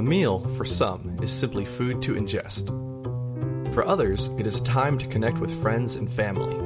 A 0.00 0.02
meal, 0.02 0.40
for 0.56 0.64
some, 0.64 1.18
is 1.22 1.30
simply 1.30 1.66
food 1.66 2.00
to 2.04 2.14
ingest. 2.14 2.68
For 3.74 3.84
others, 3.84 4.28
it 4.38 4.46
is 4.46 4.62
time 4.62 4.96
to 4.96 5.06
connect 5.06 5.36
with 5.36 5.62
friends 5.62 5.96
and 5.96 6.10
family. 6.10 6.56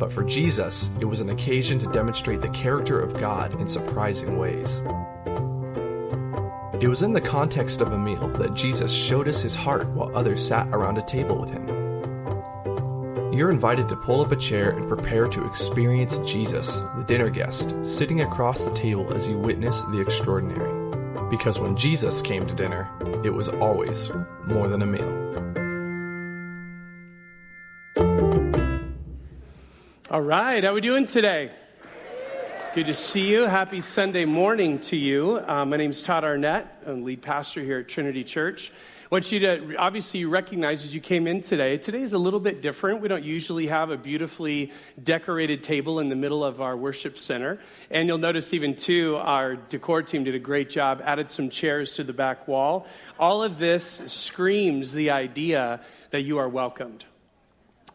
But 0.00 0.12
for 0.12 0.24
Jesus, 0.24 0.98
it 1.00 1.04
was 1.04 1.20
an 1.20 1.30
occasion 1.30 1.78
to 1.78 1.86
demonstrate 1.92 2.40
the 2.40 2.48
character 2.48 3.00
of 3.00 3.20
God 3.20 3.60
in 3.60 3.68
surprising 3.68 4.36
ways. 4.36 4.80
It 6.82 6.88
was 6.88 7.02
in 7.02 7.12
the 7.12 7.20
context 7.24 7.80
of 7.80 7.92
a 7.92 7.98
meal 7.98 8.26
that 8.30 8.56
Jesus 8.56 8.92
showed 8.92 9.28
us 9.28 9.40
his 9.40 9.54
heart 9.54 9.86
while 9.90 10.10
others 10.16 10.44
sat 10.44 10.66
around 10.74 10.98
a 10.98 11.02
table 11.02 11.40
with 11.40 11.52
him. 11.52 11.68
You're 13.32 13.52
invited 13.52 13.88
to 13.90 13.96
pull 13.96 14.22
up 14.22 14.32
a 14.32 14.36
chair 14.36 14.70
and 14.70 14.88
prepare 14.88 15.26
to 15.26 15.46
experience 15.46 16.18
Jesus, 16.26 16.80
the 16.96 17.04
dinner 17.06 17.30
guest, 17.30 17.76
sitting 17.86 18.22
across 18.22 18.64
the 18.64 18.74
table 18.74 19.14
as 19.14 19.28
you 19.28 19.38
witness 19.38 19.82
the 19.82 20.00
extraordinary. 20.00 20.73
Because 21.36 21.58
when 21.58 21.76
Jesus 21.76 22.22
came 22.22 22.46
to 22.46 22.54
dinner, 22.54 22.88
it 23.24 23.30
was 23.30 23.48
always 23.48 24.08
more 24.46 24.68
than 24.68 24.82
a 24.82 24.86
meal. 24.86 25.10
All 30.12 30.20
right, 30.20 30.62
how 30.62 30.70
are 30.70 30.74
we 30.74 30.80
doing 30.80 31.06
today? 31.06 31.50
Good 32.76 32.86
to 32.86 32.94
see 32.94 33.28
you. 33.28 33.46
Happy 33.46 33.80
Sunday 33.80 34.24
morning 34.24 34.78
to 34.82 34.96
you. 34.96 35.40
Uh, 35.44 35.64
my 35.64 35.76
name 35.76 35.90
is 35.90 36.02
Todd 36.02 36.22
Arnett. 36.22 36.84
I'm 36.86 37.02
lead 37.02 37.20
pastor 37.20 37.64
here 37.64 37.80
at 37.80 37.88
Trinity 37.88 38.22
Church. 38.22 38.70
Want 39.10 39.30
you 39.30 39.38
to 39.40 39.76
obviously 39.76 40.20
you 40.20 40.30
recognize 40.30 40.82
as 40.82 40.94
you 40.94 41.00
came 41.00 41.26
in 41.26 41.42
today. 41.42 41.76
Today 41.76 42.00
is 42.00 42.14
a 42.14 42.18
little 42.18 42.40
bit 42.40 42.62
different. 42.62 43.02
We 43.02 43.08
don't 43.08 43.22
usually 43.22 43.66
have 43.66 43.90
a 43.90 43.98
beautifully 43.98 44.72
decorated 45.02 45.62
table 45.62 46.00
in 46.00 46.08
the 46.08 46.16
middle 46.16 46.42
of 46.42 46.62
our 46.62 46.74
worship 46.74 47.18
center. 47.18 47.58
And 47.90 48.08
you'll 48.08 48.16
notice 48.16 48.54
even 48.54 48.74
too, 48.74 49.16
our 49.16 49.56
decor 49.56 50.02
team 50.02 50.24
did 50.24 50.34
a 50.34 50.38
great 50.38 50.70
job, 50.70 51.02
added 51.04 51.28
some 51.28 51.50
chairs 51.50 51.94
to 51.96 52.04
the 52.04 52.14
back 52.14 52.48
wall. 52.48 52.86
All 53.18 53.42
of 53.42 53.58
this 53.58 54.02
screams 54.06 54.94
the 54.94 55.10
idea 55.10 55.82
that 56.10 56.22
you 56.22 56.38
are 56.38 56.48
welcomed 56.48 57.04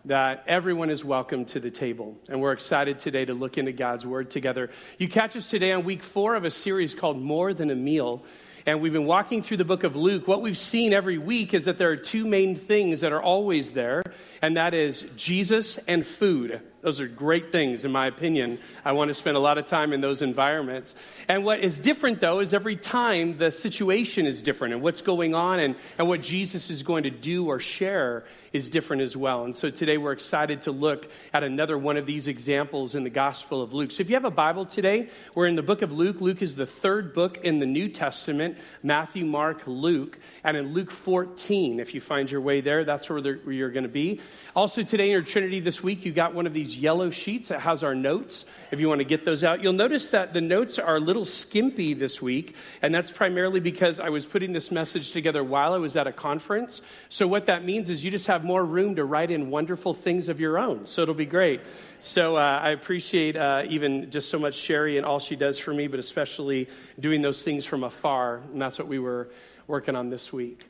that 0.06 0.44
everyone 0.48 0.90
is 0.90 1.04
welcome 1.04 1.44
to 1.44 1.60
the 1.60 1.70
table. 1.70 2.18
And 2.30 2.40
we're 2.40 2.54
excited 2.54 3.00
today 3.00 3.26
to 3.26 3.34
look 3.34 3.58
into 3.58 3.74
God's 3.74 4.06
Word 4.06 4.30
together. 4.30 4.70
You 4.98 5.10
catch 5.10 5.36
us 5.36 5.50
today 5.50 5.74
on 5.74 5.84
week 5.84 6.04
four 6.04 6.36
of 6.36 6.46
a 6.46 6.52
series 6.52 6.96
called 6.96 7.22
More 7.22 7.54
Than 7.54 7.70
a 7.70 7.76
Meal. 7.76 8.24
And 8.70 8.82
we've 8.82 8.94
been 8.94 9.08
walking 9.08 9.42
through 9.42 9.58
the 9.58 9.66
book 9.66 9.84
of 9.84 9.96
Luke. 9.96 10.28
What 10.28 10.44
we've 10.44 10.56
seen 10.56 10.94
every 10.94 11.18
week 11.18 11.56
is 11.56 11.66
that 11.66 11.80
there 11.80 11.90
are 11.90 11.98
two 11.98 12.28
main 12.28 12.56
things 12.56 13.02
that 13.02 13.12
are 13.12 13.22
always 13.22 13.72
there, 13.72 14.04
and 14.44 14.58
that 14.58 14.76
is 14.76 15.08
Jesus 15.16 15.80
and 15.88 16.06
food. 16.06 16.62
Those 16.82 17.02
are 17.02 17.08
great 17.08 17.52
things, 17.52 17.84
in 17.84 17.92
my 17.92 18.08
opinion. 18.08 18.60
I 18.86 18.94
want 18.94 19.10
to 19.10 19.14
spend 19.14 19.36
a 19.36 19.40
lot 19.40 19.58
of 19.58 19.66
time 19.66 19.92
in 19.92 20.00
those 20.00 20.22
environments. 20.22 20.96
And 21.28 21.44
what 21.44 21.60
is 21.60 21.78
different, 21.78 22.22
though, 22.22 22.40
is 22.40 22.54
every 22.54 22.78
time 22.78 23.38
the 23.38 23.52
situation 23.52 24.26
is 24.26 24.42
different 24.42 24.74
and 24.74 24.82
what's 24.82 25.02
going 25.02 25.36
on 25.36 25.60
and, 25.60 25.76
and 25.98 26.08
what 26.08 26.22
Jesus 26.22 26.70
is 26.70 26.82
going 26.82 27.04
to 27.04 27.10
do 27.10 27.48
or 27.48 27.60
share 27.60 28.24
is 28.54 28.70
different 28.70 29.02
as 29.02 29.16
well. 29.18 29.44
And 29.44 29.56
so 29.56 29.70
today 29.70 29.98
we're 29.98 30.14
excited 30.14 30.64
to 30.64 30.72
look 30.72 31.10
at 31.34 31.44
another 31.44 31.78
one 31.78 31.98
of 31.98 32.06
these 32.06 32.28
examples 32.28 32.96
in 32.96 33.04
the 33.04 33.10
Gospel 33.10 33.62
of 33.62 33.74
Luke. 33.74 33.92
So 33.92 34.02
if 34.02 34.10
you 34.10 34.16
have 34.16 34.26
a 34.26 34.32
Bible 34.32 34.66
today, 34.66 35.10
we're 35.36 35.48
in 35.48 35.56
the 35.56 35.64
book 35.64 35.82
of 35.82 35.92
Luke. 35.92 36.22
Luke 36.22 36.42
is 36.42 36.56
the 36.56 36.66
third 36.66 37.14
book 37.14 37.40
in 37.44 37.60
the 37.60 37.66
New 37.66 37.90
Testament 37.90 38.58
Matthew, 38.84 39.26
Mark, 39.26 39.64
Luke. 39.68 40.18
And 40.44 40.56
in 40.56 40.74
Luke 40.74 40.92
14, 40.92 41.80
if 41.80 41.94
you 41.94 42.02
find 42.02 42.32
your 42.32 42.42
way 42.42 42.62
there, 42.62 42.84
that's 42.86 43.10
where, 43.10 43.20
you're 43.20 43.70
going 43.70 43.84
to 43.84 43.90
be. 43.90 44.22
Also, 44.56 44.82
today 44.82 45.06
in 45.06 45.12
your 45.12 45.22
Trinity 45.22 45.60
this 45.60 45.84
week, 45.84 46.06
you 46.06 46.12
got 46.12 46.34
one 46.34 46.48
of 46.48 46.54
these 46.54 46.69
these 46.70 46.80
yellow 46.80 47.10
sheets 47.10 47.48
that 47.48 47.62
has 47.62 47.84
our 47.84 47.96
notes. 47.96 48.46
If 48.72 48.80
you 48.80 48.88
want 48.90 49.00
to 49.00 49.06
get 49.06 49.26
those 49.26 49.44
out, 49.44 49.64
you'll 49.64 49.74
notice 49.74 50.10
that 50.10 50.34
the 50.34 50.42
notes 50.42 50.78
are 50.78 50.98
a 50.98 51.00
little 51.00 51.26
skimpy 51.26 51.94
this 51.94 52.22
week, 52.22 52.56
and 52.82 52.94
that's 52.94 53.12
primarily 53.12 53.60
because 53.60 54.00
I 54.00 54.10
was 54.10 54.26
putting 54.26 54.54
this 54.54 54.72
message 54.72 55.12
together 55.12 55.44
while 55.44 55.74
I 55.74 55.78
was 55.78 55.96
at 55.96 56.06
a 56.06 56.12
conference. 56.12 56.82
So 57.10 57.28
what 57.28 57.48
that 57.48 57.66
means 57.66 57.90
is 57.90 58.06
you 58.06 58.12
just 58.12 58.28
have 58.28 58.44
more 58.44 58.64
room 58.64 58.96
to 58.98 59.04
write 59.04 59.32
in 59.32 59.50
wonderful 59.50 59.94
things 59.94 60.30
of 60.30 60.40
your 60.40 60.60
own. 60.60 60.86
So 60.86 61.02
it'll 61.02 61.16
be 61.16 61.26
great. 61.26 61.62
So 62.00 62.36
uh, 62.36 62.60
I 62.62 62.70
appreciate 62.70 63.36
uh, 63.36 63.64
even 63.68 64.12
just 64.12 64.30
so 64.30 64.38
much 64.38 64.56
Sherry 64.56 64.98
and 64.98 65.06
all 65.06 65.20
she 65.20 65.36
does 65.36 65.58
for 65.58 65.74
me, 65.74 65.88
but 65.88 66.00
especially 66.00 66.70
doing 67.00 67.22
those 67.22 67.44
things 67.44 67.66
from 67.66 67.84
afar, 67.84 68.42
and 68.52 68.62
that's 68.62 68.78
what 68.78 68.88
we 68.88 69.00
were 69.00 69.30
working 69.68 69.96
on 69.96 70.10
this 70.10 70.32
week. 70.32 70.69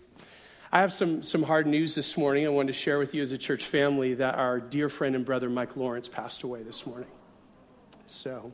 I 0.71 0.81
have 0.81 0.93
some, 0.93 1.23
some 1.23 1.41
hard 1.41 1.65
news 1.65 1.95
this 1.95 2.15
morning 2.15 2.45
I 2.45 2.49
wanted 2.49 2.67
to 2.67 2.77
share 2.77 2.99
with 2.99 3.15
you 3.15 3.23
as 3.23 3.31
a 3.31 3.39
church 3.39 3.65
family 3.65 4.13
that 4.13 4.35
our 4.35 4.59
dear 4.59 4.87
friend 4.87 5.15
and 5.15 5.25
brother 5.25 5.49
Mike 5.49 5.75
Lawrence 5.75 6.07
passed 6.07 6.43
away 6.43 6.61
this 6.61 6.85
morning. 6.85 7.09
So, 8.05 8.53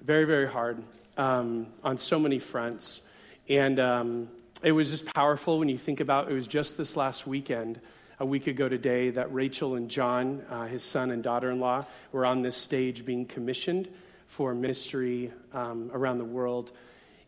very, 0.00 0.26
very 0.26 0.46
hard 0.46 0.80
um, 1.16 1.66
on 1.82 1.98
so 1.98 2.20
many 2.20 2.38
fronts. 2.38 3.00
And 3.48 3.80
um, 3.80 4.28
it 4.62 4.70
was 4.70 4.92
just 4.92 5.12
powerful 5.12 5.58
when 5.58 5.68
you 5.68 5.76
think 5.76 5.98
about 5.98 6.30
it 6.30 6.34
was 6.34 6.46
just 6.46 6.76
this 6.76 6.96
last 6.96 7.26
weekend, 7.26 7.80
a 8.20 8.24
week 8.24 8.46
ago 8.46 8.68
today, 8.68 9.10
that 9.10 9.34
Rachel 9.34 9.74
and 9.74 9.90
John, 9.90 10.44
uh, 10.48 10.66
his 10.66 10.84
son 10.84 11.10
and 11.10 11.20
daughter 11.20 11.50
in 11.50 11.58
law, 11.58 11.84
were 12.12 12.24
on 12.24 12.42
this 12.42 12.56
stage 12.56 13.04
being 13.04 13.26
commissioned 13.26 13.88
for 14.28 14.54
ministry 14.54 15.32
um, 15.52 15.90
around 15.92 16.18
the 16.18 16.24
world. 16.24 16.70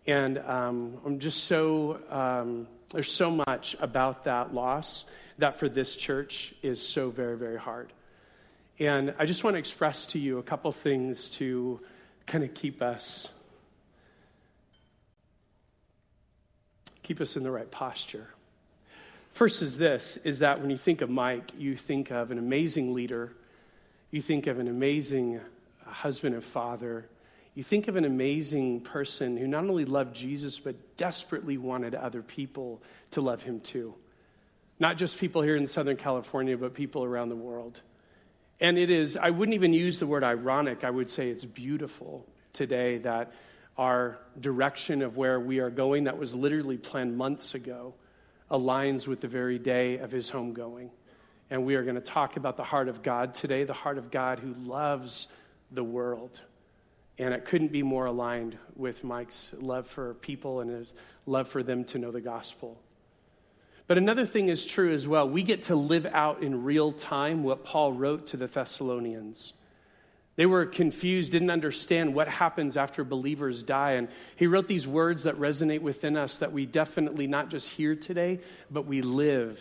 And 0.07 0.39
um, 0.39 1.01
I'm 1.05 1.19
just 1.19 1.45
so 1.45 1.99
um, 2.09 2.69
there's 2.95 3.13
so 3.13 3.31
much 3.31 3.77
about 3.81 4.25
that 4.25 4.55
loss 4.55 5.05
that 5.39 5.57
for 5.57 5.69
this 5.69 5.97
church 5.97 6.55
is 6.63 6.81
so 6.81 7.11
very, 7.11 7.37
very 7.37 7.59
hard. 7.59 7.93
And 8.79 9.15
I 9.19 9.27
just 9.27 9.45
want 9.45 9.55
to 9.55 9.59
express 9.59 10.07
to 10.07 10.19
you 10.19 10.39
a 10.39 10.43
couple 10.43 10.71
things 10.73 11.31
to 11.31 11.81
kind 12.27 12.45
of 12.45 12.55
keep 12.55 12.81
us 12.83 13.29
keep 17.03 17.21
us 17.21 17.37
in 17.37 17.43
the 17.43 17.51
right 17.51 17.71
posture. 17.71 18.27
First 19.33 19.61
is 19.63 19.77
this 19.77 20.17
is 20.25 20.39
that 20.39 20.61
when 20.61 20.71
you 20.71 20.77
think 20.79 21.03
of 21.03 21.11
Mike, 21.11 21.51
you 21.59 21.77
think 21.77 22.11
of 22.11 22.31
an 22.31 22.39
amazing 22.39 22.95
leader, 22.95 23.33
you 24.11 24.23
think 24.23 24.47
of 24.47 24.59
an 24.59 24.69
amazing 24.69 25.41
husband 25.85 26.35
and 26.35 26.43
father, 26.43 27.07
you 27.55 27.63
think 27.63 27.87
of 27.87 27.97
an 27.97 28.05
amazing 28.05 28.81
person 28.81 29.37
who 29.37 29.47
not 29.47 29.65
only 29.65 29.85
loved 29.85 30.15
Jesus, 30.15 30.59
but 30.59 30.97
desperately 30.97 31.57
wanted 31.57 31.95
other 31.95 32.21
people 32.21 32.83
to 33.13 33.21
love 33.21 33.43
him 33.43 33.61
too. 33.61 33.95
Not 34.81 34.97
just 34.97 35.19
people 35.19 35.41
here 35.43 35.55
in 35.57 35.67
Southern 35.67 35.97
California, 35.97 36.57
but 36.57 36.75
people 36.75 37.05
around 37.05 37.29
the 37.29 37.37
world. 37.37 37.81
And 38.61 38.77
it 38.77 38.91
is, 38.91 39.17
I 39.17 39.31
wouldn't 39.31 39.55
even 39.55 39.73
use 39.73 40.01
the 40.01 40.07
word 40.07 40.25
ironic, 40.25 40.83
I 40.83 40.91
would 40.91 41.09
say 41.09 41.29
it's 41.29 41.45
beautiful 41.45 42.27
today 42.53 42.99
that 42.99 43.33
our 43.77 44.19
direction 44.41 45.03
of 45.03 45.17
where 45.17 45.39
we 45.39 45.59
are 45.61 45.71
going, 45.71 46.05
that 46.05 46.19
was 46.19 46.35
literally 46.35 46.77
planned 46.77 47.17
months 47.17 47.55
ago, 47.55 47.95
aligns 48.51 49.07
with 49.07 49.21
the 49.21 49.29
very 49.29 49.59
day 49.59 49.99
of 49.99 50.11
his 50.11 50.31
homegoing. 50.31 50.91
And 51.51 51.65
we 51.65 51.75
are 51.77 51.83
going 51.83 51.97
to 51.97 52.01
talk 52.01 52.37
about 52.37 52.57
the 52.57 52.65
heart 52.65 52.89
of 52.89 53.03
God 53.03 53.35
today, 53.35 53.65
the 53.65 53.73
heart 53.73 53.99
of 53.99 54.11
God 54.11 54.39
who 54.39 54.55
loves 54.55 55.29
the 55.71 55.85
world. 55.85 56.41
And 57.19 57.33
it 57.33 57.45
couldn't 57.45 57.71
be 57.71 57.83
more 57.83 58.07
aligned 58.07 58.59
with 58.75 59.05
Mike's 59.05 59.55
love 59.59 59.87
for 59.87 60.15
people 60.15 60.61
and 60.61 60.71
his 60.71 60.95
love 61.27 61.49
for 61.49 61.63
them 61.63 61.85
to 61.85 61.99
know 61.99 62.11
the 62.11 62.21
gospel. 62.21 62.81
But 63.87 63.99
another 63.99 64.25
thing 64.25 64.49
is 64.49 64.65
true 64.65 64.93
as 64.93 65.07
well. 65.07 65.29
We 65.29 65.43
get 65.43 65.63
to 65.63 65.77
live 65.77 66.07
out 66.07 66.43
in 66.43 66.65
real 66.65 66.93
time 66.93 67.43
what 67.43 67.65
Paul 67.65 67.93
wrote 67.93 68.29
to 68.29 68.37
the 68.37 68.47
Thessalonians. 68.47 69.53
They 70.37 70.47
were 70.47 70.67
confused, 70.67 71.31
didn't 71.31 71.51
understand 71.51 72.15
what 72.15 72.27
happens 72.27 72.77
after 72.77 73.05
believers 73.05 73.63
die. 73.63 73.93
And 73.93 74.09
he 74.37 74.47
wrote 74.47 74.67
these 74.67 74.87
words 74.87 75.25
that 75.25 75.37
resonate 75.37 75.81
within 75.81 76.17
us 76.17 76.39
that 76.39 76.53
we 76.53 76.67
definitely 76.67 77.27
not 77.27 77.51
just 77.51 77.69
hear 77.69 77.95
today, 77.95 78.41
but 78.71 78.87
we 78.87 79.03
live, 79.03 79.61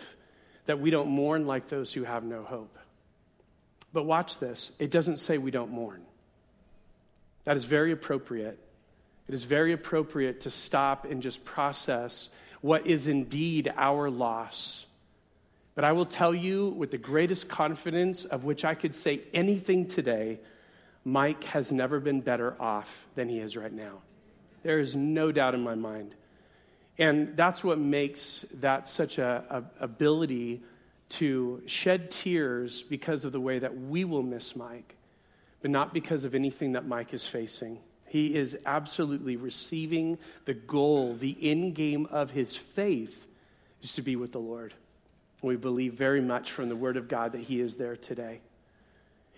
that 0.66 0.80
we 0.80 0.90
don't 0.90 1.10
mourn 1.10 1.46
like 1.46 1.68
those 1.68 1.94
who 1.94 2.04
have 2.04 2.24
no 2.24 2.44
hope. 2.44 2.78
But 3.92 4.06
watch 4.06 4.40
this 4.40 4.72
it 4.80 4.90
doesn't 4.90 5.18
say 5.18 5.38
we 5.38 5.52
don't 5.52 5.72
mourn. 5.72 6.02
That 7.46 7.58
is 7.58 7.64
very 7.64 7.92
appropriate. 7.92 8.60
It 9.28 9.34
is 9.34 9.44
very 9.44 9.74
appropriate 9.74 10.42
to 10.42 10.52
stop 10.52 11.06
and 11.06 11.22
just 11.22 11.44
process 11.46 12.30
what 12.62 12.88
is 12.88 13.08
indeed 13.08 13.72
our 13.76 14.10
loss. 14.10 14.86
But 15.76 15.84
I 15.84 15.92
will 15.92 16.06
tell 16.06 16.34
you 16.34 16.70
with 16.70 16.92
the 16.92 16.98
greatest 16.98 17.50
confidence 17.50 18.26
of 18.26 18.44
which 18.44 18.64
I 18.64 18.76
could 18.76 18.94
say 18.94 19.22
anything 19.34 19.88
today 19.88 20.40
Mike 21.06 21.44
has 21.46 21.72
never 21.72 22.00
been 22.00 22.22
better 22.22 22.56
off 22.62 23.06
than 23.16 23.28
he 23.28 23.40
is 23.40 23.58
right 23.58 23.74
now. 23.74 24.02
There 24.64 24.80
is 24.80 24.96
no 24.96 25.32
doubt 25.32 25.54
in 25.54 25.62
my 25.62 25.76
mind. 25.76 26.16
And 26.98 27.36
that's 27.36 27.64
what 27.64 27.80
makes 27.80 28.46
that 28.54 28.88
such 28.88 29.18
a, 29.18 29.44
a 29.80 29.84
ability 29.84 30.64
to 31.10 31.62
shed 31.66 32.10
tears 32.10 32.84
because 32.84 33.26
of 33.26 33.32
the 33.32 33.40
way 33.40 33.60
that 33.60 33.78
we 33.78 34.06
will 34.06 34.24
miss 34.24 34.56
Mike 34.56 34.96
but 35.64 35.72
not 35.72 35.94
because 35.94 36.26
of 36.26 36.36
anything 36.36 36.74
that 36.74 36.86
Mike 36.86 37.14
is 37.14 37.26
facing. 37.26 37.80
He 38.06 38.36
is 38.36 38.58
absolutely 38.66 39.38
receiving 39.38 40.18
the 40.44 40.54
goal, 40.54 41.16
the 41.16 41.38
end 41.42 41.74
game 41.74 42.06
of 42.12 42.32
his 42.32 42.58
faith 42.58 43.26
is 43.82 43.94
to 43.94 44.02
be 44.02 44.18
with 44.18 44.34
the 44.34 44.40
Lord. 44.40 44.74
We 45.42 45.56
believe 45.56 45.94
very 45.94 46.20
much 46.20 46.52
from 46.52 46.68
the 46.68 46.76
Word 46.76 46.98
of 46.98 47.08
God 47.08 47.32
that 47.32 47.42
he 47.42 47.62
is 47.62 47.76
there 47.76 47.96
today. 47.96 48.42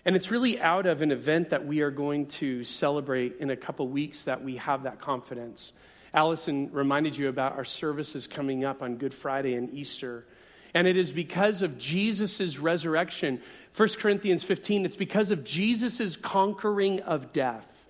And 0.04 0.16
it's 0.16 0.32
really 0.32 0.60
out 0.60 0.88
of 0.88 1.04
an 1.04 1.12
event 1.12 1.52
that 1.52 1.68
we 1.68 1.82
are 1.82 1.92
going 1.92 2.26
to 2.28 2.64
celebrate 2.64 3.38
in 3.38 3.52
a 3.52 3.56
couple 3.56 3.88
weeks 3.88 4.24
that 4.24 4.44
we 4.44 4.56
have 4.56 4.82
that 4.84 5.00
confidence. 5.00 5.74
Allison 6.12 6.72
reminded 6.72 7.16
you 7.16 7.30
about 7.30 7.56
our 7.56 7.66
services 7.66 8.26
coming 8.26 8.66
up 8.66 8.82
on 8.82 8.96
Good 8.96 9.14
Friday 9.14 9.54
and 9.54 9.72
Easter. 9.76 10.26
And 10.76 10.88
it 10.88 10.98
is 10.98 11.14
because 11.14 11.62
of 11.62 11.78
Jesus' 11.78 12.60
resurrection. 12.60 13.42
1 13.76 13.90
Corinthians 13.98 14.44
15, 14.44 14.86
it's 14.86 14.98
because 14.98 15.32
of 15.32 15.46
Jesus' 15.46 16.18
conquering 16.18 17.00
of 17.02 17.32
death 17.32 17.86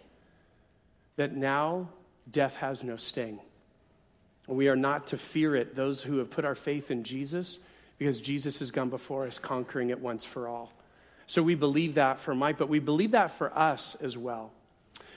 that 1.16 1.36
now 1.36 1.90
death 2.32 2.56
has 2.58 2.84
no 2.84 2.96
sting. 2.96 3.40
We 4.48 4.68
are 4.68 4.76
not 4.76 5.08
to 5.08 5.18
fear 5.18 5.56
it, 5.56 5.76
those 5.76 6.04
who 6.04 6.20
have 6.20 6.30
put 6.30 6.46
our 6.46 6.54
faith 6.54 6.92
in 6.92 7.04
Jesus, 7.04 7.58
because 7.98 8.22
Jesus 8.22 8.60
has 8.60 8.70
gone 8.70 8.92
before 8.92 9.26
us, 9.26 9.40
conquering 9.40 9.90
it 9.90 10.00
once 10.00 10.24
for 10.24 10.48
all. 10.48 10.72
So 11.26 11.42
we 11.42 11.56
believe 11.56 11.96
that 11.96 12.20
for 12.20 12.36
Mike, 12.36 12.60
but 12.60 12.70
we 12.70 12.78
believe 12.78 13.12
that 13.12 13.32
for 13.32 13.58
us 13.58 13.96
as 13.96 14.16
well. 14.16 14.52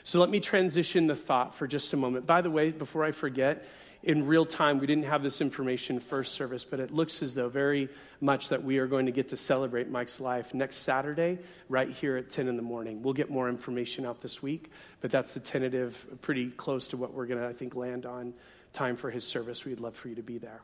So 0.05 0.21
let 0.21 0.31
me 0.31 0.41
transition 0.41 1.07
the 1.07 1.15
thought 1.15 1.55
for 1.55 1.67
just 1.67 1.93
a 1.93 1.99
moment. 1.99 2.27
By 2.27 2.41
the 2.41 2.51
way, 2.51 2.71
before 2.71 3.05
I 3.05 3.11
forget, 3.11 3.67
in 4.03 4.27
real 4.27 4.47
time, 4.47 4.79
we 4.79 4.87
didn't 4.87 5.05
have 5.05 5.23
this 5.23 5.41
information 5.41 5.99
first 5.99 6.35
service, 6.35 6.65
but 6.65 6.79
it 6.79 6.93
looks 6.93 7.23
as 7.23 7.35
though 7.35 7.49
very 7.49 7.89
much 8.21 8.51
that 8.51 8.63
we 8.63 8.79
are 8.79 8.87
going 8.87 9.07
to 9.07 9.13
get 9.13 9.29
to 9.31 9.37
celebrate 9.37 9.91
Mike's 9.91 10.21
life 10.21 10.55
next 10.55 10.77
Saturday, 10.77 11.39
right 11.69 11.91
here 11.91 12.17
at 12.17 12.31
10 12.31 12.49
in 12.49 12.57
the 12.57 12.63
morning. 12.63 13.03
We'll 13.03 13.15
get 13.15 13.31
more 13.31 13.49
information 13.49 14.07
out 14.07 14.21
this 14.21 14.41
week, 14.41 14.71
but 15.01 15.11
that's 15.11 15.35
the 15.35 15.41
tentative, 15.41 16.07
pretty 16.23 16.51
close 16.51 16.89
to 16.89 16.97
what 16.97 17.13
we're 17.13 17.27
going 17.27 17.41
to, 17.41 17.47
I 17.49 17.53
think, 17.53 17.75
land 17.75 18.07
on 18.07 18.35
time 18.73 18.97
for 18.97 19.11
his 19.11 19.27
service. 19.27 19.65
We'd 19.65 19.81
love 19.81 19.97
for 19.97 20.09
you 20.09 20.15
to 20.15 20.23
be 20.23 20.39
there. 20.39 20.63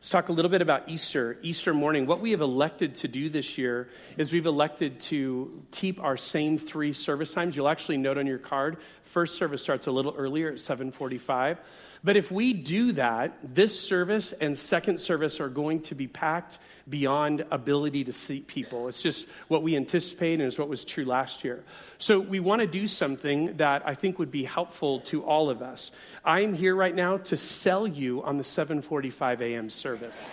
Let's 0.00 0.08
talk 0.08 0.30
a 0.30 0.32
little 0.32 0.50
bit 0.50 0.62
about 0.62 0.88
Easter, 0.88 1.36
Easter 1.42 1.74
morning. 1.74 2.06
What 2.06 2.22
we 2.22 2.30
have 2.30 2.40
elected 2.40 2.94
to 2.96 3.08
do 3.08 3.28
this 3.28 3.58
year 3.58 3.90
is 4.16 4.32
we've 4.32 4.46
elected 4.46 4.98
to 5.00 5.62
keep 5.72 6.02
our 6.02 6.16
same 6.16 6.56
three 6.56 6.94
service 6.94 7.34
times. 7.34 7.54
You'll 7.54 7.68
actually 7.68 7.98
note 7.98 8.16
on 8.16 8.26
your 8.26 8.38
card, 8.38 8.78
first 9.02 9.36
service 9.36 9.62
starts 9.62 9.88
a 9.88 9.92
little 9.92 10.14
earlier 10.16 10.52
at 10.52 10.58
745. 10.58 11.60
But 12.02 12.16
if 12.16 12.32
we 12.32 12.54
do 12.54 12.92
that, 12.92 13.54
this 13.54 13.78
service 13.78 14.32
and 14.32 14.56
second 14.56 14.98
service 14.98 15.38
are 15.38 15.50
going 15.50 15.82
to 15.82 15.94
be 15.94 16.06
packed 16.06 16.58
beyond 16.88 17.44
ability 17.50 18.04
to 18.04 18.12
seat 18.12 18.46
people. 18.46 18.88
It's 18.88 19.02
just 19.02 19.28
what 19.48 19.62
we 19.62 19.76
anticipate 19.76 20.34
and 20.34 20.42
is 20.42 20.58
what 20.58 20.68
was 20.68 20.82
true 20.82 21.04
last 21.04 21.44
year. 21.44 21.62
So 21.98 22.18
we 22.18 22.40
want 22.40 22.62
to 22.62 22.66
do 22.66 22.86
something 22.86 23.58
that 23.58 23.82
I 23.86 23.94
think 23.94 24.18
would 24.18 24.30
be 24.30 24.44
helpful 24.44 25.00
to 25.00 25.22
all 25.24 25.50
of 25.50 25.60
us. 25.60 25.90
I'm 26.24 26.54
here 26.54 26.74
right 26.74 26.94
now 26.94 27.18
to 27.18 27.36
sell 27.36 27.86
you 27.86 28.22
on 28.22 28.38
the 28.38 28.44
7:45 28.44 29.40
a.m. 29.42 29.68
service. 29.68 30.30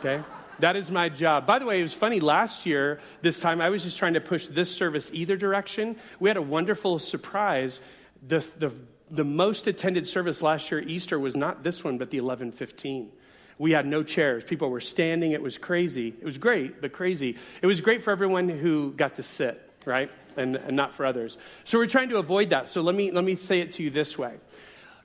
Okay? 0.00 0.22
That 0.58 0.74
is 0.74 0.90
my 0.90 1.08
job. 1.08 1.46
By 1.46 1.58
the 1.58 1.66
way, 1.66 1.78
it 1.78 1.82
was 1.82 1.92
funny. 1.92 2.18
Last 2.18 2.66
year, 2.66 2.98
this 3.20 3.40
time, 3.40 3.60
I 3.60 3.70
was 3.70 3.84
just 3.84 3.98
trying 3.98 4.14
to 4.14 4.20
push 4.20 4.48
this 4.48 4.74
service 4.74 5.10
either 5.12 5.36
direction. 5.36 5.96
We 6.18 6.28
had 6.28 6.36
a 6.36 6.42
wonderful 6.42 6.98
surprise. 6.98 7.80
The, 8.26 8.44
the 8.58 8.72
the 9.10 9.24
most 9.24 9.66
attended 9.66 10.06
service 10.06 10.42
last 10.42 10.70
year, 10.70 10.80
Easter, 10.80 11.18
was 11.18 11.36
not 11.36 11.62
this 11.62 11.84
one, 11.84 11.98
but 11.98 12.10
the 12.10 12.18
1115. 12.18 13.10
We 13.58 13.72
had 13.72 13.86
no 13.86 14.02
chairs. 14.02 14.44
People 14.44 14.68
were 14.68 14.80
standing. 14.80 15.32
It 15.32 15.42
was 15.42 15.56
crazy. 15.56 16.08
It 16.08 16.24
was 16.24 16.38
great, 16.38 16.80
but 16.80 16.92
crazy. 16.92 17.36
It 17.62 17.66
was 17.66 17.80
great 17.80 18.02
for 18.02 18.10
everyone 18.10 18.48
who 18.48 18.92
got 18.92 19.14
to 19.14 19.22
sit, 19.22 19.60
right? 19.84 20.10
And, 20.36 20.56
and 20.56 20.76
not 20.76 20.94
for 20.94 21.06
others. 21.06 21.38
So 21.64 21.78
we're 21.78 21.86
trying 21.86 22.10
to 22.10 22.18
avoid 22.18 22.50
that. 22.50 22.68
So 22.68 22.82
let 22.82 22.94
me, 22.94 23.10
let 23.10 23.24
me 23.24 23.34
say 23.34 23.60
it 23.60 23.70
to 23.72 23.82
you 23.82 23.90
this 23.90 24.18
way. 24.18 24.34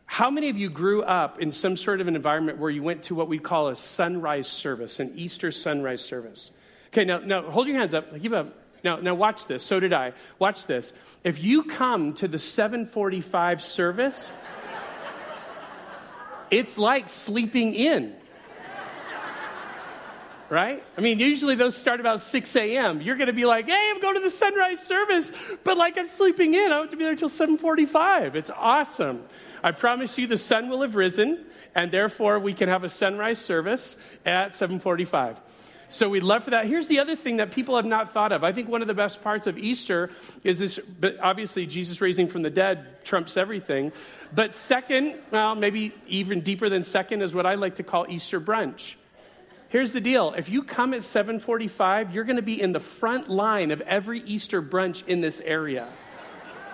How 0.06 0.30
many 0.30 0.50
of 0.50 0.57
you 0.57 0.69
grew 0.69 1.03
up 1.03 1.39
in 1.39 1.53
some 1.53 1.77
sort 1.77 2.01
of 2.01 2.09
an 2.09 2.18
environment 2.18 2.57
where 2.57 2.69
you 2.69 2.83
went 2.83 3.03
to 3.03 3.15
what 3.15 3.30
we 3.30 3.39
call 3.39 3.69
a 3.69 3.77
sunrise 3.77 4.48
service, 4.48 5.00
an 5.00 5.13
Easter 5.15 5.51
sunrise 5.51 6.03
service? 6.03 6.51
Okay, 6.88 7.06
now, 7.06 7.19
now 7.19 7.50
hold 7.50 7.68
your 7.68 7.77
hands 7.77 7.94
up. 7.94 8.19
Give 8.19 8.33
up. 8.33 8.53
Now, 8.83 8.97
now 8.97 9.13
watch 9.13 9.45
this. 9.45 9.63
So 9.63 9.79
did 9.79 9.93
I. 9.93 10.13
Watch 10.39 10.65
this. 10.65 10.93
If 11.23 11.43
you 11.43 11.63
come 11.63 12.13
to 12.15 12.27
the 12.27 12.39
745 12.39 13.61
service, 13.61 14.31
it's 16.49 16.77
like 16.77 17.09
sleeping 17.09 17.73
in. 17.73 18.15
Right? 20.49 20.83
I 20.97 21.01
mean, 21.01 21.17
usually 21.17 21.55
those 21.55 21.77
start 21.77 22.01
about 22.01 22.19
6 22.19 22.55
a.m. 22.57 23.01
You're 23.01 23.15
going 23.15 23.27
to 23.27 23.33
be 23.33 23.45
like, 23.45 23.67
hey, 23.67 23.91
I'm 23.95 24.01
going 24.01 24.15
to 24.15 24.21
the 24.21 24.29
sunrise 24.29 24.85
service, 24.85 25.31
but 25.63 25.77
like 25.77 25.97
I'm 25.97 26.09
sleeping 26.09 26.55
in. 26.55 26.73
I 26.73 26.79
have 26.79 26.89
to 26.89 26.97
be 26.97 27.05
there 27.05 27.13
until 27.13 27.29
745. 27.29 28.35
It's 28.35 28.49
awesome. 28.49 29.23
I 29.63 29.71
promise 29.71 30.17
you 30.17 30.27
the 30.27 30.35
sun 30.35 30.67
will 30.67 30.81
have 30.81 30.95
risen, 30.95 31.45
and 31.73 31.89
therefore 31.89 32.37
we 32.37 32.53
can 32.53 32.67
have 32.67 32.83
a 32.83 32.89
sunrise 32.89 33.39
service 33.39 33.95
at 34.25 34.51
745. 34.51 35.39
So 35.91 36.07
we'd 36.07 36.23
love 36.23 36.45
for 36.45 36.51
that. 36.51 36.67
Here's 36.67 36.88
the 36.88 36.99
other 36.99 37.17
thing 37.17 37.38
that 37.38 37.51
people 37.51 37.75
have 37.75 37.85
not 37.85 38.13
thought 38.13 38.31
of. 38.31 38.45
I 38.45 38.53
think 38.53 38.69
one 38.69 38.81
of 38.81 38.88
the 38.88 38.93
best 38.93 39.21
parts 39.21 39.45
of 39.45 39.57
Easter 39.57 40.09
is 40.41 40.57
this, 40.57 40.79
but 40.79 41.19
obviously 41.19 41.65
Jesus 41.65 41.99
raising 41.99 42.27
from 42.27 42.43
the 42.43 42.49
dead 42.49 43.03
trumps 43.03 43.35
everything. 43.35 43.91
But 44.33 44.53
second, 44.53 45.15
well, 45.31 45.53
maybe 45.53 45.93
even 46.07 46.41
deeper 46.41 46.69
than 46.69 46.85
second 46.85 47.21
is 47.21 47.35
what 47.35 47.45
I 47.45 47.55
like 47.55 47.75
to 47.75 47.83
call 47.83 48.05
Easter 48.07 48.39
brunch. 48.39 48.95
Here's 49.67 49.91
the 49.91 49.99
deal. 49.99 50.33
If 50.38 50.47
you 50.47 50.63
come 50.63 50.93
at 50.93 51.03
745, 51.03 52.15
you're 52.15 52.23
going 52.23 52.38
to 52.38 52.41
be 52.41 52.61
in 52.61 52.71
the 52.71 52.79
front 52.79 53.29
line 53.29 53.71
of 53.71 53.81
every 53.81 54.21
Easter 54.21 54.61
brunch 54.61 55.05
in 55.07 55.19
this 55.19 55.41
area. 55.41 55.89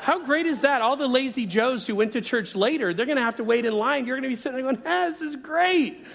How 0.01 0.23
great 0.23 0.45
is 0.45 0.61
that? 0.61 0.83
All 0.83 0.95
the 0.95 1.07
lazy 1.07 1.47
Joes 1.47 1.87
who 1.87 1.95
went 1.95 2.13
to 2.13 2.21
church 2.21 2.55
later, 2.55 2.93
they're 2.93 3.07
going 3.07 3.17
to 3.17 3.23
have 3.23 3.37
to 3.37 3.43
wait 3.43 3.65
in 3.65 3.73
line. 3.73 4.05
You're 4.05 4.15
going 4.15 4.23
to 4.23 4.29
be 4.29 4.35
sitting 4.35 4.55
there 4.55 4.71
going, 4.71 4.83
this 4.83 5.21
is 5.23 5.35
great. 5.35 6.05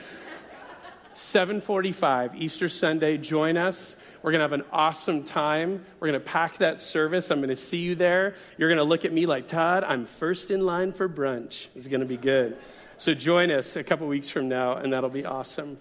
7:45 1.14 2.34
Easter 2.40 2.68
Sunday. 2.68 3.18
Join 3.18 3.56
us. 3.56 3.96
We're 4.22 4.32
going 4.32 4.40
to 4.40 4.44
have 4.44 4.52
an 4.52 4.64
awesome 4.72 5.24
time. 5.24 5.84
We're 6.00 6.08
going 6.08 6.20
to 6.20 6.26
pack 6.26 6.58
that 6.58 6.80
service. 6.80 7.30
I'm 7.30 7.38
going 7.38 7.48
to 7.48 7.56
see 7.56 7.78
you 7.78 7.94
there. 7.94 8.34
You're 8.58 8.68
going 8.68 8.78
to 8.78 8.84
look 8.84 9.04
at 9.04 9.12
me 9.12 9.26
like, 9.26 9.48
"Todd, 9.48 9.84
I'm 9.84 10.06
first 10.06 10.50
in 10.50 10.64
line 10.64 10.92
for 10.92 11.08
brunch." 11.08 11.68
It's 11.74 11.86
going 11.86 12.00
to 12.00 12.06
be 12.06 12.16
good. 12.16 12.56
So 12.98 13.14
join 13.14 13.50
us 13.50 13.74
a 13.74 13.82
couple 13.82 14.06
weeks 14.06 14.30
from 14.30 14.48
now 14.48 14.76
and 14.76 14.92
that'll 14.92 15.10
be 15.10 15.24
awesome. 15.24 15.78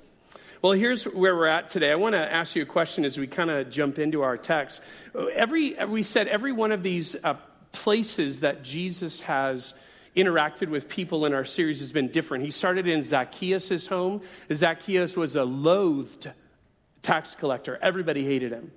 Well, 0.63 0.74
here's 0.74 1.04
where 1.04 1.36
we're 1.36 1.45
at 1.45 1.69
today. 1.69 1.92
I 1.92 1.95
want 1.95 2.13
to 2.13 2.19
ask 2.33 2.56
you 2.56 2.63
a 2.63 2.66
question 2.66 3.06
as 3.06 3.18
we 3.18 3.28
kind 3.28 3.51
of 3.51 3.69
jump 3.69 4.00
into 4.00 4.24
our 4.24 4.38
text. 4.38 4.81
Every 5.33 5.75
we 5.86 6.01
said 6.04 6.28
every 6.28 6.51
one 6.51 6.72
of 6.72 6.81
these 6.81 7.16
uh, 7.24 7.36
places 7.72 8.39
that 8.39 8.63
Jesus 8.63 9.22
has 9.22 9.74
interacted 10.15 10.69
with 10.69 10.89
people 10.89 11.25
in 11.25 11.33
our 11.33 11.45
series 11.45 11.79
has 11.79 11.91
been 11.91 12.09
different. 12.09 12.43
He 12.43 12.51
started 12.51 12.87
in 12.87 13.01
Zacchaeus' 13.01 13.87
home. 13.87 14.21
Zacchaeus 14.53 15.15
was 15.15 15.35
a 15.35 15.43
loathed 15.43 16.29
tax 17.01 17.35
collector, 17.35 17.79
everybody 17.81 18.25
hated 18.25 18.51
him. 18.51 18.71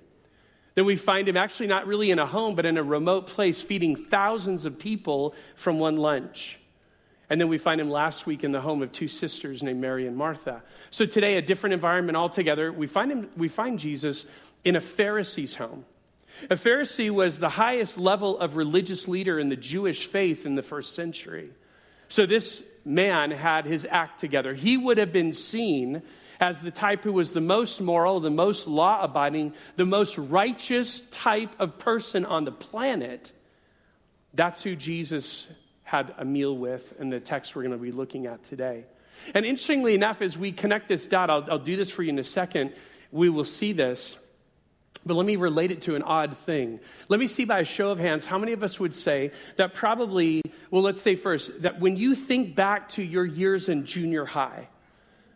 Then 0.73 0.85
we 0.85 0.97
find 0.97 1.27
him 1.27 1.37
actually 1.37 1.67
not 1.67 1.87
really 1.87 2.11
in 2.11 2.19
a 2.19 2.25
home, 2.25 2.55
but 2.55 2.65
in 2.65 2.77
a 2.77 2.83
remote 2.83 3.27
place, 3.27 3.61
feeding 3.61 3.95
thousands 3.95 4.65
of 4.65 4.77
people 4.77 5.33
from 5.55 5.79
one 5.79 5.95
lunch. 5.95 6.59
And 7.29 7.39
then 7.39 7.47
we 7.47 7.57
find 7.57 7.79
him 7.79 7.89
last 7.89 8.27
week 8.27 8.43
in 8.43 8.51
the 8.51 8.61
home 8.61 8.83
of 8.83 8.91
two 8.91 9.07
sisters 9.07 9.63
named 9.63 9.79
Mary 9.79 10.05
and 10.05 10.15
Martha. 10.15 10.61
So 10.91 11.05
today, 11.05 11.37
a 11.37 11.41
different 11.41 11.73
environment 11.73 12.17
altogether. 12.17 12.71
We 12.71 12.87
find, 12.87 13.11
him, 13.11 13.29
we 13.37 13.47
find 13.47 13.79
Jesus 13.79 14.25
in 14.63 14.75
a 14.75 14.81
Pharisee's 14.81 15.55
home. 15.55 15.85
A 16.49 16.55
Pharisee 16.55 17.09
was 17.09 17.39
the 17.39 17.49
highest 17.49 17.97
level 17.97 18.37
of 18.39 18.55
religious 18.55 19.07
leader 19.07 19.39
in 19.39 19.49
the 19.49 19.55
Jewish 19.55 20.07
faith 20.07 20.45
in 20.45 20.55
the 20.55 20.61
first 20.61 20.93
century. 20.93 21.49
So 22.07 22.25
this 22.25 22.63
man 22.83 23.31
had 23.31 23.65
his 23.65 23.87
act 23.89 24.19
together. 24.19 24.53
He 24.53 24.77
would 24.77 24.97
have 24.97 25.11
been 25.11 25.33
seen 25.33 26.03
as 26.39 26.61
the 26.61 26.71
type 26.71 27.03
who 27.03 27.13
was 27.13 27.33
the 27.33 27.41
most 27.41 27.81
moral, 27.81 28.19
the 28.19 28.29
most 28.29 28.67
law 28.67 29.01
abiding, 29.01 29.53
the 29.75 29.85
most 29.85 30.17
righteous 30.17 31.01
type 31.09 31.51
of 31.59 31.79
person 31.79 32.25
on 32.25 32.45
the 32.45 32.51
planet. 32.51 33.31
That's 34.33 34.61
who 34.61 34.75
Jesus 34.75 35.47
had 35.83 36.13
a 36.17 36.25
meal 36.25 36.55
with 36.55 36.99
in 36.99 37.09
the 37.09 37.19
text 37.19 37.55
we're 37.55 37.63
going 37.63 37.71
to 37.71 37.77
be 37.77 37.91
looking 37.91 38.25
at 38.25 38.43
today. 38.43 38.85
And 39.33 39.45
interestingly 39.45 39.95
enough, 39.95 40.21
as 40.21 40.37
we 40.37 40.51
connect 40.51 40.89
this 40.89 41.05
dot, 41.05 41.29
I'll, 41.29 41.45
I'll 41.49 41.59
do 41.59 41.75
this 41.75 41.89
for 41.89 42.03
you 42.03 42.09
in 42.09 42.19
a 42.19 42.23
second, 42.23 42.73
we 43.11 43.29
will 43.29 43.45
see 43.45 43.71
this. 43.71 44.17
But 45.05 45.15
let 45.15 45.25
me 45.25 45.35
relate 45.35 45.71
it 45.71 45.81
to 45.81 45.95
an 45.95 46.01
odd 46.01 46.35
thing. 46.35 46.79
Let 47.09 47.19
me 47.19 47.27
see 47.27 47.45
by 47.45 47.59
a 47.59 47.63
show 47.63 47.91
of 47.91 47.99
hands 47.99 48.25
how 48.25 48.39
many 48.39 48.53
of 48.53 48.63
us 48.63 48.79
would 48.79 48.95
say 48.95 49.31
that 49.55 49.75
probably, 49.75 50.41
well, 50.71 50.81
let's 50.81 51.01
say 51.01 51.15
first, 51.15 51.61
that 51.61 51.79
when 51.79 51.95
you 51.95 52.15
think 52.15 52.55
back 52.55 52.89
to 52.89 53.03
your 53.03 53.25
years 53.25 53.69
in 53.69 53.85
junior 53.85 54.25
high, 54.25 54.67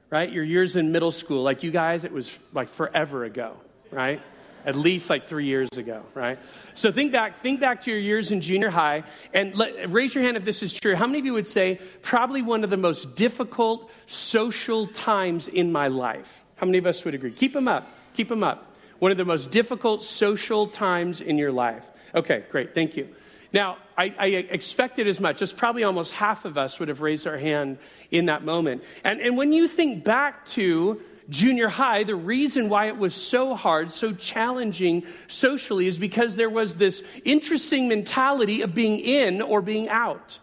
right, 0.09 0.31
your 0.31 0.43
years 0.43 0.75
in 0.75 0.91
middle 0.91 1.11
school, 1.11 1.43
like 1.43 1.61
you 1.61 1.69
guys, 1.69 2.03
it 2.03 2.11
was 2.11 2.35
like 2.51 2.67
forever 2.67 3.25
ago, 3.25 3.57
right? 3.91 4.19
At 4.65 4.75
least 4.75 5.07
like 5.07 5.25
three 5.25 5.45
years 5.45 5.69
ago, 5.77 6.03
right? 6.15 6.39
So 6.73 6.91
think 6.91 7.11
back, 7.11 7.35
think 7.35 7.59
back 7.59 7.81
to 7.81 7.91
your 7.91 7.99
years 7.99 8.31
in 8.31 8.41
junior 8.41 8.71
high, 8.71 9.03
and 9.35 9.55
let, 9.55 9.91
raise 9.91 10.15
your 10.15 10.23
hand 10.23 10.35
if 10.35 10.43
this 10.43 10.63
is 10.63 10.73
true. 10.73 10.95
How 10.95 11.05
many 11.05 11.19
of 11.19 11.25
you 11.25 11.33
would 11.33 11.47
say 11.47 11.79
probably 12.01 12.41
one 12.41 12.63
of 12.63 12.71
the 12.71 12.77
most 12.77 13.15
difficult 13.15 13.91
social 14.07 14.87
times 14.87 15.47
in 15.47 15.71
my 15.71 15.89
life? 15.89 16.43
How 16.55 16.65
many 16.65 16.79
of 16.79 16.87
us 16.87 17.05
would 17.05 17.13
agree? 17.13 17.31
Keep 17.31 17.53
them 17.53 17.67
up. 17.67 17.87
Keep 18.15 18.29
them 18.29 18.43
up 18.43 18.68
one 18.99 19.11
of 19.11 19.17
the 19.17 19.25
most 19.25 19.51
difficult 19.51 20.03
social 20.03 20.67
times 20.67 21.21
in 21.21 21.37
your 21.37 21.51
life. 21.51 21.89
Okay, 22.13 22.43
great, 22.51 22.75
thank 22.75 22.95
you. 22.95 23.09
Now, 23.51 23.77
I, 23.97 24.13
I, 24.17 24.25
expected 24.27 25.07
as 25.07 25.19
much. 25.19 25.39
Just 25.39 25.57
probably 25.57 25.83
almost 25.83 26.13
half 26.13 26.45
of 26.45 26.57
us 26.57 26.79
would 26.79 26.87
have 26.87 27.01
raised 27.01 27.25
our 27.25 27.37
hand 27.37 27.79
in 28.11 28.27
that 28.27 28.43
moment. 28.43 28.83
And, 29.03 29.19
and 29.19 29.35
when 29.37 29.53
you 29.53 29.67
think 29.67 30.03
back 30.03 30.45
to 30.47 31.01
junior 31.29 31.67
high, 31.67 32.03
the 32.03 32.15
reason 32.15 32.69
why 32.69 32.87
it 32.87 32.97
was 32.97 33.15
so 33.15 33.55
hard, 33.55 33.91
so 33.91 34.13
challenging 34.13 35.03
socially, 35.27 35.87
is 35.87 35.97
because 35.97 36.35
there 36.35 36.49
was 36.49 36.75
this 36.75 37.03
interesting 37.25 37.87
mentality 37.87 38.61
of 38.61 38.75
being 38.75 38.99
in 38.99 39.41
or 39.41 39.61
being 39.61 39.89
out. 39.89 40.39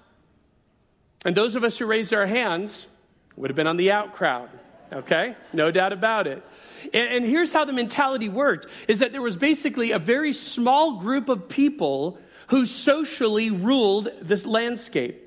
And 1.25 1.37
those 1.37 1.55
of 1.55 1.65
us 1.65 1.79
who 1.79 1.87
raised 1.87 2.13
our 2.13 2.27
hands 2.27 2.89
would 3.37 3.51
have 3.51 3.57
been 3.57 3.67
on 3.67 3.77
the 3.77 3.93
out 3.93 4.15
crowd, 4.15 4.49
okay? 4.93 5.37
No 5.53 5.71
doubt 5.71 5.93
about 5.93 6.27
it. 6.27 6.45
And, 6.93 7.15
and 7.15 7.25
here's 7.25 7.53
how 7.53 7.65
the 7.65 7.73
mentality 7.73 8.29
worked 8.29 8.67
is 8.89 9.01
that 9.01 9.13
there 9.13 9.23
was 9.23 9.37
basically 9.37 9.93
a 9.93 9.99
very 9.99 10.33
small 10.33 10.99
group 10.99 11.29
of 11.29 11.49
people 11.49 12.19
who 12.49 12.67
socially 12.67 13.51
ruled 13.51 14.09
this 14.21 14.47
landscape. 14.47 15.23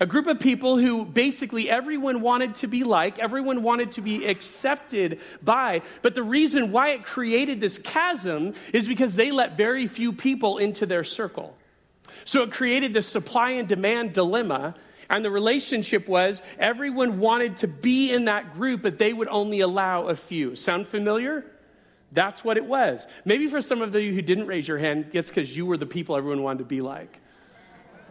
A 0.00 0.06
group 0.06 0.26
of 0.26 0.40
people 0.40 0.76
who 0.76 1.04
basically 1.04 1.70
everyone 1.70 2.20
wanted 2.20 2.56
to 2.56 2.66
be 2.66 2.82
like, 2.82 3.18
everyone 3.18 3.62
wanted 3.62 3.92
to 3.92 4.00
be 4.00 4.26
accepted 4.26 5.20
by. 5.42 5.82
But 6.02 6.14
the 6.14 6.22
reason 6.22 6.72
why 6.72 6.90
it 6.90 7.04
created 7.04 7.60
this 7.60 7.78
chasm 7.78 8.54
is 8.72 8.88
because 8.88 9.14
they 9.14 9.30
let 9.30 9.56
very 9.56 9.86
few 9.86 10.12
people 10.12 10.58
into 10.58 10.84
their 10.84 11.04
circle. 11.04 11.56
So 12.24 12.42
it 12.42 12.50
created 12.50 12.92
this 12.92 13.06
supply 13.06 13.50
and 13.50 13.68
demand 13.68 14.12
dilemma. 14.12 14.74
And 15.10 15.24
the 15.24 15.30
relationship 15.30 16.08
was 16.08 16.42
everyone 16.58 17.18
wanted 17.18 17.58
to 17.58 17.68
be 17.68 18.12
in 18.12 18.26
that 18.26 18.54
group, 18.54 18.82
but 18.82 18.98
they 18.98 19.12
would 19.12 19.28
only 19.28 19.60
allow 19.60 20.08
a 20.08 20.16
few. 20.16 20.56
Sound 20.56 20.86
familiar? 20.86 21.44
That's 22.12 22.44
what 22.44 22.56
it 22.56 22.64
was. 22.64 23.06
Maybe 23.24 23.48
for 23.48 23.60
some 23.60 23.82
of 23.82 23.94
you 23.94 24.14
who 24.14 24.22
didn't 24.22 24.46
raise 24.46 24.68
your 24.68 24.78
hand, 24.78 25.10
it's 25.12 25.28
because 25.28 25.56
you 25.56 25.66
were 25.66 25.76
the 25.76 25.86
people 25.86 26.16
everyone 26.16 26.42
wanted 26.42 26.58
to 26.58 26.64
be 26.64 26.80
like. 26.80 27.20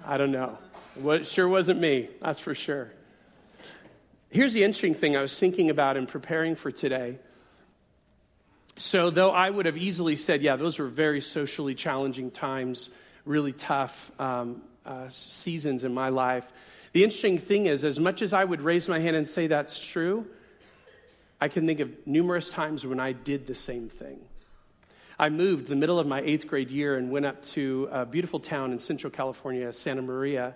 I 0.05 0.17
don't 0.17 0.31
know. 0.31 0.57
It 1.05 1.25
sure 1.25 1.47
wasn't 1.47 1.79
me, 1.79 2.09
that's 2.21 2.39
for 2.39 2.53
sure. 2.53 2.91
Here's 4.29 4.53
the 4.53 4.63
interesting 4.63 4.93
thing 4.93 5.15
I 5.15 5.21
was 5.21 5.38
thinking 5.39 5.69
about 5.69 5.95
in 5.95 6.05
preparing 6.05 6.55
for 6.55 6.71
today. 6.71 7.19
So, 8.75 9.12
though 9.12 9.29
I 9.29 9.50
would 9.50 9.67
have 9.67 9.77
easily 9.77 10.15
said, 10.15 10.41
yeah, 10.41 10.55
those 10.55 10.79
were 10.79 10.88
very 10.88 11.21
socially 11.21 11.75
challenging 11.75 12.31
times, 12.31 12.89
really 13.23 13.53
tough 13.53 14.12
um, 14.19 14.63
uh, 14.85 15.07
seasons 15.09 15.83
in 15.83 15.93
my 15.93 16.09
life, 16.09 16.51
the 16.93 17.03
interesting 17.03 17.38
thing 17.38 17.65
is, 17.65 17.83
as 17.83 18.00
much 18.00 18.21
as 18.21 18.33
I 18.33 18.43
would 18.43 18.62
raise 18.62 18.88
my 18.88 19.00
hand 19.00 19.15
and 19.15 19.27
say 19.27 19.47
that's 19.47 19.79
true, 19.79 20.25
I 21.41 21.47
can 21.47 21.65
think 21.65 21.79
of 21.79 21.91
numerous 22.07 22.50
times 22.50 22.85
when 22.85 23.00
I 23.00 23.12
did 23.12 23.47
the 23.47 23.55
same 23.55 23.89
thing. 23.89 24.19
I 25.19 25.29
moved 25.29 25.67
the 25.67 25.75
middle 25.75 26.00
of 26.00 26.07
my 26.07 26.21
eighth 26.21 26.47
grade 26.47 26.71
year 26.71 26.97
and 26.97 27.12
went 27.12 27.25
up 27.25 27.41
to 27.45 27.89
a 27.91 28.05
beautiful 28.05 28.39
town 28.39 28.71
in 28.71 28.79
Central 28.79 29.12
California, 29.12 29.71
Santa 29.73 30.01
Maria. 30.01 30.55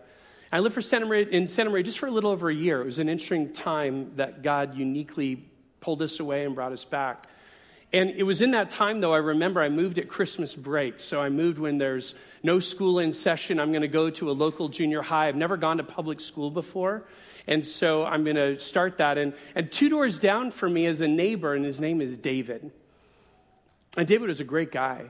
I 0.51 0.59
lived 0.59 0.75
for 0.75 0.81
Santa 0.81 1.05
Maria, 1.05 1.27
in 1.27 1.45
Santa 1.45 1.69
Maria 1.69 1.83
just 1.83 1.99
for 1.99 2.07
a 2.07 2.11
little 2.11 2.31
over 2.31 2.49
a 2.49 2.55
year. 2.55 2.81
It 2.81 2.85
was 2.85 2.99
an 2.99 3.09
interesting 3.09 3.51
time 3.51 4.13
that 4.15 4.43
God 4.43 4.75
uniquely 4.75 5.43
pulled 5.79 6.01
us 6.01 6.19
away 6.19 6.45
and 6.45 6.55
brought 6.55 6.71
us 6.71 6.85
back. 6.85 7.27
And 7.93 8.09
it 8.09 8.23
was 8.23 8.41
in 8.41 8.51
that 8.51 8.69
time, 8.69 8.99
though, 8.99 9.13
I 9.13 9.17
remember 9.17 9.61
I 9.61 9.69
moved 9.69 9.97
at 9.97 10.09
Christmas 10.09 10.55
break. 10.55 10.99
So 10.99 11.21
I 11.21 11.29
moved 11.29 11.57
when 11.57 11.77
there's 11.77 12.15
no 12.43 12.59
school 12.59 12.99
in 12.99 13.13
session. 13.13 13.59
I'm 13.59 13.71
going 13.71 13.81
to 13.81 13.87
go 13.87 14.09
to 14.09 14.29
a 14.29 14.33
local 14.33 14.67
junior 14.67 15.01
high. 15.01 15.29
I've 15.29 15.37
never 15.37 15.55
gone 15.55 15.77
to 15.77 15.83
public 15.83 16.19
school 16.19 16.51
before. 16.51 17.05
And 17.47 17.65
so 17.65 18.03
I'm 18.03 18.25
going 18.25 18.35
to 18.35 18.59
start 18.59 18.97
that. 18.97 19.17
And, 19.17 19.33
and 19.55 19.71
two 19.71 19.87
doors 19.87 20.19
down 20.19 20.51
from 20.51 20.73
me 20.73 20.85
is 20.85 20.99
a 20.99 21.07
neighbor, 21.07 21.53
and 21.53 21.63
his 21.63 21.79
name 21.79 22.01
is 22.01 22.17
David. 22.17 22.71
And 23.95 24.05
David 24.05 24.27
was 24.27 24.41
a 24.41 24.43
great 24.43 24.71
guy. 24.73 25.09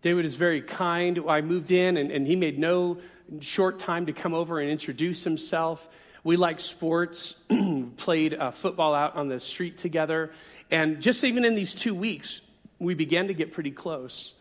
David 0.00 0.24
is 0.24 0.36
very 0.36 0.62
kind. 0.62 1.20
I 1.28 1.42
moved 1.42 1.70
in, 1.70 1.98
and, 1.98 2.10
and 2.10 2.26
he 2.26 2.34
made 2.34 2.58
no 2.58 2.96
short 3.40 3.78
time 3.78 4.06
to 4.06 4.14
come 4.14 4.32
over 4.32 4.58
and 4.58 4.70
introduce 4.70 5.22
himself. 5.22 5.86
We 6.22 6.36
liked 6.36 6.60
sports, 6.60 7.44
played 7.96 8.34
uh, 8.34 8.50
football 8.50 8.94
out 8.94 9.16
on 9.16 9.28
the 9.28 9.40
street 9.40 9.78
together. 9.78 10.30
And 10.70 11.00
just 11.00 11.24
even 11.24 11.44
in 11.44 11.54
these 11.54 11.74
two 11.74 11.94
weeks, 11.94 12.40
we 12.78 12.94
began 12.94 13.28
to 13.28 13.34
get 13.34 13.52
pretty 13.52 13.70
close. 13.70 14.34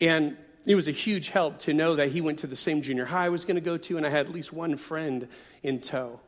And 0.00 0.36
it 0.66 0.74
was 0.74 0.88
a 0.88 0.92
huge 0.92 1.28
help 1.28 1.58
to 1.60 1.74
know 1.74 1.96
that 1.96 2.08
he 2.08 2.20
went 2.20 2.40
to 2.40 2.46
the 2.46 2.56
same 2.56 2.82
junior 2.82 3.04
high 3.04 3.26
I 3.26 3.28
was 3.30 3.44
going 3.44 3.56
to 3.56 3.60
go 3.60 3.76
to, 3.76 3.96
and 3.96 4.06
I 4.06 4.10
had 4.10 4.26
at 4.26 4.32
least 4.32 4.52
one 4.52 4.76
friend 4.76 5.28
in 5.62 5.80
tow. 5.80 6.20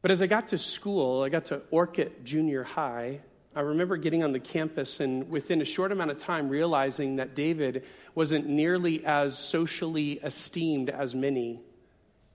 But 0.00 0.10
as 0.10 0.22
I 0.22 0.26
got 0.26 0.48
to 0.48 0.58
school, 0.58 1.22
I 1.22 1.28
got 1.28 1.46
to 1.46 1.62
Orcutt 1.70 2.24
Junior 2.24 2.62
High, 2.62 3.20
I 3.56 3.60
remember 3.60 3.96
getting 3.96 4.24
on 4.24 4.32
the 4.32 4.40
campus 4.40 4.98
and 4.98 5.30
within 5.30 5.62
a 5.62 5.64
short 5.64 5.92
amount 5.92 6.10
of 6.10 6.18
time 6.18 6.48
realizing 6.48 7.16
that 7.16 7.36
David 7.36 7.84
wasn't 8.14 8.48
nearly 8.48 9.06
as 9.06 9.38
socially 9.38 10.14
esteemed 10.14 10.90
as 10.90 11.14
many 11.14 11.60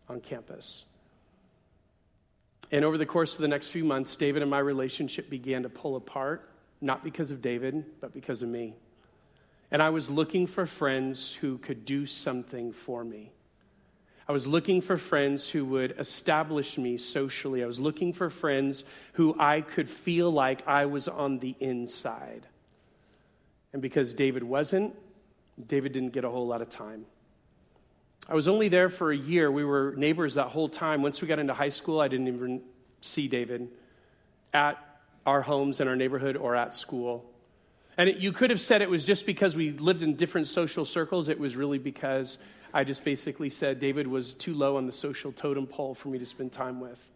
on 0.09 0.19
campus. 0.19 0.85
And 2.71 2.85
over 2.85 2.97
the 2.97 3.05
course 3.05 3.35
of 3.35 3.41
the 3.41 3.47
next 3.47 3.69
few 3.69 3.83
months, 3.83 4.15
David 4.15 4.41
and 4.41 4.51
my 4.51 4.59
relationship 4.59 5.29
began 5.29 5.63
to 5.63 5.69
pull 5.69 5.95
apart, 5.95 6.49
not 6.81 7.03
because 7.03 7.31
of 7.31 7.41
David, 7.41 7.83
but 7.99 8.13
because 8.13 8.41
of 8.41 8.49
me. 8.49 8.75
And 9.71 9.81
I 9.81 9.89
was 9.89 10.09
looking 10.09 10.47
for 10.47 10.65
friends 10.65 11.33
who 11.33 11.57
could 11.57 11.85
do 11.85 12.05
something 12.05 12.71
for 12.71 13.03
me. 13.03 13.31
I 14.27 14.31
was 14.31 14.47
looking 14.47 14.81
for 14.81 14.97
friends 14.97 15.49
who 15.49 15.65
would 15.65 15.95
establish 15.97 16.77
me 16.77 16.97
socially. 16.97 17.63
I 17.63 17.65
was 17.65 17.79
looking 17.79 18.13
for 18.13 18.29
friends 18.29 18.83
who 19.13 19.35
I 19.39 19.61
could 19.61 19.89
feel 19.89 20.29
like 20.31 20.67
I 20.67 20.85
was 20.85 21.07
on 21.07 21.39
the 21.39 21.55
inside. 21.59 22.45
And 23.73 23.81
because 23.81 24.13
David 24.13 24.43
wasn't, 24.43 24.95
David 25.67 25.93
didn't 25.93 26.13
get 26.13 26.25
a 26.25 26.29
whole 26.29 26.45
lot 26.45 26.61
of 26.61 26.69
time. 26.69 27.05
I 28.29 28.35
was 28.35 28.47
only 28.47 28.69
there 28.69 28.89
for 28.89 29.11
a 29.11 29.17
year. 29.17 29.51
We 29.51 29.65
were 29.65 29.95
neighbors 29.97 30.35
that 30.35 30.49
whole 30.49 30.69
time. 30.69 31.01
Once 31.01 31.19
we 31.19 31.27
got 31.27 31.39
into 31.39 31.55
high 31.55 31.69
school, 31.69 31.99
I 31.99 32.07
didn't 32.07 32.27
even 32.27 32.61
see 33.01 33.27
David 33.27 33.69
at 34.53 34.77
our 35.25 35.41
homes 35.41 35.79
in 35.79 35.87
our 35.87 35.95
neighborhood 35.95 36.37
or 36.37 36.55
at 36.55 36.75
school. 36.75 37.25
And 37.97 38.07
it, 38.07 38.17
you 38.17 38.31
could 38.31 38.51
have 38.51 38.61
said 38.61 38.83
it 38.83 38.89
was 38.89 39.03
just 39.03 39.25
because 39.25 39.55
we 39.55 39.71
lived 39.71 40.03
in 40.03 40.15
different 40.15 40.45
social 40.45 40.85
circles. 40.85 41.27
It 41.27 41.39
was 41.39 41.55
really 41.55 41.79
because 41.79 42.37
I 42.71 42.83
just 42.83 43.03
basically 43.03 43.49
said 43.49 43.79
David 43.79 44.05
was 44.05 44.35
too 44.35 44.53
low 44.53 44.77
on 44.77 44.85
the 44.85 44.91
social 44.91 45.31
totem 45.31 45.65
pole 45.65 45.95
for 45.95 46.09
me 46.09 46.19
to 46.19 46.25
spend 46.25 46.51
time 46.51 46.79
with. 46.79 47.09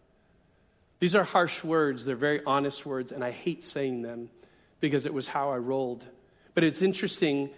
These 0.99 1.15
are 1.15 1.23
harsh 1.23 1.63
words, 1.63 2.05
they're 2.05 2.15
very 2.15 2.41
honest 2.43 2.87
words, 2.87 3.11
and 3.11 3.23
I 3.23 3.29
hate 3.29 3.63
saying 3.63 4.01
them 4.01 4.29
because 4.79 5.05
it 5.05 5.13
was 5.13 5.27
how 5.27 5.51
I 5.51 5.57
rolled. 5.57 6.07
But 6.55 6.63
it's 6.63 6.81
interesting, 6.81 7.51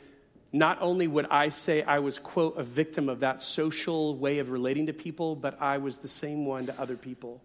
not 0.57 0.81
only 0.81 1.07
would 1.07 1.27
I 1.29 1.49
say 1.49 1.83
I 1.83 1.99
was, 1.99 2.19
quote, 2.19 2.57
a 2.57 2.63
victim 2.63 3.09
of 3.09 3.21
that 3.21 3.41
social 3.41 4.15
way 4.15 4.39
of 4.39 4.49
relating 4.49 4.87
to 4.87 4.93
people, 4.93 5.35
but 5.35 5.61
I 5.61 5.77
was 5.77 5.99
the 5.99 6.07
same 6.07 6.45
one 6.45 6.65
to 6.67 6.81
other 6.81 6.95
people. 6.95 7.41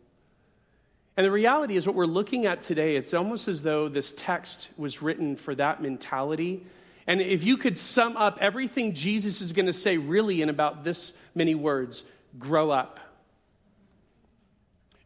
And 1.17 1.27
the 1.27 1.31
reality 1.31 1.77
is, 1.77 1.87
what 1.87 1.97
we're 1.97 2.07
looking 2.07 2.47
at 2.47 2.63
today, 2.63 2.97
it's 2.97 3.13
almost 3.13 3.49
as 3.49 3.63
though 3.63 3.89
this 3.89 4.13
text 4.13 4.69
was 4.77 5.03
written 5.03 5.37
for 5.37 5.55
that 5.55 5.83
mentality 5.83 6.65
and 7.11 7.21
if 7.21 7.43
you 7.43 7.57
could 7.57 7.77
sum 7.77 8.17
up 8.17 8.39
everything 8.41 8.95
Jesus 8.95 9.41
is 9.41 9.53
going 9.53 9.67
to 9.67 9.73
say 9.73 9.97
really 9.97 10.43
in 10.43 10.49
about 10.49 10.85
this 10.85 11.13
many 11.35 11.57
words 11.57 12.05
grow 12.39 12.71
up. 12.71 13.01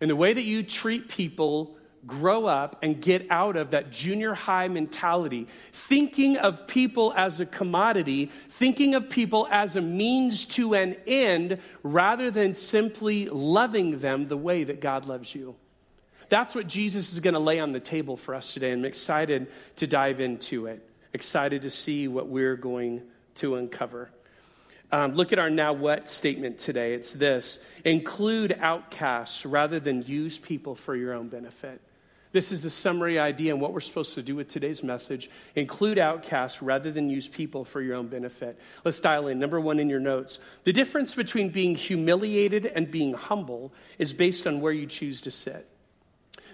And 0.03 0.11
the 0.11 0.17
way 0.17 0.35
that 0.35 0.43
you 0.43 0.63
treat 0.63 1.09
people, 1.09 1.79
grow 2.07 2.47
up 2.47 2.77
and 2.83 3.01
get 3.01 3.27
out 3.31 3.57
of 3.57 3.71
that 3.71 3.91
junior 3.91 4.35
high 4.35 4.69
mentality, 4.69 5.49
thinking 5.73 6.37
of 6.37 6.67
people 6.67 7.13
as 7.17 7.41
a 7.41 7.47
commodity, 7.47 8.31
thinking 8.51 8.95
of 8.95 9.09
people 9.09 9.49
as 9.51 9.77
a 9.77 9.81
means 9.81 10.45
to 10.45 10.75
an 10.75 10.97
end, 11.07 11.59
rather 11.83 12.31
than 12.31 12.55
simply 12.55 13.27
loving 13.29 13.99
them 13.99 14.29
the 14.29 14.37
way 14.37 14.65
that 14.65 14.81
God 14.81 15.07
loves 15.07 15.35
you. 15.35 15.57
That's 16.29 16.55
what 16.55 16.67
Jesus 16.67 17.13
is 17.13 17.21
going 17.21 17.35
to 17.35 17.41
lay 17.41 17.61
on 17.61 17.73
the 17.73 17.81
table 17.81 18.17
for 18.17 18.35
us 18.35 18.55
today, 18.55 18.73
I'm 18.73 18.85
excited 18.85 19.51
to 19.77 19.87
dive 19.87 20.21
into 20.21 20.67
it 20.67 20.91
excited 21.15 21.63
to 21.63 21.71
see 21.71 22.09
what 22.09 22.29
we're 22.29 22.57
going 22.57 23.01
to 23.37 23.55
uncover. 23.55 24.11
Um, 24.93 25.15
look 25.15 25.33
at 25.33 25.39
our 25.39 25.49
now 25.49 25.73
what 25.73 26.09
statement 26.09 26.59
today. 26.59 26.93
It's 26.93 27.13
this 27.13 27.59
include 27.85 28.57
outcasts 28.61 29.47
rather 29.47 29.81
than 29.81 30.03
use 30.03 30.39
people 30.39 30.75
for 30.75 30.95
your 30.95 31.15
own 31.15 31.29
benefit. 31.29 31.81
This 32.35 32.51
is 32.51 32.63
the 32.63 32.69
summary 32.69 33.17
idea 33.17 33.53
and 33.53 33.63
what 33.63 33.73
we're 33.73 33.79
supposed 33.79 34.17
to 34.17 34.23
do 34.23 34.35
with 34.35 34.49
today's 34.49 34.83
message. 34.83 35.31
Include 35.55 36.01
outcasts 36.01 36.63
rather 36.63 36.91
than 36.91 37.09
use 37.09 37.29
people 37.29 37.65
for 37.65 37.81
your 37.81 37.95
own 37.95 38.09
benefit. 38.09 38.59
Let's 38.85 38.99
dial 38.99 39.29
in. 39.29 39.39
Number 39.39 39.61
one 39.61 39.79
in 39.79 39.89
your 39.89 40.01
notes. 40.01 40.41
The 40.65 40.73
difference 40.73 41.15
between 41.15 41.51
being 41.51 41.77
humiliated 41.77 42.67
and 42.67 42.91
being 42.91 43.15
humble 43.15 43.73
is 44.01 44.13
based 44.13 44.49
on 44.49 44.61
where 44.61 44.73
you 44.73 44.87
choose 44.87 45.21
to 45.21 45.31
sit. 45.31 45.65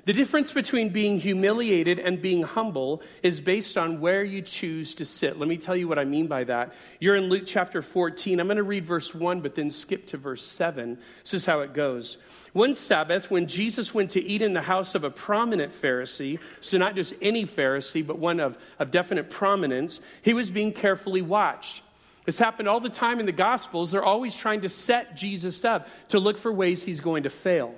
The 0.06 0.12
difference 0.14 0.50
between 0.50 0.88
being 0.88 1.18
humiliated 1.18 1.98
and 1.98 2.22
being 2.22 2.42
humble 2.42 3.02
is 3.22 3.40
based 3.40 3.76
on 3.76 4.00
where 4.00 4.24
you 4.24 4.40
choose 4.40 4.94
to 4.94 5.04
sit. 5.04 5.38
Let 5.38 5.48
me 5.48 5.58
tell 5.58 5.76
you 5.76 5.88
what 5.88 5.98
I 5.98 6.04
mean 6.04 6.26
by 6.26 6.44
that. 6.44 6.72
You're 7.00 7.16
in 7.16 7.28
Luke 7.28 7.44
chapter 7.46 7.82
14. 7.82 8.40
I'm 8.40 8.46
going 8.46 8.56
to 8.56 8.62
read 8.62 8.84
verse 8.84 9.14
1, 9.14 9.40
but 9.40 9.54
then 9.54 9.70
skip 9.70 10.06
to 10.08 10.16
verse 10.16 10.42
7. 10.44 10.98
This 11.22 11.34
is 11.34 11.44
how 11.44 11.60
it 11.60 11.74
goes. 11.74 12.16
One 12.52 12.72
Sabbath, 12.74 13.30
when 13.30 13.46
Jesus 13.46 13.92
went 13.92 14.10
to 14.12 14.22
eat 14.22 14.42
in 14.42 14.54
the 14.54 14.62
house 14.62 14.94
of 14.94 15.04
a 15.04 15.10
prominent 15.10 15.70
Pharisee, 15.70 16.38
so 16.60 16.78
not 16.78 16.94
just 16.94 17.14
any 17.20 17.44
Pharisee, 17.44 18.06
but 18.06 18.18
one 18.18 18.40
of, 18.40 18.56
of 18.78 18.90
definite 18.90 19.28
prominence, 19.28 20.00
he 20.22 20.32
was 20.32 20.50
being 20.50 20.72
carefully 20.72 21.22
watched. 21.22 21.82
This 22.24 22.38
happened 22.38 22.68
all 22.68 22.80
the 22.80 22.88
time 22.88 23.20
in 23.20 23.26
the 23.26 23.32
Gospels. 23.32 23.90
They're 23.90 24.04
always 24.04 24.34
trying 24.34 24.62
to 24.62 24.68
set 24.68 25.16
Jesus 25.16 25.64
up 25.64 25.88
to 26.08 26.18
look 26.18 26.38
for 26.38 26.52
ways 26.52 26.84
he's 26.84 27.00
going 27.00 27.24
to 27.24 27.30
fail. 27.30 27.74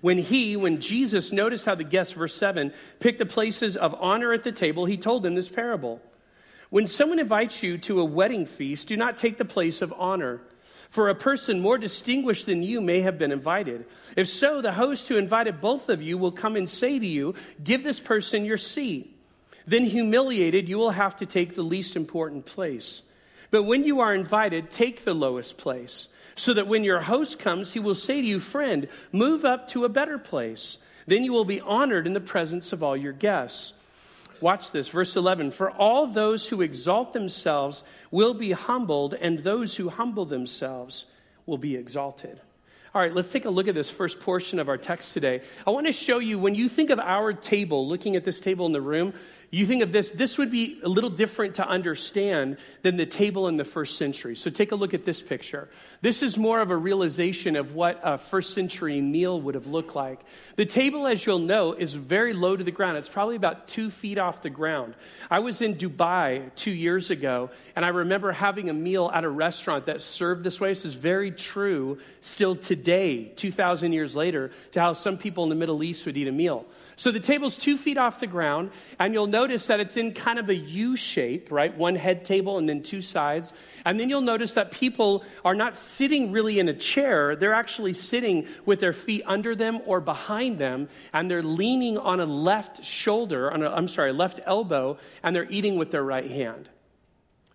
When 0.00 0.18
he, 0.18 0.56
when 0.56 0.80
Jesus, 0.80 1.32
noticed 1.32 1.66
how 1.66 1.74
the 1.74 1.84
guests, 1.84 2.12
verse 2.12 2.34
7, 2.34 2.72
picked 3.00 3.18
the 3.18 3.26
places 3.26 3.76
of 3.76 3.94
honor 3.98 4.32
at 4.32 4.44
the 4.44 4.52
table, 4.52 4.84
he 4.84 4.96
told 4.96 5.22
them 5.22 5.34
this 5.34 5.48
parable. 5.48 6.00
When 6.70 6.86
someone 6.86 7.18
invites 7.18 7.62
you 7.62 7.78
to 7.78 8.00
a 8.00 8.04
wedding 8.04 8.46
feast, 8.46 8.88
do 8.88 8.96
not 8.96 9.16
take 9.16 9.38
the 9.38 9.44
place 9.44 9.82
of 9.82 9.92
honor, 9.96 10.40
For 10.90 11.10
a 11.10 11.14
person 11.14 11.60
more 11.60 11.76
distinguished 11.76 12.46
than 12.46 12.62
you 12.62 12.80
may 12.80 13.02
have 13.02 13.18
been 13.18 13.32
invited. 13.32 13.84
If 14.16 14.26
so, 14.28 14.62
the 14.62 14.72
host 14.72 15.08
who 15.08 15.18
invited 15.18 15.60
both 15.60 15.90
of 15.90 16.00
you 16.00 16.16
will 16.16 16.32
come 16.32 16.56
and 16.56 16.66
say 16.66 16.98
to 16.98 17.06
you, 17.06 17.34
Give 17.62 17.82
this 17.82 18.00
person 18.00 18.46
your 18.46 18.56
seat. 18.56 19.14
Then, 19.66 19.84
humiliated, 19.84 20.66
you 20.66 20.78
will 20.78 20.92
have 20.92 21.16
to 21.16 21.26
take 21.26 21.54
the 21.54 21.62
least 21.62 21.94
important 21.94 22.46
place. 22.46 23.02
But 23.50 23.64
when 23.64 23.84
you 23.84 24.00
are 24.00 24.14
invited, 24.14 24.70
take 24.70 25.04
the 25.04 25.12
lowest 25.12 25.58
place, 25.58 26.08
so 26.38 26.54
that 26.54 26.68
when 26.68 26.84
your 26.84 27.00
host 27.00 27.38
comes, 27.38 27.72
he 27.72 27.80
will 27.80 27.94
say 27.94 28.20
to 28.20 28.26
you, 28.26 28.40
Friend, 28.40 28.88
move 29.12 29.44
up 29.44 29.68
to 29.68 29.84
a 29.84 29.88
better 29.88 30.18
place. 30.18 30.78
Then 31.06 31.24
you 31.24 31.32
will 31.32 31.44
be 31.44 31.60
honored 31.60 32.06
in 32.06 32.12
the 32.12 32.20
presence 32.20 32.72
of 32.72 32.82
all 32.82 32.96
your 32.96 33.12
guests. 33.12 33.72
Watch 34.40 34.70
this, 34.70 34.88
verse 34.88 35.16
11. 35.16 35.50
For 35.50 35.70
all 35.70 36.06
those 36.06 36.48
who 36.48 36.62
exalt 36.62 37.12
themselves 37.12 37.82
will 38.10 38.34
be 38.34 38.52
humbled, 38.52 39.14
and 39.14 39.40
those 39.40 39.76
who 39.76 39.88
humble 39.88 40.26
themselves 40.26 41.06
will 41.46 41.58
be 41.58 41.74
exalted. 41.76 42.40
All 42.94 43.02
right, 43.02 43.12
let's 43.12 43.32
take 43.32 43.44
a 43.44 43.50
look 43.50 43.68
at 43.68 43.74
this 43.74 43.90
first 43.90 44.20
portion 44.20 44.58
of 44.58 44.68
our 44.68 44.78
text 44.78 45.12
today. 45.12 45.42
I 45.66 45.70
want 45.70 45.86
to 45.86 45.92
show 45.92 46.18
you 46.20 46.38
when 46.38 46.54
you 46.54 46.68
think 46.68 46.90
of 46.90 46.98
our 46.98 47.32
table, 47.32 47.86
looking 47.86 48.16
at 48.16 48.24
this 48.24 48.40
table 48.40 48.66
in 48.66 48.72
the 48.72 48.80
room, 48.80 49.12
you 49.50 49.64
think 49.64 49.82
of 49.82 49.92
this, 49.92 50.10
this 50.10 50.36
would 50.36 50.50
be 50.50 50.78
a 50.82 50.88
little 50.88 51.08
different 51.08 51.54
to 51.54 51.66
understand 51.66 52.58
than 52.82 52.98
the 52.98 53.06
table 53.06 53.48
in 53.48 53.56
the 53.56 53.64
first 53.64 53.96
century. 53.96 54.36
So 54.36 54.50
take 54.50 54.72
a 54.72 54.74
look 54.74 54.92
at 54.92 55.04
this 55.04 55.22
picture. 55.22 55.70
This 56.02 56.22
is 56.22 56.36
more 56.36 56.60
of 56.60 56.70
a 56.70 56.76
realization 56.76 57.56
of 57.56 57.74
what 57.74 57.98
a 58.02 58.18
first 58.18 58.52
century 58.52 59.00
meal 59.00 59.40
would 59.40 59.54
have 59.54 59.66
looked 59.66 59.96
like. 59.96 60.20
The 60.56 60.66
table, 60.66 61.06
as 61.06 61.24
you'll 61.24 61.38
know, 61.38 61.72
is 61.72 61.94
very 61.94 62.34
low 62.34 62.56
to 62.56 62.62
the 62.62 62.70
ground. 62.70 62.98
It's 62.98 63.08
probably 63.08 63.36
about 63.36 63.68
two 63.68 63.90
feet 63.90 64.18
off 64.18 64.42
the 64.42 64.50
ground. 64.50 64.94
I 65.30 65.38
was 65.38 65.62
in 65.62 65.76
Dubai 65.76 66.54
two 66.54 66.70
years 66.70 67.10
ago, 67.10 67.48
and 67.74 67.86
I 67.86 67.88
remember 67.88 68.32
having 68.32 68.68
a 68.68 68.74
meal 68.74 69.10
at 69.14 69.24
a 69.24 69.30
restaurant 69.30 69.86
that 69.86 70.02
served 70.02 70.44
this 70.44 70.60
way. 70.60 70.68
This 70.68 70.84
is 70.84 70.92
very 70.92 71.30
true 71.30 71.98
still 72.20 72.54
today, 72.54 73.32
2,000 73.36 73.94
years 73.94 74.14
later, 74.14 74.50
to 74.72 74.80
how 74.80 74.92
some 74.92 75.16
people 75.16 75.42
in 75.44 75.48
the 75.48 75.54
Middle 75.54 75.82
East 75.82 76.04
would 76.04 76.18
eat 76.18 76.28
a 76.28 76.32
meal. 76.32 76.66
So 76.98 77.12
the 77.12 77.20
table's 77.20 77.56
two 77.56 77.76
feet 77.76 77.96
off 77.96 78.18
the 78.18 78.26
ground, 78.26 78.72
and 78.98 79.14
you'll 79.14 79.28
notice 79.28 79.68
that 79.68 79.78
it's 79.78 79.96
in 79.96 80.14
kind 80.14 80.36
of 80.40 80.50
a 80.50 80.54
U 80.56 80.96
shape, 80.96 81.52
right? 81.52 81.72
One 81.76 81.94
head 81.94 82.24
table 82.24 82.58
and 82.58 82.68
then 82.68 82.82
two 82.82 83.00
sides. 83.00 83.52
And 83.84 84.00
then 84.00 84.10
you'll 84.10 84.20
notice 84.20 84.54
that 84.54 84.72
people 84.72 85.24
are 85.44 85.54
not 85.54 85.76
sitting 85.76 86.32
really 86.32 86.58
in 86.58 86.68
a 86.68 86.74
chair, 86.74 87.36
they're 87.36 87.54
actually 87.54 87.92
sitting 87.92 88.48
with 88.66 88.80
their 88.80 88.92
feet 88.92 89.22
under 89.26 89.54
them 89.54 89.80
or 89.86 90.00
behind 90.00 90.58
them, 90.58 90.88
and 91.12 91.30
they're 91.30 91.40
leaning 91.40 91.98
on 91.98 92.18
a 92.18 92.26
left 92.26 92.84
shoulder, 92.84 93.52
on 93.52 93.62
a, 93.62 93.70
I'm 93.70 93.86
sorry, 93.86 94.12
left 94.12 94.40
elbow, 94.44 94.98
and 95.22 95.36
they're 95.36 95.48
eating 95.48 95.78
with 95.78 95.92
their 95.92 96.02
right 96.02 96.28
hand. 96.28 96.68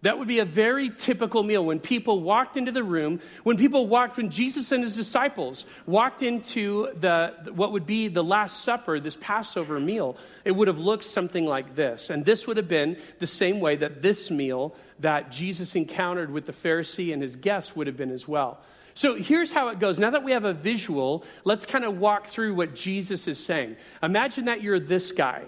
That 0.04 0.20
would 0.20 0.28
be 0.28 0.40
a 0.40 0.46
very 0.46 0.90
typical 0.90 1.44
meal 1.44 1.66
when 1.66 1.80
people 1.80 2.20
walked 2.20 2.58
into 2.58 2.74
the 2.74 2.84
room, 2.84 3.22
when 3.44 3.56
people 3.56 3.88
walked, 3.88 4.18
when 4.18 4.30
Jesus 4.30 4.74
and 4.74 4.84
his 4.84 4.98
disciples 4.98 5.66
walked 5.86 6.22
into 6.22 6.90
the, 7.00 7.34
what 7.54 7.72
would 7.72 7.86
be 7.86 8.10
the 8.10 8.24
Last 8.24 8.64
Supper, 8.64 9.00
this 9.00 9.16
Passover 9.16 9.80
meal, 9.80 10.18
it 10.44 10.52
would 10.52 10.68
have 10.68 10.78
looked 10.78 11.06
something 11.06 11.46
like 11.46 11.76
this. 11.76 12.10
And 12.10 12.26
this 12.26 12.46
would 12.46 12.58
have 12.58 12.68
been 12.68 12.98
the 13.20 13.28
same 13.28 13.62
way 13.62 13.78
that 13.78 14.02
this 14.02 14.30
meal 14.30 14.76
that 15.00 15.32
Jesus 15.32 15.74
encountered 15.74 16.32
with 16.32 16.48
the 16.48 16.52
Pharisee 16.52 17.14
and 17.14 17.22
his 17.22 17.38
guests 17.38 17.74
would 17.74 17.88
have 17.88 17.96
been 17.96 18.12
as 18.12 18.28
well. 18.28 18.60
So 18.96 19.16
here's 19.16 19.54
how 19.54 19.70
it 19.70 19.80
goes. 19.80 20.00
Now 20.00 20.10
that 20.10 20.24
we 20.26 20.34
have 20.34 20.44
a 20.44 20.54
visual, 20.54 21.24
let's 21.46 21.66
kind 21.66 21.86
of 21.86 21.98
walk 21.98 22.28
through 22.28 22.56
what 22.56 22.76
Jesus 22.76 23.30
is 23.30 23.44
saying. 23.44 23.78
Imagine 24.04 24.46
that 24.46 24.62
you're 24.62 24.82
this 24.82 25.14
guy, 25.14 25.44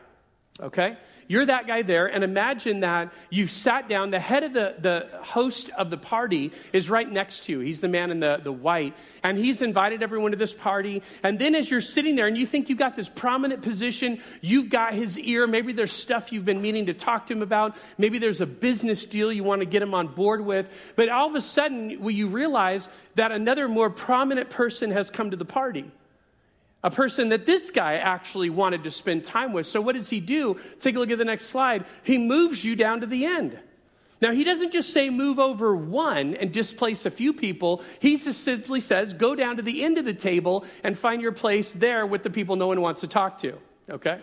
okay? 0.62 0.95
You're 1.27 1.46
that 1.48 1.65
guy 1.65 1.82
there, 1.82 2.05
and 2.05 2.24
imagine 2.24 2.82
that 2.82 3.12
you 3.32 3.48
sat 3.48 3.89
down. 3.89 4.12
The 4.12 4.20
head 4.20 4.44
of 4.44 4.53
the, 4.53 4.75
the 4.77 5.08
host 5.24 5.72
of 5.72 5.89
the 5.89 5.98
party 5.98 6.51
is 6.72 6.89
right 6.89 7.10
next 7.10 7.46
to 7.46 7.53
you. 7.53 7.60
He's 7.62 7.82
the 7.82 7.88
man 7.88 8.12
in 8.12 8.20
the, 8.20 8.39
the 8.44 8.51
white, 8.51 8.96
and 9.24 9.38
he's 9.38 9.63
invited 9.63 10.03
everyone 10.03 10.31
to 10.31 10.38
this 10.38 10.53
party. 10.53 11.01
And 11.24 11.40
then 11.40 11.55
as 11.55 11.70
you're 11.70 11.81
sitting 11.81 12.16
there 12.16 12.27
and 12.27 12.38
you 12.38 12.46
think 12.46 12.70
you've 12.70 12.77
got 12.77 12.96
this 12.96 13.09
prominent 13.09 13.64
position, 13.64 14.22
you've 14.42 14.70
got 14.70 14.94
his 14.94 15.18
ear, 15.18 15.48
maybe 15.48 15.74
there's 15.74 15.92
stuff 15.92 16.31
you've 16.31 16.46
been 16.46 16.61
meaning 16.61 16.85
to 16.85 16.94
talk 16.94 17.25
to 17.27 17.33
him 17.33 17.42
about, 17.42 17.75
maybe 17.98 18.20
there's 18.20 18.42
a 18.42 18.46
business 18.46 19.05
deal 19.05 19.31
you 19.31 19.44
want 19.44 19.61
to 19.61 19.66
get 19.66 19.81
him 19.81 19.96
on 19.96 20.07
board 20.07 20.46
with, 20.46 20.68
but 20.96 21.09
all 21.09 21.27
of 21.27 21.35
a 21.35 21.42
sudden, 21.42 22.00
will 22.01 22.11
you 22.11 22.27
realize 22.27 22.88
that 23.16 23.31
another 23.31 23.68
more 23.68 23.90
prominent 23.90 24.51
person 24.51 24.92
has 24.92 25.09
come 25.09 25.31
to 25.31 25.38
the 25.38 25.46
party? 25.46 25.92
A 26.85 26.91
person 26.91 27.29
that 27.29 27.48
this 27.48 27.71
guy 27.71 27.95
actually 27.95 28.51
wanted 28.51 28.83
to 28.83 28.91
spend 28.91 29.25
time 29.25 29.53
with. 29.53 29.65
So, 29.65 29.81
what 29.81 29.95
does 29.95 30.07
he 30.07 30.19
do? 30.19 30.59
Take 30.79 30.95
a 30.95 31.00
look 31.00 31.09
at 31.09 31.17
the 31.17 31.25
next 31.25 31.45
slide. 31.45 31.85
He 32.03 32.19
moves 32.19 32.63
you 32.63 32.75
down 32.75 33.01
to 33.01 33.07
the 33.07 33.25
end. 33.25 33.57
Now, 34.21 34.31
he 34.31 34.43
doesn't 34.43 34.71
just 34.71 34.93
say 34.93 35.09
move 35.09 35.39
over 35.39 35.75
one 35.75 36.35
and 36.35 36.51
displace 36.51 37.07
a 37.07 37.09
few 37.09 37.33
people. 37.33 37.83
He 38.00 38.17
just 38.17 38.43
simply 38.43 38.79
says 38.79 39.13
go 39.13 39.33
down 39.33 39.57
to 39.57 39.63
the 39.63 39.83
end 39.83 39.98
of 39.98 40.05
the 40.05 40.13
table 40.13 40.63
and 40.83 40.95
find 40.95 41.24
your 41.24 41.31
place 41.31 41.74
there 41.74 42.05
with 42.05 42.21
the 42.21 42.29
people 42.29 42.55
no 42.55 42.67
one 42.67 42.79
wants 42.79 43.01
to 43.01 43.07
talk 43.07 43.39
to. 43.39 43.57
Okay? 43.89 44.21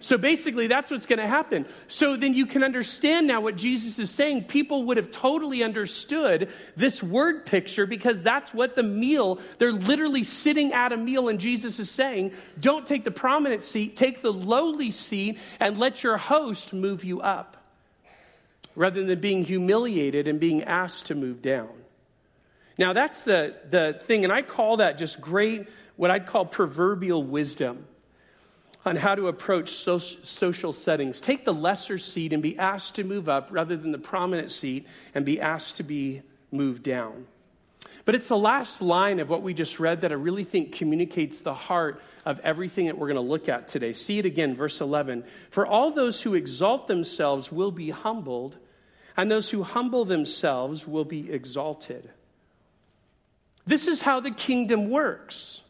So 0.00 0.18
basically, 0.18 0.66
that's 0.66 0.90
what's 0.90 1.06
going 1.06 1.18
to 1.18 1.26
happen. 1.26 1.66
So 1.88 2.16
then 2.16 2.34
you 2.34 2.44
can 2.46 2.62
understand 2.62 3.26
now 3.26 3.40
what 3.40 3.56
Jesus 3.56 3.98
is 3.98 4.10
saying. 4.10 4.44
People 4.44 4.84
would 4.84 4.96
have 4.96 5.10
totally 5.10 5.62
understood 5.62 6.50
this 6.76 7.02
word 7.02 7.46
picture 7.46 7.86
because 7.86 8.22
that's 8.22 8.52
what 8.52 8.76
the 8.76 8.82
meal, 8.82 9.38
they're 9.58 9.72
literally 9.72 10.24
sitting 10.24 10.72
at 10.72 10.92
a 10.92 10.96
meal, 10.96 11.28
and 11.28 11.40
Jesus 11.40 11.78
is 11.78 11.90
saying, 11.90 12.32
Don't 12.60 12.86
take 12.86 13.04
the 13.04 13.10
prominent 13.10 13.62
seat, 13.62 13.96
take 13.96 14.20
the 14.20 14.32
lowly 14.32 14.90
seat, 14.90 15.38
and 15.58 15.78
let 15.78 16.02
your 16.02 16.18
host 16.18 16.72
move 16.72 17.04
you 17.04 17.20
up 17.20 17.56
rather 18.76 19.04
than 19.04 19.20
being 19.20 19.44
humiliated 19.44 20.28
and 20.28 20.40
being 20.40 20.64
asked 20.64 21.06
to 21.06 21.14
move 21.14 21.40
down. 21.40 21.70
Now, 22.76 22.92
that's 22.92 23.22
the, 23.22 23.54
the 23.70 24.00
thing, 24.02 24.24
and 24.24 24.32
I 24.32 24.42
call 24.42 24.78
that 24.78 24.98
just 24.98 25.20
great, 25.20 25.68
what 25.96 26.10
I'd 26.10 26.26
call 26.26 26.44
proverbial 26.44 27.22
wisdom 27.22 27.86
on 28.84 28.96
how 28.96 29.14
to 29.14 29.28
approach 29.28 29.70
social 29.70 30.72
settings. 30.72 31.20
Take 31.20 31.44
the 31.44 31.54
lesser 31.54 31.98
seat 31.98 32.32
and 32.32 32.42
be 32.42 32.58
asked 32.58 32.96
to 32.96 33.04
move 33.04 33.28
up 33.28 33.48
rather 33.50 33.76
than 33.76 33.92
the 33.92 33.98
prominent 33.98 34.50
seat 34.50 34.86
and 35.14 35.24
be 35.24 35.40
asked 35.40 35.76
to 35.78 35.82
be 35.82 36.22
moved 36.50 36.82
down. 36.82 37.26
But 38.04 38.14
it's 38.14 38.28
the 38.28 38.36
last 38.36 38.82
line 38.82 39.18
of 39.18 39.30
what 39.30 39.42
we 39.42 39.54
just 39.54 39.80
read 39.80 40.02
that 40.02 40.12
I 40.12 40.16
really 40.16 40.44
think 40.44 40.72
communicates 40.72 41.40
the 41.40 41.54
heart 41.54 42.02
of 42.26 42.38
everything 42.40 42.86
that 42.86 42.98
we're 42.98 43.08
going 43.08 43.14
to 43.16 43.22
look 43.22 43.48
at 43.48 43.68
today. 43.68 43.94
See 43.94 44.18
it 44.18 44.26
again, 44.26 44.54
verse 44.54 44.82
11. 44.82 45.24
For 45.50 45.66
all 45.66 45.90
those 45.90 46.20
who 46.20 46.34
exalt 46.34 46.86
themselves 46.86 47.50
will 47.50 47.70
be 47.70 47.88
humbled, 47.88 48.58
and 49.16 49.30
those 49.30 49.48
who 49.48 49.62
humble 49.62 50.04
themselves 50.04 50.86
will 50.86 51.06
be 51.06 51.32
exalted. 51.32 52.10
This 53.66 53.86
is 53.86 54.02
how 54.02 54.20
the 54.20 54.32
kingdom 54.32 54.90
works. 54.90 55.62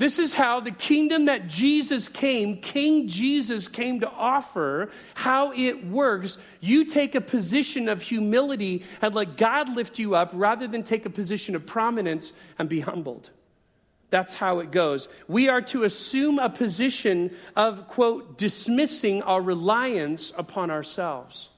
This 0.00 0.18
is 0.18 0.32
how 0.32 0.60
the 0.60 0.70
kingdom 0.70 1.26
that 1.26 1.46
Jesus 1.46 2.08
came, 2.08 2.56
King 2.56 3.06
Jesus 3.06 3.68
came 3.68 4.00
to 4.00 4.08
offer, 4.08 4.88
how 5.12 5.52
it 5.52 5.86
works. 5.86 6.38
You 6.60 6.86
take 6.86 7.14
a 7.14 7.20
position 7.20 7.86
of 7.86 8.00
humility 8.00 8.82
and 9.02 9.14
let 9.14 9.36
God 9.36 9.76
lift 9.76 9.98
you 9.98 10.14
up 10.14 10.30
rather 10.32 10.66
than 10.66 10.84
take 10.84 11.04
a 11.04 11.10
position 11.10 11.54
of 11.54 11.66
prominence 11.66 12.32
and 12.58 12.66
be 12.66 12.80
humbled. 12.80 13.28
That's 14.08 14.32
how 14.32 14.60
it 14.60 14.70
goes. 14.70 15.06
We 15.28 15.50
are 15.50 15.60
to 15.60 15.84
assume 15.84 16.38
a 16.38 16.48
position 16.48 17.36
of, 17.54 17.86
quote, 17.86 18.38
dismissing 18.38 19.20
our 19.24 19.42
reliance 19.42 20.32
upon 20.34 20.70
ourselves. 20.70 21.50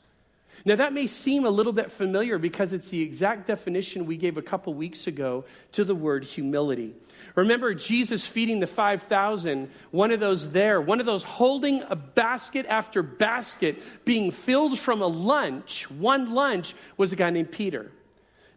Now, 0.64 0.74
that 0.74 0.92
may 0.92 1.06
seem 1.06 1.44
a 1.44 1.50
little 1.50 1.72
bit 1.72 1.92
familiar 1.92 2.38
because 2.38 2.72
it's 2.72 2.88
the 2.88 3.02
exact 3.02 3.46
definition 3.46 4.04
we 4.04 4.16
gave 4.16 4.36
a 4.36 4.42
couple 4.42 4.74
weeks 4.74 5.06
ago 5.06 5.44
to 5.70 5.84
the 5.84 5.94
word 5.94 6.24
humility. 6.24 6.94
Remember 7.34 7.74
Jesus 7.74 8.26
feeding 8.26 8.60
the 8.60 8.66
5,000, 8.66 9.70
one 9.90 10.10
of 10.10 10.20
those 10.20 10.50
there, 10.50 10.80
one 10.80 11.00
of 11.00 11.06
those 11.06 11.22
holding 11.22 11.82
a 11.88 11.96
basket 11.96 12.66
after 12.68 13.02
basket 13.02 13.82
being 14.04 14.30
filled 14.30 14.78
from 14.78 15.00
a 15.00 15.06
lunch, 15.06 15.90
one 15.90 16.34
lunch, 16.34 16.74
was 16.96 17.12
a 17.12 17.16
guy 17.16 17.30
named 17.30 17.50
Peter. 17.50 17.90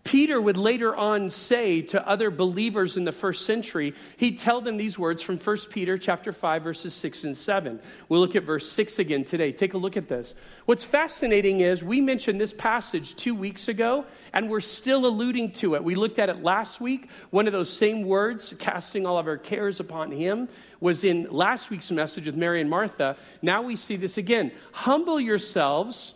Peter 0.05 0.39
would 0.39 0.55
later 0.55 0.95
on 0.95 1.31
say 1.31 1.81
to 1.81 2.07
other 2.07 2.29
believers 2.29 2.95
in 2.95 3.03
the 3.05 3.11
first 3.11 3.43
century, 3.43 3.93
he'd 4.17 4.37
tell 4.37 4.61
them 4.61 4.77
these 4.77 4.99
words 4.99 5.23
from 5.23 5.35
1 5.37 5.57
Peter 5.71 5.97
chapter 5.97 6.31
5 6.31 6.63
verses 6.63 6.93
6 6.93 7.23
and 7.23 7.35
7. 7.35 7.79
We'll 8.07 8.19
look 8.19 8.35
at 8.35 8.43
verse 8.43 8.69
6 8.69 8.99
again 8.99 9.25
today. 9.25 9.51
Take 9.51 9.73
a 9.73 9.79
look 9.79 9.97
at 9.97 10.07
this. 10.07 10.35
What's 10.67 10.83
fascinating 10.83 11.61
is 11.61 11.83
we 11.83 12.01
mentioned 12.01 12.39
this 12.39 12.53
passage 12.53 13.15
2 13.15 13.33
weeks 13.33 13.67
ago 13.67 14.05
and 14.31 14.47
we're 14.47 14.59
still 14.59 15.07
alluding 15.07 15.51
to 15.53 15.73
it. 15.73 15.83
We 15.83 15.95
looked 15.95 16.19
at 16.19 16.29
it 16.29 16.43
last 16.43 16.79
week. 16.79 17.09
One 17.31 17.47
of 17.47 17.53
those 17.53 17.75
same 17.75 18.03
words, 18.03 18.53
casting 18.59 19.07
all 19.07 19.17
of 19.17 19.25
our 19.25 19.37
cares 19.37 19.79
upon 19.79 20.11
him, 20.11 20.47
was 20.79 21.03
in 21.03 21.27
last 21.31 21.71
week's 21.71 21.89
message 21.89 22.27
with 22.27 22.35
Mary 22.35 22.61
and 22.61 22.69
Martha. 22.69 23.17
Now 23.41 23.63
we 23.63 23.75
see 23.75 23.95
this 23.95 24.19
again. 24.19 24.51
Humble 24.71 25.19
yourselves 25.19 26.13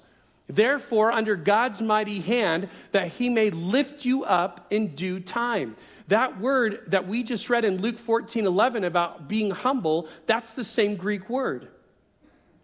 Therefore, 0.49 1.11
under 1.11 1.35
God's 1.35 1.79
mighty 1.81 2.21
hand, 2.21 2.69
that 2.91 3.09
he 3.09 3.29
may 3.29 3.51
lift 3.51 4.03
you 4.03 4.23
up 4.23 4.65
in 4.71 4.95
due 4.95 5.19
time. 5.19 5.75
That 6.07 6.39
word 6.39 6.85
that 6.87 7.07
we 7.07 7.21
just 7.21 7.51
read 7.51 7.65
in 7.65 7.81
Luke 7.81 7.99
14 7.99 8.47
11 8.47 8.83
about 8.83 9.27
being 9.27 9.51
humble, 9.51 10.09
that's 10.25 10.53
the 10.53 10.63
same 10.63 10.95
Greek 10.95 11.29
word. 11.29 11.67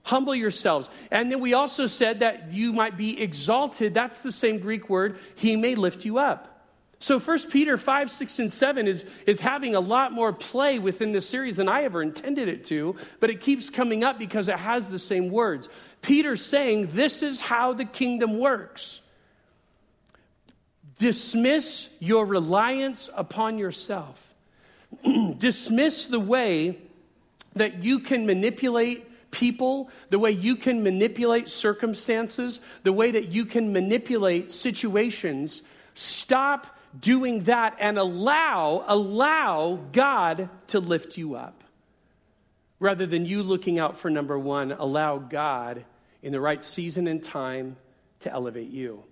Humble 0.04 0.34
yourselves. 0.34 0.89
And 1.12 1.32
then 1.32 1.39
we 1.39 1.54
also 1.54 1.86
said 1.86 2.21
that 2.21 2.52
you 2.52 2.74
might 2.74 2.98
be 2.98 3.21
exalted. 3.21 3.93
That's 3.93 4.21
the 4.21 4.32
same 4.32 4.60
Greek 4.60 4.89
word. 4.89 5.19
He 5.36 5.56
may 5.56 5.76
lift 5.76 6.06
you 6.06 6.17
up. 6.17 6.54
So 6.99 7.19
1 7.19 7.51
Peter 7.51 7.77
5, 7.77 8.10
6, 8.10 8.39
and 8.39 8.51
7 8.51 8.88
is, 8.88 9.05
is 9.27 9.39
having 9.39 9.75
a 9.75 9.79
lot 9.79 10.13
more 10.13 10.31
play 10.31 10.79
within 10.79 11.12
this 11.12 11.27
series 11.27 11.58
than 11.58 11.67
I 11.67 11.84
ever 11.84 12.01
intended 12.01 12.47
it 12.47 12.65
to, 12.65 12.95
but 13.19 13.29
it 13.29 13.41
keeps 13.41 13.69
coming 13.69 14.03
up 14.03 14.17
because 14.17 14.47
it 14.47 14.58
has 14.58 14.89
the 14.89 14.99
same 14.99 15.29
words. 15.29 15.69
Peter's 16.01 16.45
saying, 16.45 16.88
This 16.88 17.21
is 17.21 17.39
how 17.39 17.73
the 17.73 17.86
kingdom 17.86 18.39
works. 18.39 19.01
Dismiss 20.97 21.93
your 21.99 22.25
reliance 22.25 23.10
upon 23.13 23.58
yourself. 23.58 24.34
Dismiss 25.38 26.05
the 26.05 26.19
way 26.19 26.77
that 27.55 27.84
you 27.84 27.99
can 27.99 28.25
manipulate 28.25 29.31
people, 29.31 29.89
the 30.10 30.19
way 30.19 30.31
you 30.31 30.55
can 30.55 30.81
manipulate 30.84 31.49
circumstances, 31.49 32.62
the 32.84 32.93
way 32.93 33.12
that 33.12 33.27
you 33.27 33.45
can 33.45 33.73
manipulate 33.73 34.49
situations. 34.51 35.62
Stop 35.93 36.74
doing 36.99 37.43
that 37.43 37.77
and 37.79 37.97
allow, 37.97 38.84
allow 38.88 39.79
God 39.91 40.49
to 40.67 40.79
lift 40.79 41.17
you 41.17 41.36
up. 41.36 41.63
Rather 42.79 43.05
than 43.05 43.25
you 43.25 43.41
looking 43.41 43.79
out 43.79 43.97
for 43.97 44.10
number 44.10 44.38
one, 44.38 44.71
allow 44.71 45.17
God 45.17 45.86
in 46.21 46.31
the 46.31 46.41
right 46.41 46.63
season 46.63 47.08
and 47.08 47.23
time 47.23 47.77
to 48.21 48.31
elevate 48.31 48.69
you. 48.69 49.03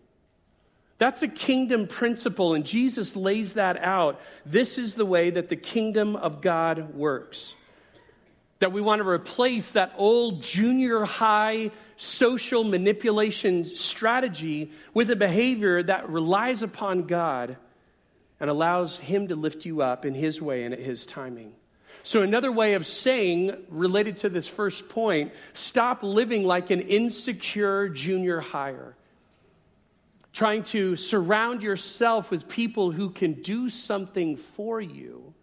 That's 0.97 1.23
a 1.23 1.27
kingdom 1.27 1.87
principle, 1.87 2.53
and 2.53 2.65
Jesus 2.65 3.15
lays 3.15 3.53
that 3.53 3.77
out. 3.77 4.21
This 4.45 4.77
is 4.77 4.95
the 4.95 5.05
way 5.05 5.31
that 5.31 5.49
the 5.49 5.55
kingdom 5.55 6.15
of 6.15 6.41
God 6.41 6.93
works. 6.95 7.55
That 8.59 8.71
we 8.71 8.79
want 8.79 9.01
to 9.01 9.07
replace 9.07 9.73
that 9.73 9.93
old 9.97 10.41
junior 10.41 11.03
high 11.03 11.71
social 11.97 12.63
manipulation 12.63 13.65
strategy 13.65 14.71
with 14.93 15.09
a 15.09 15.15
behavior 15.15 15.83
that 15.83 16.09
relies 16.09 16.63
upon 16.63 17.03
God 17.03 17.57
and 18.39 18.49
allows 18.49 18.99
Him 18.99 19.27
to 19.29 19.35
lift 19.35 19.65
you 19.65 19.81
up 19.81 20.05
in 20.05 20.13
His 20.13 20.41
way 20.41 20.63
and 20.63 20.73
at 20.73 20.79
His 20.79 21.05
timing. 21.05 21.53
So, 22.05 22.21
another 22.21 22.51
way 22.51 22.73
of 22.73 22.85
saying, 22.85 23.55
related 23.69 24.17
to 24.17 24.29
this 24.29 24.47
first 24.47 24.89
point, 24.89 25.31
stop 25.53 26.03
living 26.03 26.43
like 26.43 26.69
an 26.69 26.81
insecure 26.81 27.87
junior 27.87 28.41
higher. 28.41 28.95
Trying 30.33 30.63
to 30.63 30.95
surround 30.95 31.63
yourself 31.63 32.29
with 32.29 32.49
people 32.49 32.91
who 32.91 33.09
can 33.09 33.41
do 33.41 33.69
something 33.69 34.35
for 34.35 34.81
you, 34.81 35.33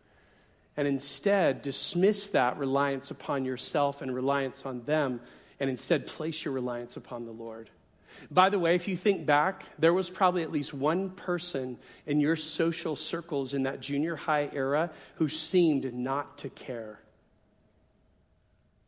and 0.76 0.86
instead 0.86 1.62
dismiss 1.62 2.28
that 2.30 2.58
reliance 2.58 3.10
upon 3.10 3.44
yourself 3.44 4.02
and 4.02 4.14
reliance 4.14 4.66
on 4.66 4.82
them, 4.82 5.20
and 5.60 5.70
instead 5.70 6.06
place 6.06 6.44
your 6.44 6.52
reliance 6.52 6.96
upon 6.96 7.24
the 7.24 7.32
Lord. 7.32 7.70
By 8.30 8.50
the 8.50 8.58
way, 8.58 8.74
if 8.74 8.88
you 8.88 8.96
think 8.96 9.26
back, 9.26 9.64
there 9.78 9.92
was 9.92 10.10
probably 10.10 10.42
at 10.42 10.52
least 10.52 10.72
one 10.74 11.10
person 11.10 11.78
in 12.06 12.20
your 12.20 12.36
social 12.36 12.96
circles 12.96 13.54
in 13.54 13.64
that 13.64 13.80
junior 13.80 14.16
high 14.16 14.48
era 14.52 14.90
who 15.16 15.28
seemed 15.28 15.92
not 15.94 16.38
to 16.38 16.48
care. 16.48 17.00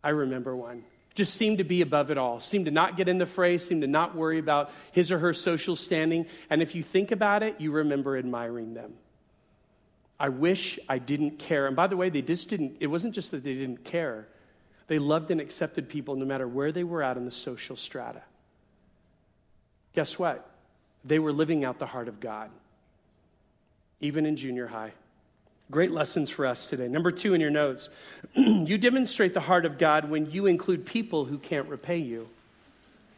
I 0.02 0.10
remember 0.10 0.56
one. 0.56 0.84
Just 1.14 1.34
seemed 1.34 1.58
to 1.58 1.64
be 1.64 1.82
above 1.82 2.10
it 2.10 2.16
all, 2.16 2.40
seemed 2.40 2.64
to 2.64 2.70
not 2.70 2.96
get 2.96 3.08
in 3.08 3.18
the 3.18 3.26
fray, 3.26 3.58
seemed 3.58 3.82
to 3.82 3.86
not 3.86 4.14
worry 4.14 4.38
about 4.38 4.70
his 4.92 5.12
or 5.12 5.18
her 5.18 5.34
social 5.34 5.76
standing. 5.76 6.26
And 6.48 6.62
if 6.62 6.74
you 6.74 6.82
think 6.82 7.10
about 7.10 7.42
it, 7.42 7.60
you 7.60 7.70
remember 7.70 8.16
admiring 8.16 8.72
them. 8.72 8.94
I 10.18 10.30
wish 10.30 10.78
I 10.88 10.98
didn't 10.98 11.38
care. 11.38 11.66
And 11.66 11.76
by 11.76 11.88
the 11.88 11.96
way, 11.96 12.08
they 12.08 12.22
just 12.22 12.48
didn't, 12.48 12.76
it 12.80 12.86
wasn't 12.86 13.14
just 13.14 13.32
that 13.32 13.44
they 13.44 13.54
didn't 13.54 13.84
care, 13.84 14.28
they 14.86 14.98
loved 14.98 15.30
and 15.30 15.40
accepted 15.40 15.88
people 15.88 16.16
no 16.16 16.24
matter 16.24 16.48
where 16.48 16.72
they 16.72 16.84
were 16.84 17.02
at 17.02 17.16
in 17.16 17.24
the 17.24 17.30
social 17.30 17.76
strata. 17.76 18.22
Guess 19.94 20.18
what? 20.18 20.48
They 21.04 21.18
were 21.18 21.32
living 21.32 21.64
out 21.64 21.78
the 21.78 21.86
heart 21.86 22.08
of 22.08 22.20
God, 22.20 22.50
even 24.00 24.24
in 24.26 24.36
junior 24.36 24.66
high. 24.66 24.92
Great 25.70 25.90
lessons 25.90 26.30
for 26.30 26.46
us 26.46 26.68
today. 26.68 26.88
Number 26.88 27.10
two 27.10 27.34
in 27.34 27.40
your 27.40 27.50
notes 27.50 27.88
you 28.34 28.78
demonstrate 28.78 29.34
the 29.34 29.40
heart 29.40 29.64
of 29.64 29.78
God 29.78 30.08
when 30.10 30.30
you 30.30 30.46
include 30.46 30.86
people 30.86 31.24
who 31.24 31.38
can't 31.38 31.68
repay 31.68 31.98
you. 31.98 32.28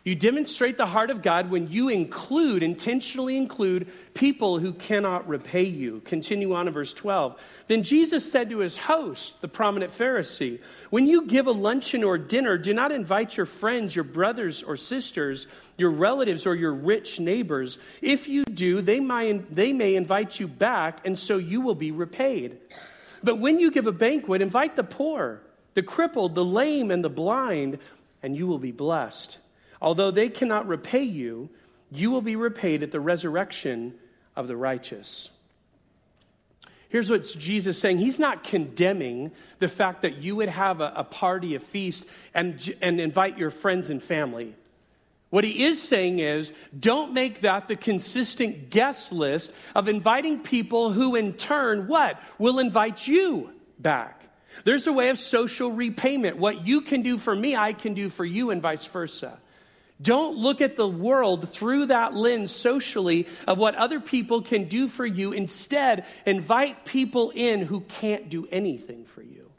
You 0.05 0.15
demonstrate 0.15 0.77
the 0.77 0.85
heart 0.85 1.09
of 1.09 1.23
God 1.23 1.51
when 1.51 1.71
you 1.71 1.89
include, 1.89 2.63
intentionally 2.63 3.39
include, 3.39 3.91
people 4.13 4.59
who 4.59 4.75
cannot 4.75 5.27
repay 5.27 5.65
you. 5.65 6.03
Continue 6.05 6.53
on 6.55 6.69
in 6.69 6.75
verse 6.75 6.93
12. 6.93 7.41
Then 7.69 7.83
Jesus 7.83 8.31
said 8.31 8.51
to 8.51 8.59
his 8.59 8.77
host, 8.77 9.41
the 9.41 9.49
prominent 9.49 9.91
Pharisee, 9.91 10.61
When 10.91 11.07
you 11.07 11.25
give 11.25 11.47
a 11.47 11.53
luncheon 11.53 12.05
or 12.05 12.19
dinner, 12.19 12.59
do 12.59 12.75
not 12.75 12.93
invite 12.93 13.39
your 13.39 13.47
friends, 13.47 13.97
your 13.97 14.05
brothers 14.05 14.63
or 14.63 14.77
sisters, 14.77 15.47
your 15.79 15.91
relatives, 15.91 16.45
or 16.45 16.55
your 16.55 16.75
rich 16.75 17.19
neighbors. 17.19 17.79
If 18.03 18.29
you 18.29 18.45
do, 18.45 18.83
they, 18.83 19.01
might, 19.01 19.55
they 19.55 19.73
may 19.73 19.97
invite 19.97 20.39
you 20.39 20.47
back, 20.47 21.01
and 21.07 21.17
so 21.17 21.39
you 21.39 21.63
will 21.63 21.75
be 21.75 21.93
repaid. 21.93 22.59
But 23.23 23.39
when 23.39 23.59
you 23.59 23.71
give 23.71 23.87
a 23.87 23.93
banquet, 23.93 24.43
invite 24.43 24.77
the 24.77 24.85
poor, 24.85 25.41
the 25.73 25.83
crippled, 25.83 26.35
the 26.35 26.45
lame, 26.45 26.91
and 26.91 27.03
the 27.03 27.09
blind, 27.09 27.79
and 28.23 28.37
you 28.37 28.47
will 28.47 28.59
be 28.59 28.71
blessed 28.71 29.39
Although 29.85 30.13
they 30.13 30.31
cannot 30.31 30.67
repay 30.67 31.03
you, 31.03 31.51
you 31.93 32.11
will 32.11 32.23
be 32.23 32.37
repaid 32.37 32.83
at 32.83 32.91
the 32.91 33.01
resurrection 33.01 33.93
of 34.35 34.49
the 34.49 34.57
righteous. 34.57 35.29
Here's 36.89 37.11
what 37.11 37.25
Jesus 37.39 37.77
is 37.77 37.83
saying. 37.83 37.99
He's 37.99 38.19
not 38.19 38.45
condemning 38.45 39.31
the 39.59 39.69
fact 39.69 40.01
that 40.01 40.17
you 40.17 40.37
would 40.37 40.49
have 40.49 40.81
a, 40.81 40.91
a, 40.97 41.05
party, 41.05 41.55
a 41.55 41.61
feast, 41.61 42.07
and, 42.33 42.75
and 42.81 42.99
invite 42.99 43.37
your 43.37 43.51
friends 43.51 43.91
and 43.91 44.03
family. 44.03 44.55
What 45.29 45.45
he 45.45 45.65
is 45.65 45.83
saying 45.83 46.19
is 46.19 46.55
don't 46.81 47.13
make 47.13 47.43
that 47.43 47.69
the 47.69 47.77
consistent 47.77 48.71
guest 48.71 49.13
list 49.13 49.53
of 49.75 49.87
inviting 49.87 50.41
people 50.41 50.93
who, 50.93 51.15
in 51.15 51.35
turn, 51.35 51.89
what? 51.89 52.19
Will 52.39 52.59
invite 52.59 53.07
you 53.07 53.51
back. 53.79 54.23
There's 54.65 54.87
a 54.87 54.95
way 54.95 55.11
of 55.11 55.19
social 55.19 55.71
repayment. 55.71 56.39
What 56.39 56.67
you 56.67 56.81
can 56.81 57.03
do 57.03 57.19
for 57.19 57.37
me, 57.37 57.55
I 57.55 57.75
can 57.75 57.93
do 57.93 58.09
for 58.09 58.25
you, 58.25 58.51
and 58.51 58.63
vice 58.63 58.87
versa. 58.87 59.41
Don't 60.03 60.37
look 60.37 60.61
at 60.61 60.77
the 60.77 60.89
world 60.89 61.49
through 61.49 61.87
that 61.87 62.15
lens 62.15 62.51
socially 62.51 63.29
of 63.47 63.59
what 63.59 63.77
other 63.77 64.01
people 64.01 64.43
can 64.43 64.65
do 64.65 64.89
for 64.89 65.07
you. 65.07 65.33
Instead, 65.33 66.05
invite 66.27 66.85
people 66.85 67.31
in 67.31 67.63
who 67.63 67.81
can't 67.81 68.29
do 68.29 68.47
anything 68.51 69.05
for 69.05 69.23
you, 69.23 69.51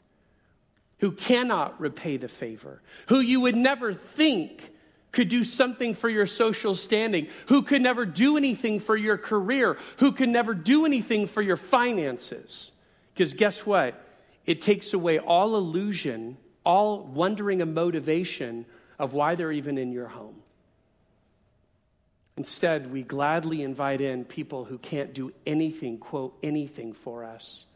who 0.98 1.12
cannot 1.12 1.80
repay 1.80 2.18
the 2.18 2.28
favor, 2.28 2.82
who 3.06 3.20
you 3.20 3.40
would 3.40 3.56
never 3.56 3.94
think 3.94 4.72
could 5.10 5.28
do 5.30 5.42
something 5.42 5.94
for 5.94 6.10
your 6.10 6.26
social 6.26 6.74
standing, 6.74 7.28
who 7.46 7.62
could 7.62 7.80
never 7.80 8.04
do 8.04 8.36
anything 8.36 8.78
for 8.78 8.94
your 8.94 9.16
career, 9.16 9.78
who 9.96 10.12
could 10.12 10.28
never 10.28 10.52
do 10.52 10.84
anything 10.84 11.26
for 11.26 11.40
your 11.40 11.56
finances. 11.56 12.72
Because 13.14 13.32
guess 13.32 13.64
what? 13.64 14.04
It 14.44 14.60
takes 14.60 14.92
away 14.92 15.18
all 15.18 15.56
illusion, 15.56 16.36
all 16.66 17.02
wondering 17.02 17.62
and 17.62 17.74
motivation 17.74 18.66
of 18.98 19.12
why 19.12 19.34
they're 19.34 19.52
even 19.52 19.78
in 19.78 19.92
your 19.92 20.08
home. 20.08 20.36
Instead, 22.36 22.92
we 22.92 23.02
gladly 23.02 23.62
invite 23.62 24.00
in 24.00 24.24
people 24.24 24.64
who 24.64 24.76
can't 24.78 25.14
do 25.14 25.32
anything, 25.46 25.98
quote, 25.98 26.36
anything 26.42 26.92
for 26.92 27.24
us, 27.24 27.66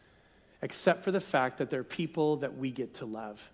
except 0.61 1.02
for 1.02 1.11
the 1.11 1.20
fact 1.20 1.59
that 1.59 1.70
they're 1.70 1.83
people 1.83 2.37
that 2.38 2.59
we 2.59 2.70
get 2.70 2.94
to 2.94 3.06
love, 3.06 3.50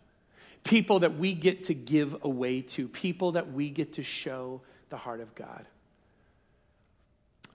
people 0.64 1.00
that 1.00 1.16
we 1.16 1.32
get 1.32 1.64
to 1.64 1.74
give 1.74 2.24
away 2.24 2.60
to, 2.60 2.88
people 2.88 3.32
that 3.32 3.52
we 3.52 3.70
get 3.70 3.94
to 3.94 4.02
show 4.02 4.60
the 4.90 4.96
heart 4.96 5.20
of 5.20 5.34
God. 5.36 5.64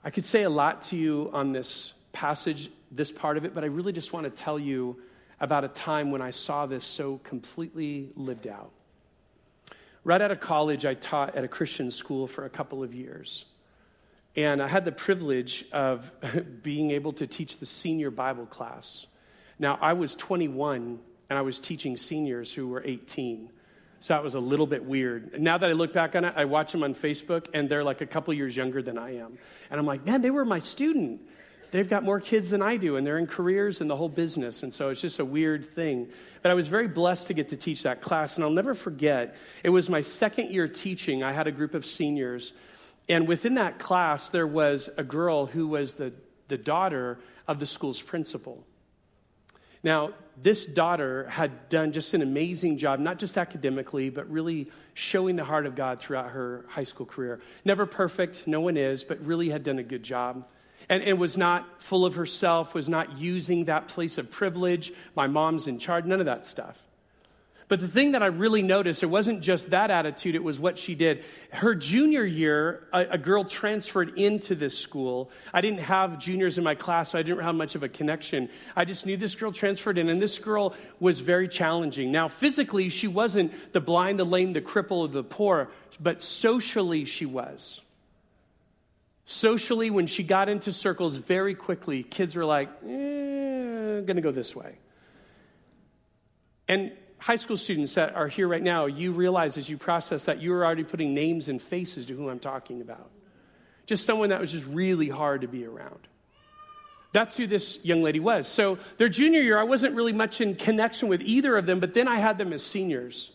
I 0.03 0.09
could 0.09 0.25
say 0.25 0.43
a 0.43 0.49
lot 0.49 0.83
to 0.83 0.95
you 0.95 1.29
on 1.33 1.51
this 1.51 1.93
passage, 2.13 2.71
this 2.89 3.11
part 3.11 3.37
of 3.37 3.43
it, 3.43 3.53
but 3.53 3.63
I 3.65 3.67
really 3.67 3.91
just 3.91 4.13
want 4.13 4.23
to 4.23 4.29
tell 4.29 4.57
you 4.57 4.97
about 5.41 5.65
a 5.65 5.67
time 5.67 6.11
when 6.11 6.21
I 6.21 6.29
saw 6.29 6.65
this 6.65 6.85
so 6.85 7.17
completely 7.23 8.11
lived 8.15 8.47
out. 8.47 8.71
Right 10.03 10.21
out 10.21 10.31
of 10.31 10.39
college, 10.39 10.85
I 10.85 10.95
taught 10.95 11.35
at 11.35 11.43
a 11.43 11.47
Christian 11.47 11.91
school 11.91 12.27
for 12.27 12.45
a 12.45 12.49
couple 12.49 12.83
of 12.83 12.93
years. 12.93 13.45
And 14.35 14.61
I 14.61 14.67
had 14.67 14.85
the 14.85 14.91
privilege 14.91 15.65
of 15.71 16.11
being 16.63 16.91
able 16.91 17.13
to 17.13 17.27
teach 17.27 17.57
the 17.57 17.65
senior 17.65 18.09
Bible 18.09 18.45
class. 18.45 19.07
Now, 19.59 19.77
I 19.81 19.93
was 19.93 20.15
21 20.15 20.99
and 21.29 21.39
I 21.39 21.43
was 21.43 21.59
teaching 21.59 21.97
seniors 21.97 22.51
who 22.51 22.67
were 22.67 22.81
18. 22.83 23.49
So 23.99 24.15
that 24.15 24.23
was 24.23 24.33
a 24.33 24.39
little 24.39 24.65
bit 24.65 24.83
weird. 24.83 25.39
Now 25.39 25.59
that 25.59 25.69
I 25.69 25.73
look 25.73 25.93
back 25.93 26.15
on 26.15 26.25
it, 26.25 26.33
I 26.35 26.45
watch 26.45 26.71
them 26.71 26.81
on 26.81 26.95
Facebook 26.95 27.47
and 27.53 27.69
they're 27.69 27.83
like 27.83 28.01
a 28.01 28.07
couple 28.07 28.33
years 28.33 28.57
younger 28.57 28.81
than 28.81 28.97
I 28.97 29.17
am. 29.17 29.37
And 29.69 29.79
I'm 29.79 29.85
like, 29.85 30.03
man, 30.03 30.23
they 30.23 30.31
were 30.31 30.45
my 30.45 30.57
student 30.57 31.21
they've 31.71 31.89
got 31.89 32.03
more 32.03 32.19
kids 32.19 32.49
than 32.49 32.61
I 32.61 32.77
do, 32.77 32.97
and 32.97 33.07
they're 33.07 33.17
in 33.17 33.27
careers 33.27 33.81
and 33.81 33.89
the 33.89 33.95
whole 33.95 34.09
business. 34.09 34.63
And 34.63 34.73
so 34.73 34.89
it's 34.89 35.01
just 35.01 35.19
a 35.19 35.25
weird 35.25 35.73
thing. 35.73 36.09
But 36.41 36.51
I 36.51 36.53
was 36.53 36.67
very 36.67 36.87
blessed 36.87 37.27
to 37.27 37.33
get 37.33 37.49
to 37.49 37.57
teach 37.57 37.83
that 37.83 38.01
class. 38.01 38.35
And 38.35 38.43
I'll 38.43 38.51
never 38.51 38.73
forget, 38.73 39.35
it 39.63 39.69
was 39.69 39.89
my 39.89 40.01
second 40.01 40.51
year 40.51 40.67
teaching. 40.67 41.23
I 41.23 41.31
had 41.31 41.47
a 41.47 41.51
group 41.51 41.73
of 41.73 41.85
seniors. 41.85 42.53
And 43.09 43.27
within 43.27 43.55
that 43.55 43.79
class, 43.79 44.29
there 44.29 44.47
was 44.47 44.89
a 44.97 45.03
girl 45.03 45.47
who 45.47 45.67
was 45.67 45.95
the, 45.95 46.13
the 46.47 46.57
daughter 46.57 47.19
of 47.47 47.59
the 47.59 47.65
school's 47.65 48.01
principal. 48.01 48.63
Now, 49.83 50.13
this 50.37 50.65
daughter 50.65 51.27
had 51.27 51.69
done 51.69 51.91
just 51.91 52.13
an 52.13 52.21
amazing 52.21 52.77
job, 52.77 52.99
not 52.99 53.17
just 53.17 53.37
academically, 53.37 54.09
but 54.09 54.29
really 54.29 54.69
showing 54.93 55.35
the 55.35 55.43
heart 55.43 55.65
of 55.65 55.75
God 55.75 55.99
throughout 55.99 56.31
her 56.31 56.65
high 56.67 56.83
school 56.83 57.05
career. 57.05 57.39
Never 57.65 57.85
perfect, 57.85 58.47
no 58.47 58.61
one 58.61 58.77
is, 58.77 59.03
but 59.03 59.19
really 59.25 59.49
had 59.49 59.63
done 59.63 59.79
a 59.79 59.83
good 59.83 60.03
job. 60.03 60.45
And, 60.89 61.03
and 61.03 61.19
was 61.19 61.37
not 61.37 61.81
full 61.81 62.05
of 62.05 62.15
herself, 62.15 62.73
was 62.73 62.89
not 62.89 63.17
using 63.17 63.65
that 63.65 63.87
place 63.87 64.17
of 64.17 64.31
privilege. 64.31 64.91
My 65.15 65.27
mom's 65.27 65.67
in 65.67 65.79
charge, 65.79 66.05
none 66.05 66.19
of 66.19 66.25
that 66.25 66.45
stuff. 66.45 66.77
But 67.71 67.79
the 67.79 67.87
thing 67.87 68.11
that 68.11 68.21
I 68.21 68.25
really 68.25 68.61
noticed, 68.61 69.01
it 69.01 69.05
wasn't 69.05 69.39
just 69.39 69.69
that 69.69 69.91
attitude, 69.91 70.35
it 70.35 70.43
was 70.43 70.59
what 70.59 70.77
she 70.77 70.93
did. 70.93 71.23
Her 71.53 71.73
junior 71.73 72.25
year, 72.25 72.85
a, 72.91 73.11
a, 73.11 73.17
girl 73.17 73.45
transferred 73.45 74.17
into 74.17 74.55
this 74.55 74.77
school. 74.77 75.31
I 75.53 75.61
didn't 75.61 75.79
have 75.79 76.19
juniors 76.19 76.57
in 76.57 76.65
my 76.65 76.75
class, 76.75 77.11
so 77.11 77.19
I 77.19 77.23
didn't 77.23 77.41
have 77.41 77.55
much 77.55 77.75
of 77.75 77.83
a 77.83 77.87
connection. 77.87 78.49
I 78.75 78.83
just 78.83 79.05
knew 79.05 79.15
this 79.15 79.35
girl 79.35 79.53
transferred 79.53 79.97
in, 79.97 80.09
and 80.09 80.21
this 80.21 80.37
girl 80.37 80.75
was 80.99 81.21
very 81.21 81.47
challenging. 81.47 82.11
Now, 82.11 82.27
physically, 82.27 82.89
she 82.89 83.07
wasn't 83.07 83.53
the 83.71 83.79
blind, 83.79 84.19
the 84.19 84.25
lame, 84.25 84.51
the 84.51 84.59
cripple, 84.59 85.09
the 85.09 85.23
poor, 85.23 85.69
but 85.97 86.21
socially, 86.21 87.05
she 87.05 87.25
was. 87.25 87.79
Socially, 89.31 89.89
when 89.89 90.07
she 90.07 90.23
got 90.23 90.49
into 90.49 90.73
circles 90.73 91.15
very 91.15 91.55
quickly, 91.55 92.03
kids 92.03 92.35
were 92.35 92.43
like, 92.43 92.67
eh, 92.85 94.01
gonna 94.01 94.19
go 94.19 94.29
this 94.29 94.53
way. 94.53 94.75
And 96.67 96.91
high 97.17 97.37
school 97.37 97.55
students 97.55 97.93
that 97.93 98.13
are 98.13 98.27
here 98.27 98.45
right 98.45 98.61
now, 98.61 98.87
you 98.87 99.13
realize 99.13 99.57
as 99.57 99.69
you 99.69 99.77
process 99.77 100.25
that 100.25 100.41
you're 100.41 100.65
already 100.65 100.83
putting 100.83 101.13
names 101.13 101.47
and 101.47 101.61
faces 101.61 102.05
to 102.07 102.13
who 102.13 102.29
I'm 102.29 102.39
talking 102.39 102.81
about. 102.81 103.09
Just 103.85 104.05
someone 104.05 104.29
that 104.29 104.41
was 104.41 104.51
just 104.51 104.67
really 104.67 105.07
hard 105.07 105.41
to 105.41 105.47
be 105.47 105.65
around. 105.65 106.09
That's 107.13 107.37
who 107.37 107.47
this 107.47 107.79
young 107.85 108.03
lady 108.03 108.19
was. 108.19 108.49
So, 108.49 108.79
their 108.97 109.07
junior 109.07 109.41
year, 109.41 109.57
I 109.57 109.63
wasn't 109.63 109.95
really 109.95 110.11
much 110.11 110.41
in 110.41 110.55
connection 110.55 111.07
with 111.07 111.21
either 111.21 111.57
of 111.57 111.65
them, 111.65 111.79
but 111.79 111.93
then 111.93 112.09
I 112.09 112.17
had 112.17 112.37
them 112.37 112.51
as 112.51 112.63
seniors. 112.63 113.31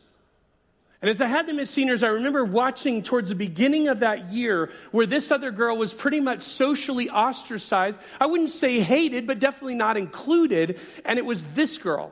And 1.06 1.10
as 1.12 1.20
I 1.20 1.28
had 1.28 1.46
them 1.46 1.60
as 1.60 1.70
seniors, 1.70 2.02
I 2.02 2.08
remember 2.08 2.44
watching 2.44 3.00
towards 3.00 3.28
the 3.28 3.36
beginning 3.36 3.86
of 3.86 4.00
that 4.00 4.32
year 4.32 4.72
where 4.90 5.06
this 5.06 5.30
other 5.30 5.52
girl 5.52 5.76
was 5.76 5.94
pretty 5.94 6.18
much 6.18 6.40
socially 6.40 7.08
ostracized. 7.08 8.00
I 8.20 8.26
wouldn't 8.26 8.50
say 8.50 8.80
hated, 8.80 9.24
but 9.24 9.38
definitely 9.38 9.76
not 9.76 9.96
included. 9.96 10.80
And 11.04 11.16
it 11.16 11.24
was 11.24 11.44
this 11.44 11.78
girl 11.78 12.10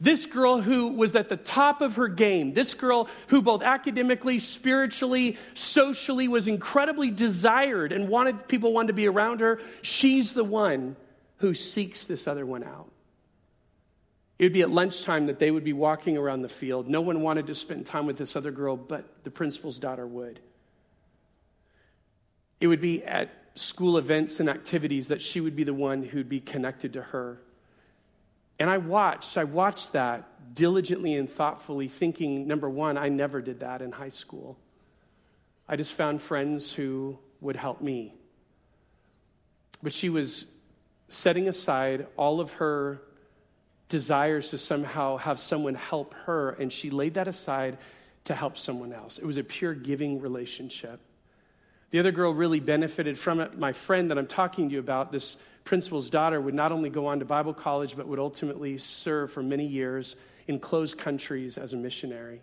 this 0.00 0.24
girl 0.24 0.62
who 0.62 0.88
was 0.88 1.14
at 1.14 1.28
the 1.28 1.36
top 1.36 1.82
of 1.82 1.96
her 1.96 2.08
game, 2.08 2.54
this 2.54 2.72
girl 2.72 3.08
who 3.28 3.42
both 3.42 3.62
academically, 3.62 4.38
spiritually, 4.38 5.36
socially 5.52 6.26
was 6.26 6.48
incredibly 6.48 7.10
desired 7.10 7.92
and 7.92 8.08
wanted 8.08 8.48
people 8.48 8.72
wanted 8.72 8.88
to 8.88 8.92
be 8.94 9.08
around 9.08 9.40
her, 9.40 9.60
she's 9.82 10.32
the 10.32 10.44
one 10.44 10.96
who 11.38 11.52
seeks 11.52 12.06
this 12.06 12.26
other 12.26 12.46
one 12.46 12.64
out. 12.64 12.90
It 14.38 14.44
would 14.44 14.52
be 14.52 14.62
at 14.62 14.70
lunchtime 14.70 15.26
that 15.26 15.38
they 15.38 15.50
would 15.50 15.64
be 15.64 15.72
walking 15.72 16.16
around 16.16 16.42
the 16.42 16.48
field. 16.48 16.88
No 16.88 17.00
one 17.00 17.22
wanted 17.22 17.46
to 17.46 17.54
spend 17.54 17.86
time 17.86 18.06
with 18.06 18.18
this 18.18 18.36
other 18.36 18.50
girl, 18.50 18.76
but 18.76 19.24
the 19.24 19.30
principal's 19.30 19.78
daughter 19.78 20.06
would. 20.06 20.40
It 22.60 22.66
would 22.66 22.80
be 22.80 23.02
at 23.04 23.30
school 23.54 23.96
events 23.96 24.38
and 24.38 24.50
activities 24.50 25.08
that 25.08 25.22
she 25.22 25.40
would 25.40 25.56
be 25.56 25.64
the 25.64 25.74
one 25.74 26.02
who'd 26.02 26.28
be 26.28 26.40
connected 26.40 26.92
to 26.92 27.02
her. 27.02 27.38
And 28.58 28.68
I 28.68 28.78
watched, 28.78 29.36
I 29.38 29.44
watched 29.44 29.92
that 29.92 30.54
diligently 30.54 31.14
and 31.14 31.28
thoughtfully, 31.28 31.88
thinking, 31.88 32.46
number 32.46 32.68
one, 32.68 32.96
I 32.98 33.08
never 33.08 33.40
did 33.40 33.60
that 33.60 33.82
in 33.82 33.92
high 33.92 34.10
school. 34.10 34.58
I 35.68 35.76
just 35.76 35.94
found 35.94 36.22
friends 36.22 36.72
who 36.72 37.18
would 37.40 37.56
help 37.56 37.80
me. 37.80 38.14
But 39.82 39.92
she 39.92 40.08
was 40.08 40.46
setting 41.08 41.48
aside 41.48 42.06
all 42.16 42.40
of 42.40 42.52
her 42.54 43.02
desires 43.88 44.50
to 44.50 44.58
somehow 44.58 45.16
have 45.16 45.38
someone 45.38 45.74
help 45.74 46.14
her, 46.24 46.50
and 46.50 46.72
she 46.72 46.90
laid 46.90 47.14
that 47.14 47.28
aside 47.28 47.78
to 48.24 48.34
help 48.34 48.58
someone 48.58 48.92
else. 48.92 49.18
It 49.18 49.24
was 49.24 49.36
a 49.36 49.44
pure 49.44 49.74
giving 49.74 50.20
relationship. 50.20 51.00
The 51.90 52.00
other 52.00 52.10
girl 52.10 52.34
really 52.34 52.60
benefited 52.60 53.18
from 53.18 53.40
it. 53.40 53.58
My 53.58 53.72
friend 53.72 54.10
that 54.10 54.18
I'm 54.18 54.26
talking 54.26 54.68
to 54.68 54.74
you 54.74 54.80
about, 54.80 55.12
this 55.12 55.36
principal's 55.64 56.10
daughter, 56.10 56.40
would 56.40 56.54
not 56.54 56.72
only 56.72 56.90
go 56.90 57.06
on 57.06 57.20
to 57.20 57.24
Bible 57.24 57.54
college, 57.54 57.96
but 57.96 58.08
would 58.08 58.18
ultimately 58.18 58.76
serve 58.78 59.32
for 59.32 59.42
many 59.42 59.66
years 59.66 60.16
in 60.48 60.58
closed 60.58 60.98
countries 60.98 61.56
as 61.56 61.72
a 61.72 61.76
missionary. 61.76 62.40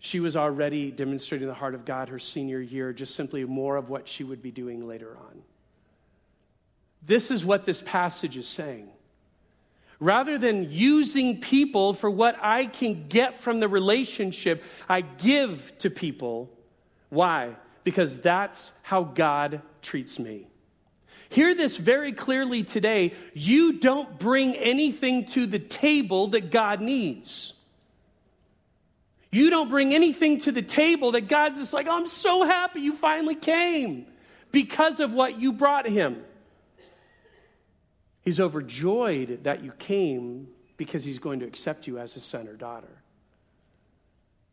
She 0.00 0.20
was 0.20 0.36
already 0.36 0.90
demonstrating 0.90 1.48
the 1.48 1.54
heart 1.54 1.74
of 1.74 1.84
God 1.84 2.08
her 2.08 2.18
senior 2.18 2.60
year, 2.60 2.92
just 2.92 3.14
simply 3.14 3.44
more 3.44 3.76
of 3.76 3.90
what 3.90 4.08
she 4.08 4.24
would 4.24 4.42
be 4.42 4.50
doing 4.50 4.86
later 4.86 5.16
on. 5.16 5.42
This 7.04 7.30
is 7.30 7.44
what 7.44 7.64
this 7.64 7.82
passage 7.82 8.36
is 8.36 8.48
saying. 8.48 8.88
Rather 10.00 10.38
than 10.38 10.70
using 10.70 11.40
people 11.40 11.92
for 11.92 12.08
what 12.08 12.36
I 12.40 12.66
can 12.66 13.08
get 13.08 13.40
from 13.40 13.58
the 13.58 13.68
relationship, 13.68 14.62
I 14.88 15.00
give 15.00 15.72
to 15.78 15.90
people. 15.90 16.50
Why? 17.08 17.56
Because 17.82 18.18
that's 18.18 18.70
how 18.82 19.02
God 19.02 19.60
treats 19.82 20.18
me. 20.18 20.46
Hear 21.30 21.54
this 21.54 21.76
very 21.76 22.12
clearly 22.12 22.62
today. 22.62 23.12
You 23.34 23.74
don't 23.74 24.18
bring 24.18 24.54
anything 24.54 25.26
to 25.26 25.46
the 25.46 25.58
table 25.58 26.28
that 26.28 26.50
God 26.50 26.80
needs. 26.80 27.54
You 29.30 29.50
don't 29.50 29.68
bring 29.68 29.92
anything 29.94 30.38
to 30.40 30.52
the 30.52 30.62
table 30.62 31.12
that 31.12 31.28
God's 31.28 31.58
just 31.58 31.74
like, 31.74 31.86
oh, 31.86 31.96
I'm 31.96 32.06
so 32.06 32.44
happy 32.44 32.80
you 32.80 32.94
finally 32.94 33.34
came 33.34 34.06
because 34.52 35.00
of 35.00 35.12
what 35.12 35.38
you 35.38 35.52
brought 35.52 35.86
him. 35.86 36.24
He's 38.28 38.40
overjoyed 38.40 39.44
that 39.44 39.64
you 39.64 39.72
came 39.78 40.48
because 40.76 41.02
he's 41.02 41.18
going 41.18 41.40
to 41.40 41.46
accept 41.46 41.86
you 41.86 41.98
as 41.98 42.14
a 42.14 42.20
son 42.20 42.46
or 42.46 42.56
daughter, 42.56 43.02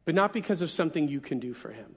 but 0.05 0.15
not 0.15 0.31
because 0.31 0.61
of 0.61 0.71
something 0.71 1.09
you 1.09 1.19
can 1.19 1.39
do 1.39 1.53
for 1.53 1.73
him. 1.73 1.93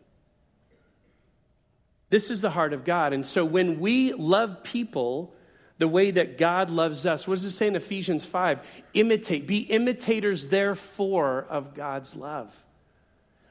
This 2.11 2.33
is 2.33 2.41
the 2.41 2.51
heart 2.51 2.73
of 2.73 2.85
God. 2.85 3.13
And 3.13 3.25
so 3.25 3.45
when 3.45 3.79
we 3.79 4.13
love 4.13 4.65
people 4.65 5.37
the 5.79 5.87
way 5.87 6.11
that 6.11 6.37
God 6.37 6.73
loves 6.73 7.07
us, 7.07 7.29
what 7.29 7.37
does 7.37 7.45
it 7.45 7.53
say 7.53 7.69
in 7.69 7.77
Ephesians 7.77 8.25
5? 8.25 8.59
Imitate, 8.95 9.47
be 9.47 9.59
imitators, 9.59 10.49
therefore, 10.49 11.47
of 11.49 11.77
God's 11.77 12.17
love. 12.17 12.53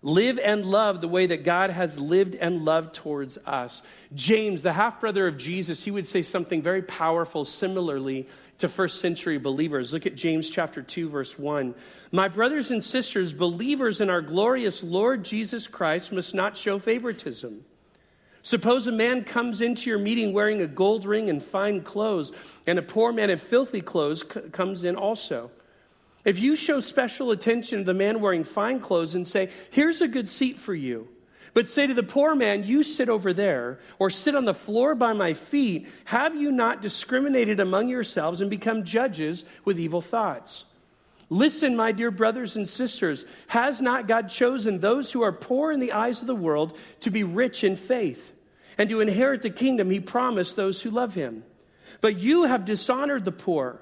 Live 0.04 0.38
and 0.38 0.64
love 0.64 1.02
the 1.02 1.08
way 1.08 1.26
that 1.26 1.44
God 1.44 1.72
has 1.72 2.00
lived 2.00 2.36
and 2.36 2.64
loved 2.64 2.94
towards 2.94 3.38
us. 3.46 3.82
James, 4.14 4.62
the 4.62 4.74
half 4.74 5.02
brother 5.02 5.28
of 5.28 5.38
Jesus, 5.38 5.84
he 5.84 5.92
would 5.92 6.06
say 6.06 6.22
something 6.22 6.62
very 6.62 6.84
powerful 6.84 7.46
similarly 7.46 8.28
to 8.60 8.68
first 8.68 9.00
century 9.00 9.38
believers. 9.40 9.94
Look 9.94 10.06
at 10.06 10.16
James 10.16 10.50
chapter 10.50 10.82
2 10.82 11.10
verse 11.10 11.38
1. 11.38 11.74
My 12.12 12.28
brothers 12.28 12.70
and 12.70 12.84
sisters, 12.84 13.34
believers 13.34 14.00
in 14.00 14.10
our 14.10 14.22
glorious 14.22 14.84
Lord 14.84 15.26
Jesus 15.26 15.68
Christ 15.68 16.12
must 16.12 16.36
not 16.36 16.56
show 16.56 16.78
favoritism. 16.78 17.66
Suppose 18.44 18.88
a 18.88 18.94
man 18.94 19.24
comes 19.26 19.62
into 19.62 19.90
your 19.90 20.00
meeting 20.00 20.32
wearing 20.32 20.62
a 20.62 20.68
gold 20.68 21.06
ring 21.06 21.30
and 21.30 21.44
fine 21.44 21.82
clothes, 21.82 22.32
and 22.66 22.80
a 22.80 22.82
poor 22.82 23.12
man 23.12 23.30
in 23.30 23.38
filthy 23.38 23.82
clothes 23.82 24.22
c- 24.22 24.40
comes 24.52 24.86
in 24.86 24.96
also. 24.96 25.52
If 26.28 26.40
you 26.40 26.58
show 26.58 26.82
special 26.82 27.32
attention 27.32 27.80
to 27.80 27.86
the 27.86 27.94
man 27.94 28.20
wearing 28.20 28.44
fine 28.44 28.82
clothes 28.82 29.16
and 29.16 29.26
say, 29.26 29.50
Here's 29.72 30.02
a 30.02 30.10
good 30.10 30.28
seat 30.28 30.58
for 30.58 30.76
you, 30.76 31.08
but 31.54 31.70
say 31.70 31.88
to 31.88 31.94
the 31.94 32.04
poor 32.04 32.36
man, 32.36 32.66
You 32.66 32.84
sit 32.84 33.08
over 33.08 33.32
there, 33.32 33.80
or 33.98 34.10
sit 34.10 34.36
on 34.36 34.44
the 34.44 34.54
floor 34.54 34.94
by 34.94 35.14
my 35.14 35.34
feet, 35.34 35.88
have 36.04 36.36
you 36.36 36.52
not 36.52 36.82
discriminated 36.82 37.62
among 37.62 37.88
yourselves 37.88 38.42
and 38.42 38.50
become 38.50 38.84
judges 38.84 39.46
with 39.64 39.80
evil 39.80 40.02
thoughts? 40.02 40.66
Listen, 41.30 41.78
my 41.78 41.94
dear 41.94 42.12
brothers 42.12 42.58
and 42.58 42.68
sisters, 42.68 43.24
has 43.48 43.82
not 43.82 44.10
God 44.10 44.28
chosen 44.28 44.82
those 44.82 45.14
who 45.14 45.22
are 45.22 45.32
poor 45.32 45.72
in 45.72 45.80
the 45.80 45.94
eyes 45.94 46.20
of 46.20 46.28
the 46.28 46.36
world 46.36 46.78
to 47.00 47.10
be 47.10 47.24
rich 47.24 47.64
in 47.64 47.78
faith 47.78 48.34
and 48.78 48.90
to 48.90 49.00
inherit 49.00 49.44
the 49.44 49.50
kingdom 49.50 49.90
he 49.90 50.02
promised 50.02 50.58
those 50.58 50.82
who 50.82 50.90
love 50.90 51.14
him? 51.14 51.46
But 52.02 52.18
you 52.18 52.44
have 52.44 52.66
dishonored 52.66 53.24
the 53.24 53.32
poor. 53.32 53.80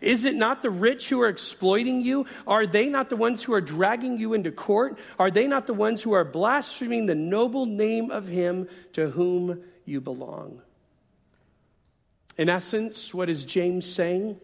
Is 0.00 0.24
it 0.24 0.34
not 0.34 0.62
the 0.62 0.70
rich 0.70 1.08
who 1.08 1.20
are 1.20 1.28
exploiting 1.28 2.00
you? 2.00 2.26
Are 2.46 2.66
they 2.66 2.88
not 2.88 3.08
the 3.08 3.16
ones 3.16 3.42
who 3.42 3.52
are 3.54 3.60
dragging 3.60 4.18
you 4.18 4.34
into 4.34 4.52
court? 4.52 4.98
Are 5.18 5.30
they 5.30 5.46
not 5.46 5.66
the 5.66 5.74
ones 5.74 6.02
who 6.02 6.12
are 6.12 6.24
blaspheming 6.24 7.06
the 7.06 7.14
noble 7.14 7.66
name 7.66 8.10
of 8.10 8.26
him 8.26 8.68
to 8.92 9.10
whom 9.10 9.62
you 9.84 10.00
belong? 10.00 10.62
In 12.36 12.48
essence, 12.48 13.12
what 13.12 13.28
is 13.28 13.44
James 13.44 13.84
saying? 13.84 14.38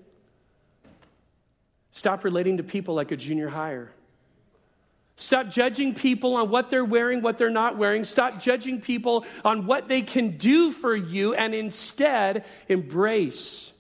Stop 1.93 2.25
relating 2.25 2.57
to 2.57 2.65
people 2.65 2.95
like 2.97 3.13
a 3.13 3.17
junior 3.17 3.49
higher. 3.49 3.93
Stop 5.17 5.49
judging 5.49 5.95
people 5.95 6.35
on 6.35 6.51
what 6.51 6.71
they're 6.71 6.85
wearing, 6.85 7.23
what 7.23 7.39
they're 7.39 7.51
not 7.51 7.79
wearing. 7.79 8.03
Stop 8.03 8.41
judging 8.41 8.81
people 8.81 9.25
on 9.45 9.65
what 9.67 9.87
they 9.87 10.03
can 10.03 10.37
do 10.37 10.73
for 10.73 10.97
you, 10.97 11.35
and 11.35 11.55
instead 11.55 12.45
embrace 12.69 13.73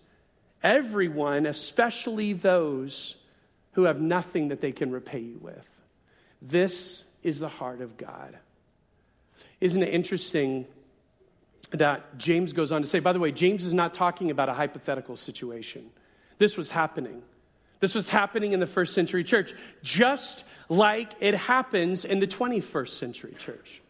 everyone, 0.64 1.46
especially 1.46 2.32
those 2.32 3.16
who 3.72 3.84
have 3.84 4.00
nothing 4.00 4.48
that 4.48 4.60
they 4.60 4.72
can 4.72 4.90
repay 4.90 5.20
you 5.20 5.38
with. 5.40 5.68
This 6.40 7.04
is 7.22 7.38
the 7.38 7.48
heart 7.48 7.80
of 7.80 7.96
God. 7.96 8.36
Isn't 9.60 9.82
it 9.82 9.92
interesting 9.92 10.66
that 11.70 12.18
James 12.18 12.52
goes 12.52 12.72
on 12.72 12.82
to 12.82 12.88
say, 12.88 13.00
by 13.00 13.12
the 13.12 13.18
way, 13.18 13.32
James 13.32 13.64
is 13.64 13.74
not 13.74 13.94
talking 13.94 14.30
about 14.30 14.48
a 14.48 14.54
hypothetical 14.54 15.16
situation. 15.16 15.90
This 16.38 16.56
was 16.56 16.70
happening. 16.70 17.22
This 17.80 17.94
was 17.94 18.08
happening 18.08 18.52
in 18.52 18.60
the 18.60 18.66
first 18.66 18.94
century 18.94 19.24
church, 19.24 19.52
just 19.82 20.44
like 20.68 21.12
it 21.20 21.34
happens 21.34 22.04
in 22.04 22.18
the 22.18 22.26
21st 22.26 22.88
century 22.88 23.34
church. 23.38 23.82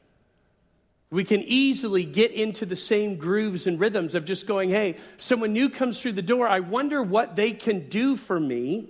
We 1.15 1.23
can 1.23 1.43
easily 1.43 2.05
get 2.05 2.33
into 2.33 2.67
the 2.67 2.75
same 2.75 3.15
grooves 3.15 3.69
and 3.69 3.79
rhythms 3.79 4.17
of 4.17 4.25
just 4.25 4.49
going, 4.49 4.71
hey, 4.71 4.97
someone 5.17 5.53
new 5.53 5.71
comes 5.71 6.03
through 6.03 6.15
the 6.15 6.23
door. 6.23 6.49
I 6.49 6.59
wonder 6.59 7.05
what 7.05 7.37
they 7.37 7.53
can 7.53 7.89
do 7.89 8.17
for 8.17 8.41
me. 8.41 8.89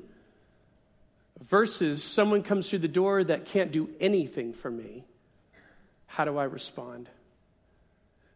Versus 1.42 2.02
someone 2.02 2.42
comes 2.42 2.70
through 2.70 2.78
the 2.78 2.88
door 2.88 3.22
that 3.24 3.44
can't 3.44 3.70
do 3.70 3.90
anything 4.00 4.54
for 4.54 4.70
me. 4.70 5.04
How 6.06 6.24
do 6.24 6.38
I 6.38 6.44
respond? 6.44 7.10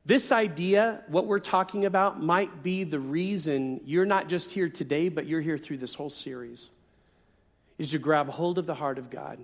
This 0.05 0.33
idea, 0.33 1.01
what 1.09 1.27
we're 1.27 1.39
talking 1.39 1.87
about, 1.87 2.23
might 2.23 2.63
be 2.63 2.85
the 2.85 3.01
reason 3.01 3.81
you're 3.87 4.05
not 4.05 4.29
just 4.29 4.53
here 4.53 4.69
today, 4.69 5.09
but 5.09 5.25
you're 5.25 5.41
here 5.41 5.57
through 5.57 5.79
this 5.79 5.95
whole 5.95 6.11
series, 6.11 6.69
is 7.79 7.93
to 7.93 7.99
grab 7.99 8.29
hold 8.29 8.59
of 8.59 8.67
the 8.67 8.75
heart 8.75 8.99
of 8.99 9.09
God 9.09 9.39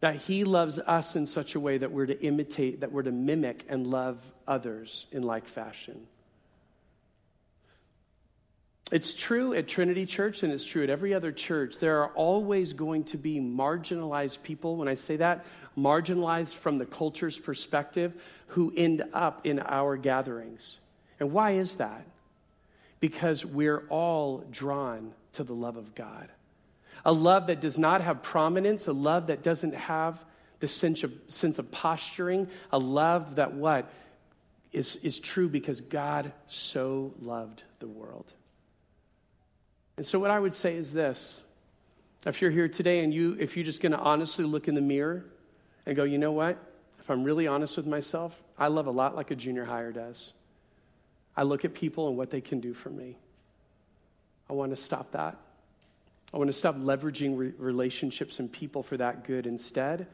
that 0.00 0.16
He 0.16 0.44
loves 0.44 0.78
us 0.78 1.14
in 1.14 1.26
such 1.26 1.54
a 1.54 1.60
way 1.60 1.78
that 1.78 1.92
we're 1.92 2.06
to 2.06 2.20
imitate, 2.22 2.80
that 2.80 2.92
we're 2.92 3.02
to 3.02 3.12
mimic 3.12 3.64
and 3.68 3.86
love 3.86 4.18
others 4.48 5.06
in 5.12 5.22
like 5.22 5.46
fashion. 5.46 6.06
It's 8.90 9.14
true 9.14 9.54
at 9.54 9.68
Trinity 9.68 10.04
Church 10.04 10.42
and 10.42 10.52
it's 10.52 10.64
true 10.64 10.82
at 10.82 10.90
every 10.90 11.14
other 11.14 11.30
church. 11.30 11.78
There 11.78 12.02
are 12.02 12.08
always 12.08 12.72
going 12.72 13.04
to 13.04 13.16
be 13.16 13.38
marginalized 13.38 14.42
people. 14.42 14.76
When 14.76 14.88
I 14.88 14.94
say 14.94 15.16
that, 15.16 15.44
marginalized 15.78 16.54
from 16.56 16.78
the 16.78 16.86
culture's 16.86 17.38
perspective, 17.38 18.20
who 18.48 18.72
end 18.76 19.04
up 19.12 19.46
in 19.46 19.60
our 19.60 19.96
gatherings. 19.96 20.78
And 21.20 21.30
why 21.30 21.52
is 21.52 21.76
that? 21.76 22.04
Because 22.98 23.44
we're 23.44 23.84
all 23.90 24.44
drawn 24.50 25.12
to 25.34 25.44
the 25.44 25.54
love 25.54 25.76
of 25.76 25.94
God 25.94 26.28
a 27.04 27.12
love 27.12 27.46
that 27.46 27.60
does 27.60 27.78
not 27.78 28.00
have 28.00 28.22
prominence, 28.22 28.86
a 28.86 28.92
love 28.92 29.28
that 29.28 29.42
doesn't 29.42 29.74
have 29.74 30.22
the 30.60 30.68
sense 30.68 31.02
of, 31.02 31.12
sense 31.28 31.58
of 31.58 31.70
posturing, 31.70 32.48
a 32.70 32.78
love 32.78 33.36
that 33.36 33.54
what? 33.54 33.90
Is, 34.72 34.96
is 34.96 35.18
true 35.18 35.48
because 35.48 35.80
God 35.80 36.32
so 36.46 37.12
loved 37.20 37.64
the 37.80 37.88
world. 37.88 38.32
And 39.96 40.06
so 40.06 40.18
what 40.18 40.30
I 40.30 40.38
would 40.38 40.54
say 40.54 40.76
is 40.76 40.92
this. 40.92 41.42
If 42.24 42.40
you're 42.42 42.50
here 42.50 42.68
today 42.68 43.02
and 43.02 43.12
you, 43.12 43.36
if 43.40 43.56
you're 43.56 43.64
just 43.64 43.82
going 43.82 43.92
to 43.92 43.98
honestly 43.98 44.44
look 44.44 44.68
in 44.68 44.74
the 44.74 44.80
mirror 44.80 45.24
and 45.86 45.96
go, 45.96 46.04
you 46.04 46.18
know 46.18 46.32
what? 46.32 46.58
If 47.00 47.10
I'm 47.10 47.24
really 47.24 47.46
honest 47.46 47.76
with 47.76 47.86
myself, 47.86 48.40
I 48.58 48.68
love 48.68 48.86
a 48.86 48.90
lot 48.90 49.16
like 49.16 49.30
a 49.30 49.34
junior 49.34 49.64
higher 49.64 49.90
does. 49.90 50.34
I 51.36 51.42
look 51.42 51.64
at 51.64 51.74
people 51.74 52.08
and 52.08 52.16
what 52.16 52.30
they 52.30 52.40
can 52.40 52.60
do 52.60 52.74
for 52.74 52.90
me. 52.90 53.16
I 54.48 54.52
want 54.52 54.70
to 54.70 54.76
stop 54.76 55.12
that. 55.12 55.36
I 56.32 56.38
want 56.38 56.48
to 56.48 56.54
stop 56.54 56.76
leveraging 56.76 57.36
re- 57.36 57.52
relationships 57.58 58.38
and 58.38 58.50
people 58.50 58.82
for 58.82 58.96
that 58.96 59.24
good. 59.24 59.46
Instead, 59.46 60.06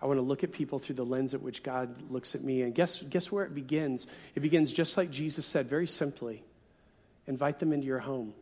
I 0.00 0.06
want 0.06 0.18
to 0.18 0.22
look 0.22 0.44
at 0.44 0.52
people 0.52 0.78
through 0.78 0.96
the 0.96 1.04
lens 1.04 1.34
at 1.34 1.42
which 1.42 1.62
God 1.62 2.10
looks 2.10 2.34
at 2.34 2.42
me. 2.42 2.62
And 2.62 2.74
guess, 2.74 3.02
guess 3.02 3.30
where 3.30 3.44
it 3.44 3.54
begins? 3.54 4.06
It 4.34 4.40
begins 4.40 4.72
just 4.72 4.96
like 4.96 5.10
Jesus 5.10 5.44
said, 5.46 5.66
very 5.66 5.86
simply 5.86 6.42
invite 7.26 7.58
them 7.58 7.74
into 7.74 7.86
your 7.86 7.98
home. 7.98 8.32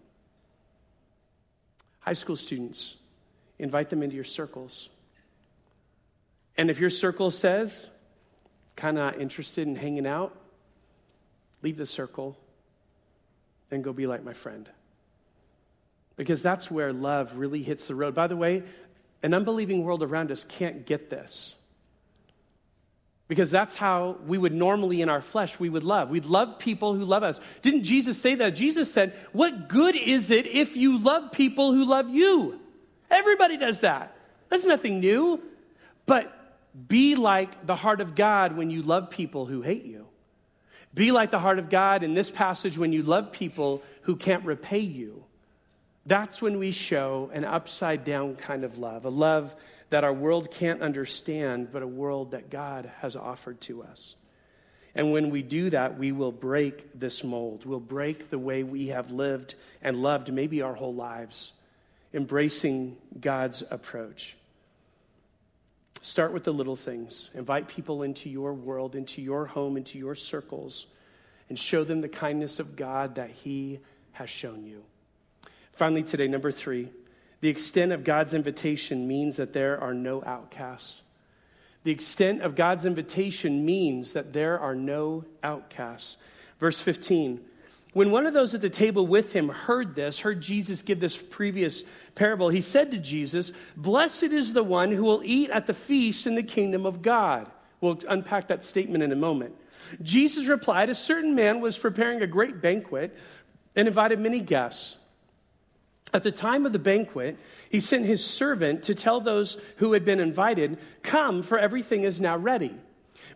High 2.01 2.13
school 2.13 2.37
students, 2.37 2.95
invite 3.59 3.91
them 3.91 4.03
into 4.03 4.15
your 4.15 4.25
circles. 4.25 4.89
And 6.57 6.71
if 6.71 6.79
your 6.79 6.89
circle 6.89 7.33
says, 7.33 7.91
kind 8.77 8.97
of 8.97 9.21
interested 9.21 9.67
in 9.67 9.75
hanging 9.75 10.07
out, 10.07 10.37
leave 11.63 11.77
the 11.77 11.85
circle 11.85 12.39
and 13.73 13.83
go 13.83 13.93
be 13.93 14.07
like 14.07 14.23
my 14.23 14.33
friend 14.33 14.71
because 16.17 16.43
that's 16.43 16.71
where 16.71 16.93
love 16.93 17.37
really 17.37 17.63
hits 17.63 17.87
the 17.87 17.95
road. 17.95 18.15
By 18.15 18.27
the 18.27 18.37
way, 18.37 18.63
an 19.23 19.35
unbelieving 19.35 19.85
world 19.85 20.03
around 20.03 20.31
us 20.31 20.45
can't 20.45 20.87
get 20.87 21.11
this. 21.11 21.57
Because 23.29 23.51
that's 23.51 23.75
how 23.75 24.19
we 24.27 24.39
would 24.39 24.55
normally 24.55 25.03
in 25.03 25.09
our 25.09 25.21
flesh, 25.21 25.59
we 25.59 25.69
would 25.69 25.83
love. 25.83 26.11
We'd 26.11 26.27
love 26.27 26.61
people 26.61 26.95
who 26.95 27.05
love 27.05 27.25
us. 27.25 27.41
Didn't 27.61 27.83
Jesus 27.83 28.21
say 28.21 28.37
that? 28.37 28.51
Jesus 28.51 28.93
said, 28.93 29.15
What 29.33 29.69
good 29.69 29.97
is 29.97 30.31
it 30.31 30.47
if 30.47 30.77
you 30.77 30.99
love 30.99 31.33
people 31.33 31.73
who 31.73 31.85
love 31.85 32.09
you? 32.09 32.61
Everybody 33.11 33.57
does 33.57 33.81
that. 33.81 34.17
That's 34.49 34.65
nothing 34.65 35.01
new. 35.01 35.43
But 36.07 36.33
be 36.89 37.17
like 37.17 37.67
the 37.67 37.75
heart 37.75 38.01
of 38.01 38.15
God 38.15 38.57
when 38.57 38.71
you 38.71 38.83
love 38.83 39.11
people 39.11 39.45
who 39.45 39.61
hate 39.61 39.85
you. 39.85 40.07
Be 40.95 41.11
like 41.11 41.31
the 41.31 41.41
heart 41.41 41.59
of 41.59 41.69
God 41.69 42.03
in 42.03 42.15
this 42.15 42.31
passage 42.31 42.79
when 42.79 42.93
you 42.93 43.03
love 43.03 43.33
people 43.33 43.83
who 44.03 44.15
can't 44.17 44.45
repay 44.45 44.79
you. 44.79 45.26
That's 46.07 46.41
when 46.41 46.59
we 46.59 46.71
show 46.71 47.31
an 47.35 47.45
upside 47.45 48.05
down 48.05 48.37
kind 48.37 48.63
of 48.63 48.79
love, 48.79 49.05
a 49.05 49.11
love 49.11 49.55
that 49.91 50.05
our 50.05 50.13
world 50.13 50.51
can't 50.51 50.81
understand, 50.81 51.73
but 51.73 51.83
a 51.83 51.87
world 51.87 52.31
that 52.31 52.49
God 52.49 52.91
has 53.01 53.17
offered 53.17 53.61
to 53.63 53.83
us. 53.83 54.15
And 54.95 55.13
when 55.13 55.31
we 55.31 55.43
do 55.43 55.69
that, 55.71 55.99
we 55.99 56.13
will 56.13 56.33
break 56.33 56.99
this 56.99 57.23
mold. 57.23 57.67
We'll 57.67 57.81
break 57.81 58.31
the 58.31 58.39
way 58.39 58.63
we 58.63 58.89
have 58.89 59.11
lived 59.11 59.55
and 59.83 60.03
loved 60.03 60.33
maybe 60.33 60.63
our 60.63 60.75
whole 60.75 60.95
lives, 60.95 61.53
embracing 62.15 62.97
God's 63.21 63.63
approach. 63.71 64.37
Start 66.01 66.33
with 66.33 66.45
the 66.45 66.53
little 66.53 66.77
things. 66.77 67.31
Invite 67.35 67.69
people 67.69 68.05
into 68.05 68.31
your 68.31 68.55
world, 68.55 68.95
into 68.95 69.21
your 69.21 69.47
home, 69.47 69.77
into 69.77 69.99
your 69.99 70.15
circles, 70.15 70.87
and 71.49 71.59
show 71.59 71.85
them 71.85 72.01
the 72.01 72.09
kindness 72.09 72.59
of 72.61 72.77
God 72.77 73.17
that 73.17 73.31
He 73.31 73.81
has 74.13 74.31
shown 74.31 74.65
you. 74.65 74.85
Finally, 75.77 76.03
today, 76.03 76.27
number 76.27 76.51
three, 76.51 76.89
the 77.43 77.51
extent 77.51 77.93
of 77.93 78.03
God's 78.03 78.33
invitation 78.33 79.07
means 79.07 79.37
that 79.37 79.53
there 79.53 79.79
are 79.79 79.93
no 79.93 80.23
outcasts. 80.25 81.03
The 81.85 81.91
extent 81.91 82.41
of 82.41 82.57
God's 82.57 82.87
invitation 82.87 83.65
means 83.67 84.15
that 84.15 84.33
there 84.33 84.59
are 84.59 84.75
no 84.75 85.27
outcasts. 85.43 86.17
Verse 86.59 86.81
15. 86.81 87.45
When 87.93 88.11
one 88.11 88.27
of 88.27 88.33
those 88.33 88.55
at 88.55 88.63
the 88.63 88.71
table 88.71 89.07
with 89.07 89.35
him 89.35 89.51
heard 89.51 89.95
this, 89.95 90.21
heard 90.21 90.41
Jesus 90.41 90.81
give 90.81 90.99
this 90.99 91.17
previous 91.17 91.83
parable, 92.15 92.49
he 92.49 92.63
said 92.63 92.91
to 92.93 92.99
Jesus, 92.99 93.53
Blessed 93.77 94.25
is 94.25 94.55
the 94.55 94.65
one 94.65 94.91
who 94.91 95.05
will 95.05 95.21
eat 95.25 95.51
at 95.51 95.67
the 95.67 95.75
feast 95.75 96.27
in 96.27 96.37
the 96.37 96.43
kingdom 96.43 96.87
of 96.87 97.03
God. 97.03 97.51
We'll 97.83 97.99
unpack 98.09 98.49
that 98.49 98.65
statement 98.65 99.05
in 99.05 99.13
a 99.13 99.17
moment. 99.17 99.55
Jesus 100.01 100.47
replied, 100.47 100.89
A 100.89 100.95
certain 100.95 101.35
man 101.35 101.61
was 101.61 101.79
preparing 101.79 102.23
a 102.23 102.27
great 102.27 102.63
banquet 102.63 103.15
and 103.77 103.87
invited 103.87 104.19
many 104.19 104.41
guests. 104.41 104.97
At 106.17 106.23
the 106.23 106.33
time 106.33 106.65
of 106.65 106.73
the 106.73 106.79
banquet, 106.79 107.37
he 107.69 107.79
sent 107.79 108.07
his 108.07 108.25
servant 108.25 108.85
to 108.85 108.95
tell 108.95 109.21
those 109.21 109.59
who 109.77 109.93
had 109.93 110.03
been 110.03 110.19
invited, 110.19 110.79
Come, 111.03 111.43
for 111.43 111.59
everything 111.59 112.05
is 112.05 112.23
now 112.23 112.39
ready. 112.39 112.75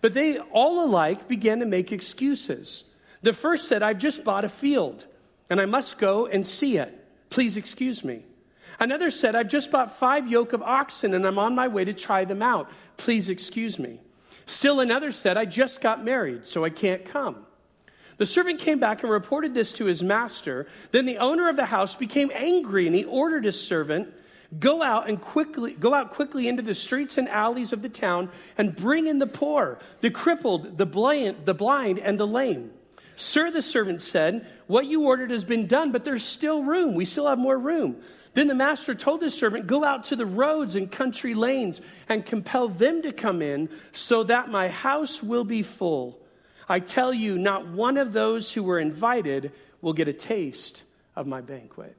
But 0.00 0.14
they 0.14 0.38
all 0.38 0.82
alike 0.82 1.28
began 1.28 1.60
to 1.60 1.66
make 1.66 1.92
excuses. 1.92 2.84
The 3.20 3.34
first 3.34 3.68
said, 3.68 3.82
I've 3.82 3.98
just 3.98 4.24
bought 4.24 4.44
a 4.44 4.48
field, 4.48 5.04
and 5.50 5.60
I 5.60 5.66
must 5.66 5.98
go 5.98 6.24
and 6.24 6.46
see 6.46 6.78
it. 6.78 7.06
Please 7.28 7.58
excuse 7.58 8.02
me. 8.02 8.22
Another 8.78 9.10
said, 9.10 9.36
I've 9.36 9.48
just 9.48 9.70
bought 9.70 9.94
five 9.94 10.26
yoke 10.26 10.54
of 10.54 10.62
oxen, 10.62 11.12
and 11.12 11.26
I'm 11.26 11.38
on 11.38 11.54
my 11.54 11.68
way 11.68 11.84
to 11.84 11.92
try 11.92 12.24
them 12.24 12.40
out. 12.40 12.70
Please 12.96 13.28
excuse 13.28 13.78
me. 13.78 14.00
Still 14.46 14.80
another 14.80 15.12
said, 15.12 15.36
I 15.36 15.44
just 15.44 15.82
got 15.82 16.02
married, 16.02 16.46
so 16.46 16.64
I 16.64 16.70
can't 16.70 17.04
come. 17.04 17.44
The 18.20 18.26
servant 18.26 18.58
came 18.58 18.78
back 18.78 19.02
and 19.02 19.10
reported 19.10 19.54
this 19.54 19.72
to 19.72 19.86
his 19.86 20.02
master. 20.02 20.66
Then 20.90 21.06
the 21.06 21.16
owner 21.16 21.48
of 21.48 21.56
the 21.56 21.64
house 21.64 21.94
became 21.94 22.30
angry 22.34 22.86
and 22.86 22.94
he 22.94 23.02
ordered 23.02 23.46
his 23.46 23.58
servant, 23.58 24.12
Go 24.58 24.82
out 24.82 25.08
and 25.08 25.18
quickly 25.18 25.72
go 25.72 25.94
out 25.94 26.10
quickly 26.10 26.46
into 26.46 26.60
the 26.60 26.74
streets 26.74 27.16
and 27.16 27.30
alleys 27.30 27.72
of 27.72 27.80
the 27.80 27.88
town 27.88 28.28
and 28.58 28.76
bring 28.76 29.06
in 29.06 29.20
the 29.20 29.26
poor, 29.26 29.78
the 30.02 30.10
crippled, 30.10 30.76
the 30.76 30.84
blind, 30.84 31.46
the 31.46 31.54
blind 31.54 31.98
and 31.98 32.20
the 32.20 32.26
lame. 32.26 32.70
Sir, 33.16 33.50
the 33.50 33.62
servant 33.62 34.02
said, 34.02 34.46
What 34.66 34.84
you 34.84 35.06
ordered 35.06 35.30
has 35.30 35.44
been 35.44 35.66
done, 35.66 35.90
but 35.90 36.04
there's 36.04 36.22
still 36.22 36.62
room. 36.62 36.92
We 36.92 37.06
still 37.06 37.26
have 37.26 37.38
more 37.38 37.58
room. 37.58 38.02
Then 38.34 38.48
the 38.48 38.54
master 38.54 38.94
told 38.94 39.22
his 39.22 39.32
servant, 39.32 39.66
Go 39.66 39.82
out 39.82 40.04
to 40.04 40.16
the 40.16 40.26
roads 40.26 40.76
and 40.76 40.92
country 40.92 41.32
lanes 41.32 41.80
and 42.06 42.26
compel 42.26 42.68
them 42.68 43.00
to 43.00 43.12
come 43.12 43.40
in, 43.40 43.70
so 43.92 44.24
that 44.24 44.50
my 44.50 44.68
house 44.68 45.22
will 45.22 45.44
be 45.44 45.62
full. 45.62 46.20
I 46.70 46.78
tell 46.78 47.12
you, 47.12 47.36
not 47.36 47.66
one 47.66 47.96
of 47.96 48.12
those 48.12 48.52
who 48.52 48.62
were 48.62 48.78
invited 48.78 49.50
will 49.82 49.92
get 49.92 50.06
a 50.06 50.12
taste 50.12 50.84
of 51.16 51.26
my 51.26 51.40
banquet. 51.40 51.96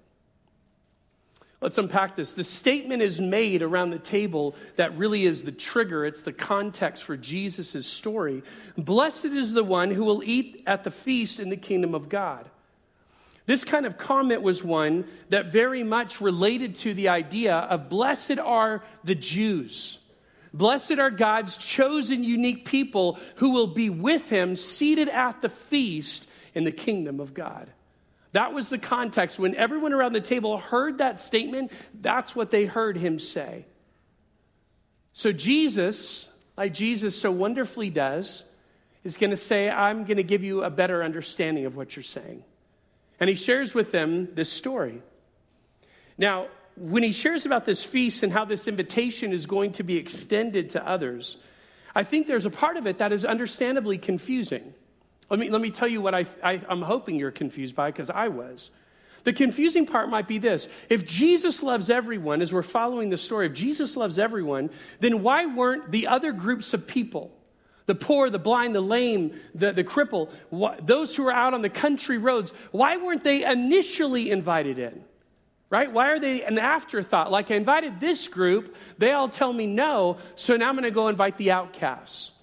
Let's 1.59 1.77
unpack 1.77 2.15
this. 2.15 2.31
The 2.31 2.43
statement 2.45 3.03
is 3.03 3.19
made 3.19 3.63
around 3.63 3.89
the 3.89 3.99
table 3.99 4.55
that 4.77 4.97
really 4.97 5.25
is 5.25 5.43
the 5.43 5.51
trigger, 5.51 6.05
it's 6.05 6.21
the 6.21 6.31
context 6.31 7.03
for 7.03 7.17
Jesus' 7.17 7.85
story. 7.85 8.43
Blessed 8.77 9.25
is 9.25 9.51
the 9.51 9.63
one 9.63 9.91
who 9.91 10.05
will 10.05 10.23
eat 10.23 10.63
at 10.65 10.85
the 10.85 10.89
feast 10.89 11.41
in 11.41 11.49
the 11.49 11.57
kingdom 11.57 11.93
of 11.93 12.07
God. 12.07 12.49
This 13.45 13.65
kind 13.65 13.85
of 13.85 13.97
comment 13.97 14.41
was 14.41 14.63
one 14.63 15.05
that 15.29 15.51
very 15.51 15.83
much 15.83 16.21
related 16.21 16.77
to 16.77 16.93
the 16.93 17.09
idea 17.09 17.55
of 17.55 17.89
blessed 17.89 18.39
are 18.39 18.83
the 19.03 19.15
Jews. 19.15 19.99
Blessed 20.53 20.99
are 20.99 21.09
God's 21.09 21.57
chosen, 21.57 22.23
unique 22.23 22.65
people 22.65 23.19
who 23.35 23.51
will 23.51 23.67
be 23.67 23.89
with 23.89 24.29
him 24.29 24.55
seated 24.55 25.07
at 25.07 25.41
the 25.41 25.49
feast 25.49 26.29
in 26.53 26.65
the 26.65 26.71
kingdom 26.71 27.19
of 27.19 27.33
God. 27.33 27.69
That 28.33 28.53
was 28.53 28.69
the 28.69 28.77
context. 28.77 29.39
When 29.39 29.55
everyone 29.55 29.93
around 29.93 30.13
the 30.13 30.21
table 30.21 30.57
heard 30.57 30.97
that 30.97 31.19
statement, 31.19 31.71
that's 31.93 32.35
what 32.35 32.51
they 32.51 32.65
heard 32.65 32.97
him 32.97 33.19
say. 33.19 33.65
So, 35.13 35.31
Jesus, 35.31 36.29
like 36.57 36.73
Jesus 36.73 37.19
so 37.19 37.31
wonderfully 37.31 37.89
does, 37.89 38.43
is 39.03 39.17
going 39.17 39.31
to 39.31 39.37
say, 39.37 39.69
I'm 39.69 40.05
going 40.05 40.17
to 40.17 40.23
give 40.23 40.43
you 40.43 40.63
a 40.63 40.69
better 40.69 41.03
understanding 41.03 41.65
of 41.65 41.75
what 41.75 41.95
you're 41.95 42.03
saying. 42.03 42.43
And 43.19 43.29
he 43.29 43.35
shares 43.35 43.73
with 43.73 43.91
them 43.91 44.29
this 44.33 44.51
story. 44.51 45.01
Now, 46.17 46.47
when 46.75 47.03
he 47.03 47.11
shares 47.11 47.45
about 47.45 47.65
this 47.65 47.83
feast 47.83 48.23
and 48.23 48.31
how 48.31 48.45
this 48.45 48.67
invitation 48.67 49.33
is 49.33 49.45
going 49.45 49.73
to 49.73 49.83
be 49.83 49.97
extended 49.97 50.69
to 50.69 50.87
others, 50.87 51.37
I 51.93 52.03
think 52.03 52.27
there's 52.27 52.45
a 52.45 52.49
part 52.49 52.77
of 52.77 52.87
it 52.87 52.99
that 52.99 53.11
is 53.11 53.25
understandably 53.25 53.97
confusing. 53.97 54.73
Let 55.29 55.39
me, 55.39 55.49
let 55.49 55.61
me 55.61 55.71
tell 55.71 55.87
you 55.87 56.01
what 56.01 56.15
I, 56.15 56.25
I, 56.43 56.61
I'm 56.67 56.81
hoping 56.81 57.15
you're 57.15 57.31
confused 57.31 57.75
by, 57.75 57.91
because 57.91 58.09
I 58.09 58.29
was. 58.29 58.71
The 59.23 59.33
confusing 59.33 59.85
part 59.85 60.09
might 60.09 60.27
be 60.27 60.39
this 60.39 60.67
if 60.89 61.05
Jesus 61.05 61.61
loves 61.61 61.89
everyone, 61.89 62.41
as 62.41 62.51
we're 62.51 62.63
following 62.63 63.09
the 63.09 63.17
story, 63.17 63.45
if 63.45 63.53
Jesus 63.53 63.95
loves 63.95 64.17
everyone, 64.17 64.71
then 64.99 65.21
why 65.21 65.45
weren't 65.45 65.91
the 65.91 66.07
other 66.07 66.31
groups 66.31 66.73
of 66.73 66.87
people, 66.87 67.31
the 67.85 67.95
poor, 67.95 68.29
the 68.29 68.39
blind, 68.39 68.73
the 68.73 68.81
lame, 68.81 69.33
the, 69.53 69.71
the 69.73 69.83
cripple, 69.83 70.31
those 70.85 71.15
who 71.15 71.27
are 71.27 71.33
out 71.33 71.53
on 71.53 71.61
the 71.61 71.69
country 71.69 72.17
roads, 72.17 72.51
why 72.71 72.97
weren't 72.97 73.23
they 73.23 73.45
initially 73.45 74.31
invited 74.31 74.79
in? 74.79 75.03
Right? 75.71 75.89
Why 75.89 76.09
are 76.09 76.19
they 76.19 76.43
an 76.43 76.59
afterthought? 76.59 77.31
Like 77.31 77.49
I 77.49 77.55
invited 77.55 78.01
this 78.01 78.27
group, 78.27 78.75
they 78.97 79.13
all 79.13 79.29
tell 79.29 79.53
me 79.53 79.67
no, 79.67 80.17
so 80.35 80.57
now 80.57 80.67
I'm 80.67 80.75
going 80.75 80.83
to 80.83 80.91
go 80.91 81.07
invite 81.07 81.37
the 81.37 81.51
outcasts. 81.51 82.33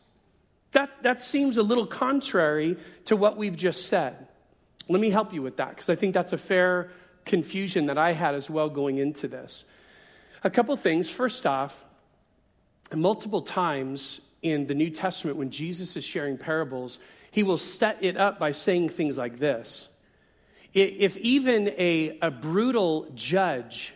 That, 0.72 1.02
that 1.02 1.20
seems 1.20 1.58
a 1.58 1.62
little 1.62 1.86
contrary 1.86 2.78
to 3.04 3.16
what 3.16 3.36
we've 3.36 3.54
just 3.54 3.86
said. 3.86 4.28
Let 4.88 5.00
me 5.00 5.10
help 5.10 5.34
you 5.34 5.42
with 5.42 5.58
that 5.58 5.70
because 5.70 5.90
I 5.90 5.94
think 5.94 6.14
that's 6.14 6.32
a 6.32 6.38
fair 6.38 6.90
confusion 7.26 7.86
that 7.86 7.98
I 7.98 8.12
had 8.12 8.34
as 8.34 8.48
well 8.48 8.70
going 8.70 8.96
into 8.96 9.28
this. 9.28 9.66
A 10.42 10.48
couple 10.48 10.74
things. 10.78 11.10
First 11.10 11.46
off, 11.46 11.84
multiple 12.94 13.42
times 13.42 14.22
in 14.40 14.66
the 14.66 14.74
New 14.74 14.88
Testament, 14.88 15.36
when 15.36 15.50
Jesus 15.50 15.98
is 15.98 16.04
sharing 16.04 16.38
parables, 16.38 16.98
he 17.30 17.42
will 17.42 17.58
set 17.58 18.02
it 18.02 18.16
up 18.16 18.38
by 18.38 18.52
saying 18.52 18.88
things 18.88 19.18
like 19.18 19.38
this 19.38 19.90
If 20.82 21.16
even 21.18 21.68
a, 21.68 22.18
a 22.20 22.30
brutal 22.30 23.08
judge 23.14 23.92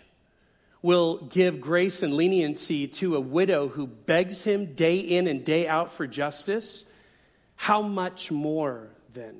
will 0.80 1.18
give 1.26 1.60
grace 1.60 2.02
and 2.02 2.14
leniency 2.14 2.88
to 2.88 3.14
a 3.16 3.20
widow 3.20 3.68
who 3.68 3.86
begs 3.86 4.42
him 4.42 4.74
day 4.74 4.96
in 4.96 5.28
and 5.28 5.44
day 5.44 5.68
out 5.68 5.92
for 5.92 6.06
justice, 6.06 6.84
how 7.56 7.82
much 7.82 8.32
more 8.32 8.90
then? 9.12 9.36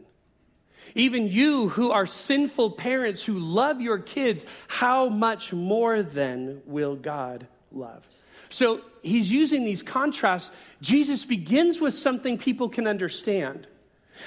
Even 0.95 1.27
you 1.27 1.69
who 1.71 1.91
are 1.91 2.07
sinful 2.07 2.73
parents 2.73 3.25
who 3.25 3.39
love 3.39 3.81
your 3.81 3.99
kids, 3.99 4.45
how 4.69 5.09
much 5.09 5.53
more 5.53 6.03
then 6.03 6.63
will 6.67 6.97
God 6.97 7.47
love? 7.71 8.07
So 8.49 8.83
he's 9.03 9.33
using 9.33 9.65
these 9.65 9.83
contrasts. 9.83 10.53
Jesus 10.81 11.25
begins 11.25 11.81
with 11.81 11.95
something 11.95 12.39
people 12.39 12.69
can 12.69 12.87
understand. 12.87 13.67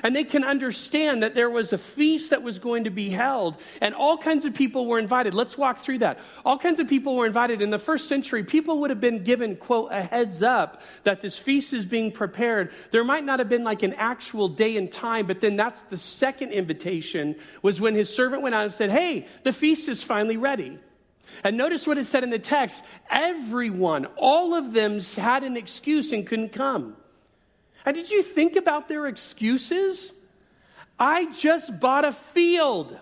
And 0.04 0.16
they 0.16 0.24
can 0.24 0.44
understand 0.44 1.24
that 1.24 1.36
there 1.36 1.50
was 1.50 1.74
a 1.74 1.78
feast 1.78 2.32
that 2.32 2.42
was 2.42 2.60
going 2.60 2.86
to 2.86 2.90
be 2.90 3.10
held, 3.10 3.58
and 3.82 3.94
all 3.94 4.18
kinds 4.18 4.46
of 4.46 4.54
people 4.54 4.86
were 4.88 5.00
invited. 5.00 5.34
Let's 5.34 5.58
walk 5.58 5.80
through 5.80 6.00
that. 6.00 6.20
All 6.44 6.58
kinds 6.58 6.80
of 6.80 6.88
people 6.88 7.16
were 7.16 7.26
invited. 7.26 7.62
In 7.62 7.70
the 7.70 7.80
first 7.80 8.08
century, 8.08 8.44
people 8.44 8.82
would 8.82 8.90
have 8.90 9.00
been 9.00 9.24
given, 9.24 9.56
quote, 9.56 9.92
a 9.92 10.02
heads 10.02 10.44
up 10.44 10.82
that 11.04 11.22
this 11.22 11.38
feast 11.38 11.74
is 11.74 11.86
being 11.86 12.12
prepared. 12.12 12.72
There 12.92 13.04
might 13.04 13.24
not 13.24 13.40
have 13.40 13.50
been 13.50 13.64
like 13.64 13.84
an 13.84 13.94
actual 13.94 14.48
day 14.48 14.78
and 14.78 14.92
time, 14.92 15.28
but 15.28 15.42
then 15.42 15.56
that's 15.56 15.84
the 15.84 15.98
second 15.98 16.52
invitation 16.52 17.36
was 17.62 17.80
when 17.80 17.96
his 17.96 18.14
servant 18.14 18.42
went 18.42 18.56
out 18.56 18.64
and 18.64 18.74
said, 18.74 18.90
Hey, 18.90 19.28
the 19.44 19.54
feast 19.54 19.88
is 19.88 20.04
finally 20.04 20.38
ready. 20.38 20.80
And 21.44 21.58
notice 21.58 21.88
what 21.88 21.98
it 21.98 22.06
said 22.06 22.24
in 22.24 22.30
the 22.30 22.40
text 22.40 22.84
everyone, 23.10 24.06
all 24.16 24.54
of 24.54 24.74
them 24.74 25.00
had 25.00 25.44
an 25.44 25.58
excuse 25.58 26.12
and 26.12 26.26
couldn't 26.26 26.50
come. 26.50 26.96
And 27.86 27.96
did 27.96 28.10
you 28.10 28.24
think 28.24 28.56
about 28.56 28.88
their 28.88 29.08
excuses? 29.08 30.14
I 31.00 31.32
just 31.32 31.80
bought 31.80 32.06
a 32.06 32.12
field. 32.12 32.98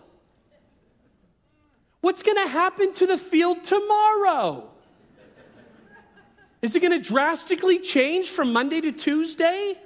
What's 2.02 2.22
going 2.22 2.38
to 2.38 2.50
happen 2.50 2.92
to 2.94 3.08
the 3.08 3.18
field 3.18 3.64
tomorrow? 3.64 4.70
Is 6.62 6.76
it 6.76 6.82
going 6.82 6.92
to 6.92 7.00
drastically 7.00 7.80
change 7.80 8.30
from 8.30 8.52
Monday 8.52 8.82
to 8.82 8.92
Tuesday? 8.92 9.78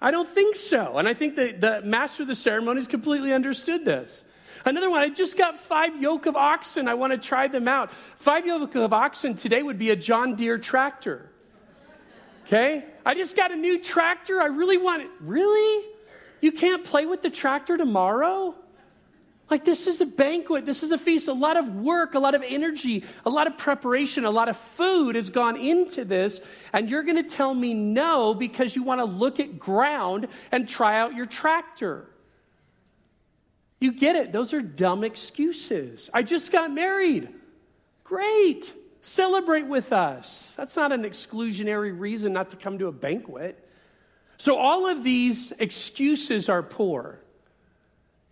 I 0.00 0.10
don't 0.10 0.28
think 0.28 0.56
so. 0.56 0.96
And 0.96 1.06
I 1.06 1.14
think 1.14 1.36
the, 1.36 1.52
the 1.52 1.82
master 1.82 2.22
of 2.22 2.28
the 2.28 2.34
ceremonies 2.34 2.86
completely 2.86 3.32
understood 3.32 3.84
this. 3.84 4.24
Another 4.64 4.90
one, 4.90 5.02
I 5.02 5.08
just 5.08 5.38
got 5.38 5.58
five 5.58 6.00
yoke 6.00 6.26
of 6.26 6.36
oxen. 6.36 6.88
I 6.88 6.94
want 6.94 7.12
to 7.12 7.18
try 7.18 7.48
them 7.48 7.68
out. 7.68 7.90
Five 8.16 8.46
yoke 8.46 8.74
of 8.74 8.92
oxen 8.92 9.34
today 9.34 9.62
would 9.62 9.78
be 9.78 9.90
a 9.90 9.96
John 9.96 10.34
Deere 10.34 10.58
tractor. 10.58 11.30
Okay? 12.46 12.84
I 13.04 13.14
just 13.14 13.36
got 13.36 13.52
a 13.52 13.56
new 13.56 13.78
tractor. 13.78 14.40
I 14.40 14.46
really 14.46 14.76
want 14.76 15.02
it. 15.02 15.10
Really? 15.20 15.86
You 16.40 16.52
can't 16.52 16.84
play 16.84 17.06
with 17.06 17.22
the 17.22 17.30
tractor 17.30 17.76
tomorrow? 17.76 18.54
Like, 19.50 19.64
this 19.64 19.88
is 19.88 20.00
a 20.00 20.06
banquet. 20.06 20.64
This 20.64 20.84
is 20.84 20.92
a 20.92 20.98
feast. 20.98 21.26
A 21.26 21.32
lot 21.32 21.56
of 21.56 21.74
work, 21.74 22.14
a 22.14 22.20
lot 22.20 22.36
of 22.36 22.44
energy, 22.46 23.04
a 23.26 23.30
lot 23.30 23.48
of 23.48 23.58
preparation, 23.58 24.24
a 24.24 24.30
lot 24.30 24.48
of 24.48 24.56
food 24.56 25.16
has 25.16 25.28
gone 25.28 25.56
into 25.56 26.04
this. 26.04 26.40
And 26.72 26.88
you're 26.88 27.02
going 27.02 27.16
to 27.16 27.28
tell 27.28 27.52
me 27.52 27.74
no 27.74 28.32
because 28.32 28.76
you 28.76 28.84
want 28.84 29.00
to 29.00 29.04
look 29.04 29.40
at 29.40 29.58
ground 29.58 30.28
and 30.52 30.68
try 30.68 31.00
out 31.00 31.14
your 31.14 31.26
tractor. 31.26 32.08
You 33.80 33.92
get 33.92 34.14
it. 34.14 34.30
Those 34.30 34.52
are 34.52 34.62
dumb 34.62 35.02
excuses. 35.02 36.10
I 36.14 36.22
just 36.22 36.52
got 36.52 36.70
married. 36.70 37.28
Great. 38.04 38.72
Celebrate 39.00 39.66
with 39.66 39.92
us. 39.92 40.52
That's 40.56 40.76
not 40.76 40.92
an 40.92 41.04
exclusionary 41.04 41.98
reason 41.98 42.32
not 42.32 42.50
to 42.50 42.56
come 42.56 42.78
to 42.78 42.86
a 42.88 42.92
banquet. 42.92 43.66
So, 44.36 44.56
all 44.56 44.86
of 44.86 45.02
these 45.02 45.52
excuses 45.52 46.48
are 46.48 46.62
poor. 46.62 47.18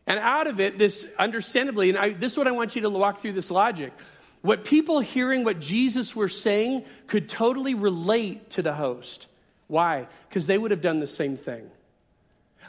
And 0.06 0.18
out 0.18 0.46
of 0.46 0.58
it, 0.58 0.78
this 0.78 1.06
understandably, 1.18 1.90
and 1.90 1.98
I, 1.98 2.10
this 2.10 2.32
is 2.32 2.38
what 2.38 2.46
I 2.46 2.52
want 2.52 2.74
you 2.74 2.82
to 2.82 2.90
walk 2.90 3.18
through 3.20 3.32
this 3.32 3.50
logic. 3.50 3.92
What 4.40 4.64
people 4.64 5.00
hearing 5.00 5.44
what 5.44 5.60
Jesus 5.60 6.16
were 6.16 6.28
saying 6.28 6.84
could 7.06 7.28
totally 7.28 7.74
relate 7.74 8.50
to 8.50 8.62
the 8.62 8.72
host. 8.72 9.26
Why? 9.66 10.06
Because 10.28 10.46
they 10.46 10.56
would 10.56 10.70
have 10.70 10.80
done 10.80 10.98
the 10.98 11.06
same 11.06 11.36
thing. 11.36 11.70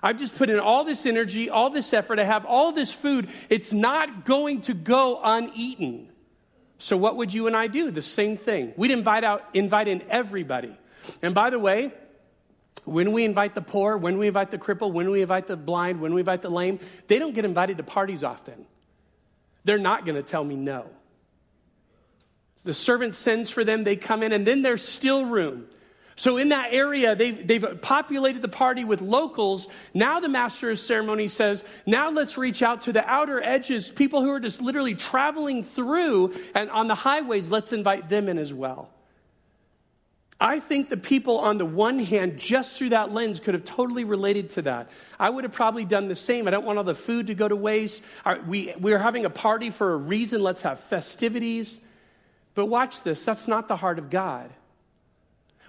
I've 0.02 0.18
just 0.18 0.38
put 0.38 0.50
in 0.50 0.60
all 0.60 0.84
this 0.84 1.06
energy, 1.06 1.50
all 1.50 1.70
this 1.70 1.94
effort. 1.94 2.20
I 2.20 2.24
have 2.24 2.46
all 2.46 2.72
this 2.72 2.94
food. 2.94 3.30
It's 3.50 3.74
not 3.74 4.26
going 4.26 4.62
to 4.62 4.74
go 4.74 5.22
uneaten. 5.24 6.10
So 6.80 6.98
what 6.98 7.18
would 7.18 7.34
you 7.34 7.46
and 7.48 7.56
I 7.56 7.68
do? 7.68 7.92
The 7.92 8.02
same 8.02 8.38
thing. 8.38 8.74
We'd 8.78 8.92
invite 8.92 9.24
out, 9.24 9.44
invite 9.54 9.88
in 9.88 10.02
everybody. 10.10 10.76
And 11.22 11.36
by 11.36 11.50
the 11.50 11.60
way, 11.60 11.92
when 12.86 13.12
we 13.12 13.26
invite 13.26 13.54
the 13.54 13.62
poor, 13.62 13.98
when 13.98 14.18
we 14.18 14.28
invite 14.28 14.50
the 14.50 14.58
cripple, 14.58 14.92
when 14.92 15.10
we 15.10 15.22
invite 15.22 15.48
the 15.48 15.58
blind, 15.58 16.00
when 16.00 16.14
we 16.14 16.22
invite 16.22 16.42
the 16.42 16.50
lame, 16.50 16.80
they 17.08 17.20
don't 17.20 17.36
get 17.36 17.46
invited 17.46 17.78
to 17.78 17.84
parties 17.84 18.24
often. 18.24 18.66
They're 19.66 19.78
not 19.78 20.06
going 20.06 20.16
to 20.16 20.24
tell 20.24 20.44
me 20.44 20.56
no. 20.56 20.88
The 22.64 22.74
servant 22.74 23.14
sends 23.14 23.50
for 23.50 23.64
them, 23.64 23.84
they 23.84 23.96
come 23.96 24.24
in, 24.24 24.32
and 24.32 24.46
then 24.46 24.62
there's 24.62 24.88
still 24.88 25.26
room. 25.26 25.68
So, 26.20 26.36
in 26.36 26.50
that 26.50 26.74
area, 26.74 27.16
they've, 27.16 27.48
they've 27.48 27.80
populated 27.82 28.42
the 28.42 28.50
party 28.50 28.84
with 28.84 29.00
locals. 29.00 29.70
Now, 29.94 30.20
the 30.20 30.28
master 30.28 30.70
of 30.70 30.78
ceremony 30.78 31.30
says, 31.30 31.64
now 31.86 32.10
let's 32.10 32.38
reach 32.38 32.62
out 32.62 32.82
to 32.82 32.92
the 32.92 33.10
outer 33.10 33.42
edges, 33.42 33.88
people 33.88 34.22
who 34.22 34.30
are 34.32 34.42
just 34.42 34.62
literally 34.62 34.96
traveling 34.96 35.64
through 35.64 36.36
and 36.54 36.70
on 36.72 36.88
the 36.88 36.96
highways, 36.96 37.50
let's 37.50 37.72
invite 37.72 38.10
them 38.10 38.28
in 38.28 38.38
as 38.38 38.54
well. 38.54 38.90
I 40.42 40.60
think 40.60 40.90
the 40.90 40.98
people 40.98 41.40
on 41.40 41.58
the 41.58 41.66
one 41.66 42.00
hand, 42.00 42.38
just 42.38 42.78
through 42.78 42.90
that 42.90 43.14
lens, 43.14 43.40
could 43.40 43.54
have 43.54 43.64
totally 43.64 44.04
related 44.04 44.50
to 44.52 44.64
that. 44.64 44.92
I 45.18 45.30
would 45.30 45.46
have 45.46 45.54
probably 45.54 45.86
done 45.86 46.10
the 46.10 46.16
same. 46.16 46.50
I 46.50 46.52
don't 46.52 46.66
want 46.66 46.80
all 46.80 46.84
the 46.84 46.94
food 46.94 47.28
to 47.28 47.34
go 47.34 47.48
to 47.48 47.56
waste. 47.56 48.02
We, 48.46 48.74
we're 48.78 49.00
having 49.00 49.24
a 49.24 49.30
party 49.30 49.70
for 49.70 49.94
a 49.94 49.98
reason. 49.98 50.44
Let's 50.44 50.64
have 50.64 50.82
festivities. 50.82 51.80
But 52.56 52.66
watch 52.66 53.04
this 53.04 53.24
that's 53.24 53.48
not 53.48 53.70
the 53.70 53.78
heart 53.78 54.00
of 54.00 54.10
God. 54.10 54.50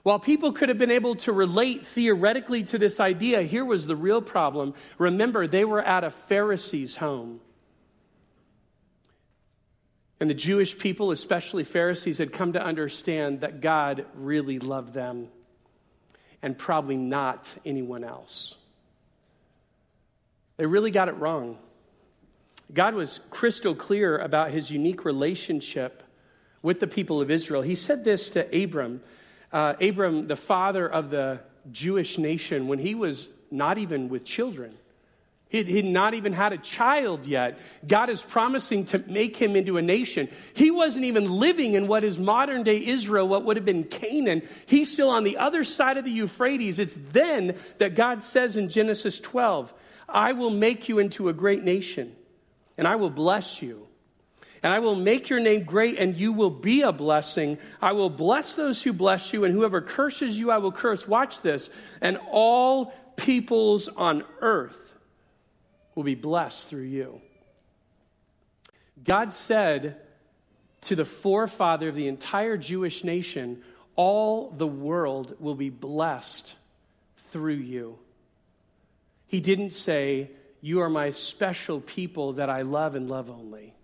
While 0.02 0.18
people 0.18 0.52
could 0.52 0.70
have 0.70 0.78
been 0.78 0.90
able 0.90 1.14
to 1.16 1.32
relate 1.32 1.86
theoretically 1.86 2.64
to 2.64 2.78
this 2.78 3.00
idea, 3.00 3.42
here 3.42 3.64
was 3.64 3.86
the 3.86 3.96
real 3.96 4.22
problem. 4.22 4.74
Remember, 4.98 5.46
they 5.46 5.64
were 5.64 5.82
at 5.82 6.04
a 6.04 6.10
Pharisee's 6.10 6.96
home. 6.96 7.40
And 10.18 10.28
the 10.28 10.34
Jewish 10.34 10.78
people, 10.78 11.10
especially 11.10 11.64
Pharisees, 11.64 12.18
had 12.18 12.32
come 12.32 12.52
to 12.54 12.62
understand 12.62 13.40
that 13.40 13.60
God 13.60 14.06
really 14.14 14.58
loved 14.58 14.94
them 14.94 15.28
and 16.42 16.56
probably 16.56 16.96
not 16.96 17.54
anyone 17.64 18.04
else. 18.04 18.56
They 20.56 20.66
really 20.66 20.90
got 20.90 21.08
it 21.08 21.16
wrong. 21.16 21.58
God 22.72 22.94
was 22.94 23.20
crystal 23.30 23.74
clear 23.74 24.18
about 24.18 24.50
his 24.50 24.70
unique 24.70 25.04
relationship 25.04 26.02
with 26.62 26.80
the 26.80 26.86
people 26.86 27.20
of 27.20 27.30
Israel. 27.30 27.62
He 27.62 27.74
said 27.74 28.04
this 28.04 28.30
to 28.30 28.62
Abram 28.64 29.02
uh, 29.52 29.74
Abram, 29.80 30.26
the 30.26 30.36
father 30.36 30.88
of 30.88 31.10
the 31.10 31.40
Jewish 31.70 32.18
nation, 32.18 32.68
when 32.68 32.78
he 32.78 32.94
was 32.94 33.28
not 33.50 33.78
even 33.78 34.08
with 34.08 34.24
children. 34.24 34.74
He 35.50 35.64
had 35.64 35.84
not 35.84 36.14
even 36.14 36.32
had 36.32 36.52
a 36.52 36.58
child 36.58 37.26
yet. 37.26 37.58
God 37.86 38.08
is 38.08 38.22
promising 38.22 38.84
to 38.86 38.98
make 39.08 39.36
him 39.36 39.56
into 39.56 39.78
a 39.78 39.82
nation. 39.82 40.28
He 40.54 40.70
wasn't 40.70 41.06
even 41.06 41.28
living 41.28 41.74
in 41.74 41.88
what 41.88 42.04
is 42.04 42.18
modern 42.18 42.62
day 42.62 42.86
Israel, 42.86 43.26
what 43.26 43.44
would 43.44 43.56
have 43.56 43.64
been 43.64 43.82
Canaan. 43.82 44.42
He's 44.66 44.92
still 44.92 45.10
on 45.10 45.24
the 45.24 45.38
other 45.38 45.64
side 45.64 45.96
of 45.96 46.04
the 46.04 46.10
Euphrates. 46.12 46.78
It's 46.78 46.96
then 47.10 47.56
that 47.78 47.96
God 47.96 48.22
says 48.22 48.56
in 48.56 48.68
Genesis 48.68 49.18
12, 49.18 49.74
I 50.08 50.32
will 50.32 50.50
make 50.50 50.88
you 50.88 51.00
into 51.00 51.28
a 51.28 51.32
great 51.32 51.64
nation, 51.64 52.14
and 52.78 52.86
I 52.86 52.94
will 52.94 53.10
bless 53.10 53.60
you. 53.60 53.88
And 54.62 54.72
I 54.72 54.78
will 54.78 54.94
make 54.94 55.30
your 55.30 55.40
name 55.40 55.64
great, 55.64 55.98
and 55.98 56.14
you 56.14 56.32
will 56.32 56.50
be 56.50 56.82
a 56.82 56.92
blessing. 56.92 57.58
I 57.80 57.92
will 57.92 58.10
bless 58.10 58.54
those 58.54 58.82
who 58.82 58.92
bless 58.92 59.32
you, 59.32 59.44
and 59.44 59.54
whoever 59.54 59.80
curses 59.80 60.38
you, 60.38 60.50
I 60.50 60.58
will 60.58 60.72
curse. 60.72 61.08
Watch 61.08 61.40
this. 61.40 61.70
And 62.00 62.18
all 62.30 62.92
peoples 63.16 63.88
on 63.88 64.24
earth 64.40 64.98
will 65.94 66.04
be 66.04 66.14
blessed 66.14 66.68
through 66.68 66.82
you. 66.82 67.20
God 69.02 69.32
said 69.32 69.96
to 70.82 70.96
the 70.96 71.04
forefather 71.04 71.88
of 71.88 71.94
the 71.94 72.08
entire 72.08 72.56
Jewish 72.56 73.02
nation, 73.02 73.62
All 73.96 74.50
the 74.50 74.66
world 74.66 75.36
will 75.40 75.54
be 75.54 75.70
blessed 75.70 76.54
through 77.30 77.54
you. 77.54 77.98
He 79.26 79.40
didn't 79.40 79.72
say, 79.72 80.30
You 80.60 80.80
are 80.80 80.90
my 80.90 81.10
special 81.10 81.80
people 81.80 82.34
that 82.34 82.50
I 82.50 82.62
love 82.62 82.94
and 82.94 83.08
love 83.08 83.30
only. 83.30 83.74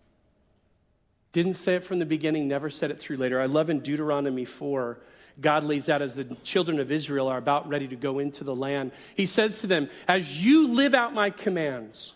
Didn't 1.36 1.52
say 1.52 1.74
it 1.74 1.84
from 1.84 1.98
the 1.98 2.06
beginning, 2.06 2.48
never 2.48 2.70
said 2.70 2.90
it 2.90 2.98
through 2.98 3.18
later. 3.18 3.38
I 3.38 3.44
love 3.44 3.68
in 3.68 3.80
Deuteronomy 3.80 4.46
4 4.46 4.98
God 5.38 5.64
lays 5.64 5.90
out 5.90 6.00
as 6.00 6.14
the 6.14 6.24
children 6.42 6.80
of 6.80 6.90
Israel 6.90 7.28
are 7.28 7.36
about 7.36 7.68
ready 7.68 7.86
to 7.88 7.94
go 7.94 8.20
into 8.20 8.42
the 8.42 8.56
land. 8.56 8.92
He 9.16 9.26
says 9.26 9.60
to 9.60 9.66
them, 9.66 9.90
As 10.08 10.42
you 10.42 10.68
live 10.68 10.94
out 10.94 11.12
my 11.12 11.28
commands, 11.28 12.14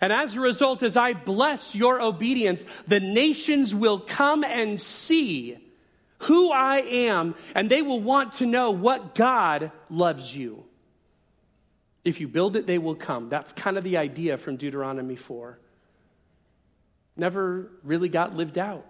and 0.00 0.12
as 0.12 0.36
a 0.36 0.40
result, 0.40 0.84
as 0.84 0.96
I 0.96 1.14
bless 1.14 1.74
your 1.74 2.00
obedience, 2.00 2.64
the 2.86 3.00
nations 3.00 3.74
will 3.74 3.98
come 3.98 4.44
and 4.44 4.80
see 4.80 5.58
who 6.18 6.52
I 6.52 6.76
am, 6.76 7.34
and 7.56 7.68
they 7.68 7.82
will 7.82 8.00
want 8.00 8.34
to 8.34 8.46
know 8.46 8.70
what 8.70 9.16
God 9.16 9.72
loves 9.90 10.36
you. 10.36 10.62
If 12.04 12.20
you 12.20 12.28
build 12.28 12.54
it, 12.54 12.68
they 12.68 12.78
will 12.78 12.94
come. 12.94 13.28
That's 13.28 13.50
kind 13.50 13.76
of 13.76 13.82
the 13.82 13.96
idea 13.96 14.36
from 14.36 14.54
Deuteronomy 14.54 15.16
4. 15.16 15.58
Never 17.18 17.70
really 17.82 18.08
got 18.08 18.34
lived 18.34 18.56
out. 18.56 18.86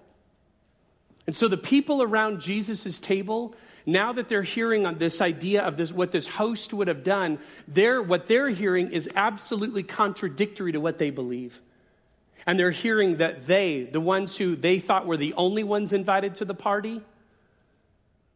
And 1.27 1.35
so 1.37 1.49
the 1.49 1.59
people 1.59 2.03
around 2.03 2.41
Jesus' 2.41 2.99
table, 2.99 3.55
now 3.85 4.13
that 4.15 4.29
they're 4.29 4.43
hearing 4.43 4.87
on 4.87 4.97
this 4.97 5.21
idea 5.21 5.63
of 5.63 5.77
this, 5.77 5.93
what 5.93 6.11
this 6.11 6.27
host 6.27 6.73
would 6.73 6.89
have 6.89 7.03
done, 7.05 7.39
they're, 7.67 8.01
what 8.01 8.29
they're 8.29 8.49
hearing 8.49 8.93
is 8.93 9.09
absolutely 9.15 9.83
contradictory 9.83 10.73
to 10.73 10.81
what 10.81 10.99
they 10.99 11.11
believe. 11.11 11.61
And 12.47 12.59
they're 12.59 12.71
hearing 12.71 13.19
that 13.19 13.45
they, 13.47 13.83
the 13.83 14.01
ones 14.01 14.39
who 14.39 14.57
they 14.57 14.79
thought 14.79 15.07
were 15.07 15.19
the 15.19 15.35
only 15.35 15.65
ones 15.65 15.93
invited 15.93 16.37
to 16.37 16.47
the 16.47 16.55
party, 16.55 17.03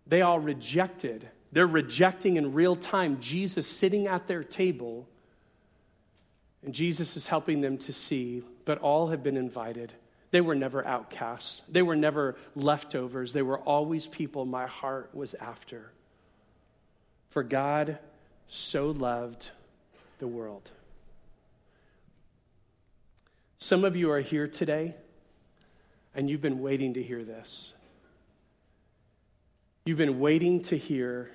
they 0.07 0.21
all 0.21 0.39
rejected. 0.39 1.29
They're 1.51 1.67
rejecting 1.67 2.37
in 2.37 2.53
real 2.53 2.77
time 2.77 3.21
Jesus 3.21 3.67
sitting 3.67 4.07
at 4.07 4.27
their 4.27 4.45
table. 4.45 5.09
And 6.65 6.73
Jesus 6.73 7.17
is 7.17 7.27
helping 7.27 7.61
them 7.61 7.79
to 7.79 7.93
see, 7.93 8.43
but 8.65 8.79
all 8.79 9.09
have 9.09 9.23
been 9.23 9.37
invited. 9.37 9.93
They 10.31 10.41
were 10.41 10.55
never 10.55 10.87
outcasts. 10.87 11.63
They 11.69 11.83
were 11.83 11.97
never 11.97 12.37
leftovers. 12.55 13.33
They 13.33 13.43
were 13.43 13.59
always 13.59 14.07
people 14.07 14.45
my 14.45 14.67
heart 14.67 15.11
was 15.15 15.35
after. 15.35 15.91
For 17.31 17.43
God 17.43 17.99
so 18.47 18.91
loved 18.91 19.51
the 20.19 20.29
world. 20.29 20.71
Some 23.59 23.85
of 23.85 23.97
you 23.97 24.11
are 24.11 24.21
here 24.21 24.47
today 24.47 24.95
and 26.15 26.29
you've 26.29 26.43
been 26.43 26.61
waiting 26.61 26.95
to 26.95 27.03
hear 27.03 27.25
this. 27.25 27.75
You've 29.85 29.99
been 29.99 30.21
waiting 30.21 30.63
to 30.65 30.77
hear 30.77 31.31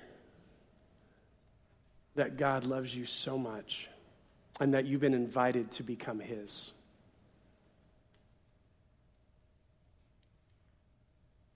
that 2.14 2.36
God 2.36 2.64
loves 2.64 2.94
you 2.94 3.04
so 3.04 3.36
much 3.36 3.88
and 4.60 4.74
that 4.74 4.86
you've 4.86 5.00
been 5.00 5.14
invited 5.14 5.70
to 5.72 5.82
become 5.82 6.20
His. 6.20 6.72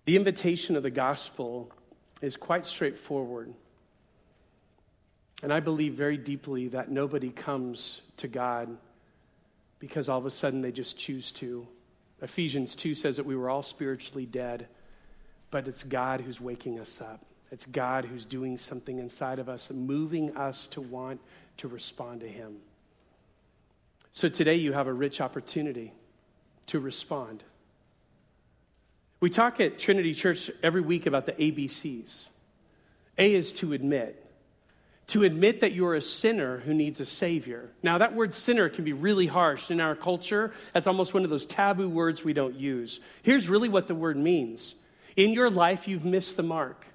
The 0.05 0.17
invitation 0.17 0.77
of 0.77 0.83
the 0.83 0.91
gospel 0.91 1.71
is 2.21 2.37
quite 2.37 2.67
straightforward. 2.67 3.55
And 5.43 5.53
I 5.53 5.61
believe 5.61 5.95
very 5.95 6.17
deeply 6.17 6.69
that 6.69 6.91
nobody 6.91 7.31
comes 7.31 8.03
to 8.19 8.29
God 8.29 8.77
because 9.79 10.09
all 10.09 10.19
of 10.19 10.27
a 10.27 10.31
sudden 10.31 10.61
they 10.61 10.71
just 10.71 10.97
choose 10.97 11.33
to. 11.33 11.67
Ephesians 12.21 12.77
2 12.77 12.95
says 12.95 13.17
that 13.17 13.27
we 13.27 13.35
were 13.35 13.51
all 13.51 13.65
spiritually 13.65 14.27
dead, 14.27 14.69
but 15.51 15.67
it's 15.67 15.83
God 15.83 16.21
who's 16.21 16.41
waking 16.41 16.79
us 16.79 17.01
up. 17.01 17.25
It's 17.51 17.67
God 17.67 18.05
who's 18.05 18.25
doing 18.25 18.57
something 18.57 18.99
inside 18.99 19.41
of 19.41 19.49
us 19.49 19.71
moving 19.73 20.37
us 20.37 20.69
to 20.69 20.81
want 20.81 21.21
to 21.59 21.69
respond 21.69 22.21
to 22.21 22.29
Him. 22.29 22.59
So 24.13 24.29
today 24.29 24.57
you 24.57 24.73
have 24.75 24.87
a 24.87 24.93
rich 24.93 25.21
opportunity 25.21 25.93
to 26.67 26.79
respond. 26.79 27.43
We 29.21 29.31
talk 29.31 29.59
at 29.61 29.79
Trinity 29.79 30.15
Church 30.15 30.51
every 30.63 30.83
week 30.83 31.07
about 31.07 31.27
the 31.27 31.33
ABCs. 31.33 32.29
A 33.19 33.35
is 33.35 33.53
to 33.55 33.73
admit. 33.73 34.19
To 35.09 35.23
admit 35.23 35.61
that 35.61 35.73
you're 35.73 35.95
a 35.95 36.03
sinner 36.03 36.59
who 36.59 36.75
needs 36.75 37.01
a 37.01 37.07
Savior. 37.07 37.71
Now, 37.83 37.99
that 37.99 38.15
word 38.15 38.35
sinner 38.35 38.69
can 38.69 38.85
be 38.85 38.93
really 38.93 39.27
harsh. 39.27 39.71
In 39.71 39.81
our 39.81 39.95
culture, 39.95 40.53
that's 40.73 40.87
almost 40.87 41.15
one 41.15 41.25
of 41.25 41.31
those 41.31 41.47
taboo 41.47 41.89
words 41.89 42.23
we 42.25 42.33
don't 42.33 42.55
use. 42.55 43.01
Here's 43.23 43.49
really 43.49 43.69
what 43.69 43.87
the 43.87 43.95
word 43.95 44.17
means 44.17 44.75
In 45.17 45.33
your 45.33 45.51
life, 45.51 45.89
you've 45.89 46.05
missed 46.05 46.37
the 46.37 46.43
mark. 46.43 46.87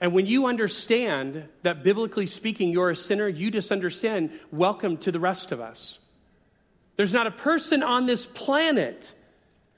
And 0.00 0.14
when 0.14 0.26
you 0.26 0.46
understand 0.46 1.46
that, 1.62 1.84
biblically 1.84 2.26
speaking, 2.26 2.70
you're 2.70 2.90
a 2.90 2.96
sinner, 2.96 3.28
you 3.28 3.50
just 3.50 3.70
understand, 3.70 4.30
welcome 4.50 4.96
to 4.98 5.12
the 5.12 5.20
rest 5.20 5.52
of 5.52 5.60
us. 5.60 5.98
There's 6.96 7.12
not 7.12 7.26
a 7.26 7.30
person 7.30 7.82
on 7.82 8.06
this 8.06 8.24
planet 8.24 9.14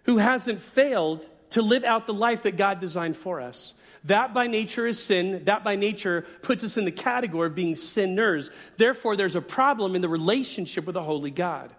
who 0.05 0.19
hasn't 0.19 0.61
failed 0.61 1.27
to 1.51 1.63
live 1.63 1.85
out 1.85 2.07
the 2.07 2.15
life 2.15 2.45
that 2.45 2.57
God 2.57 2.81
designed 2.81 3.17
for 3.17 3.41
us. 3.41 3.75
That 4.05 4.33
by 4.33 4.47
nature 4.47 4.87
is 4.87 5.03
sin. 5.03 5.45
That 5.45 5.65
by 5.65 5.77
nature 5.77 6.25
puts 6.43 6.65
us 6.65 6.77
in 6.77 6.85
the 6.85 6.93
category 6.93 7.49
of 7.49 7.55
being 7.55 7.75
sinners. 7.75 8.51
Therefore, 8.77 9.17
there's 9.17 9.37
a 9.37 9.41
problem 9.41 9.95
in 9.95 10.03
the 10.03 10.09
relationship 10.09 10.87
with 10.87 10.95
the 10.95 11.03
Holy 11.03 11.31
God. 11.31 11.73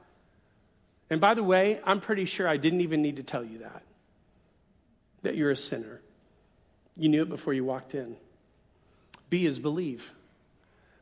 And 1.10 1.20
by 1.20 1.34
the 1.34 1.44
way, 1.44 1.80
I'm 1.84 2.02
pretty 2.02 2.26
sure 2.26 2.48
I 2.48 2.58
didn't 2.58 2.82
even 2.82 3.02
need 3.02 3.18
to 3.18 3.24
tell 3.24 3.44
you 3.44 3.60
that, 3.60 3.84
that 5.24 5.36
you're 5.36 5.52
a 5.52 5.58
sinner. 5.58 6.02
You 6.96 7.10
knew 7.10 7.24
it 7.24 7.30
before 7.30 7.54
you 7.54 7.66
walked 7.66 7.96
in. 7.96 8.16
B 9.34 9.48
is 9.48 9.58
believe. 9.58 10.14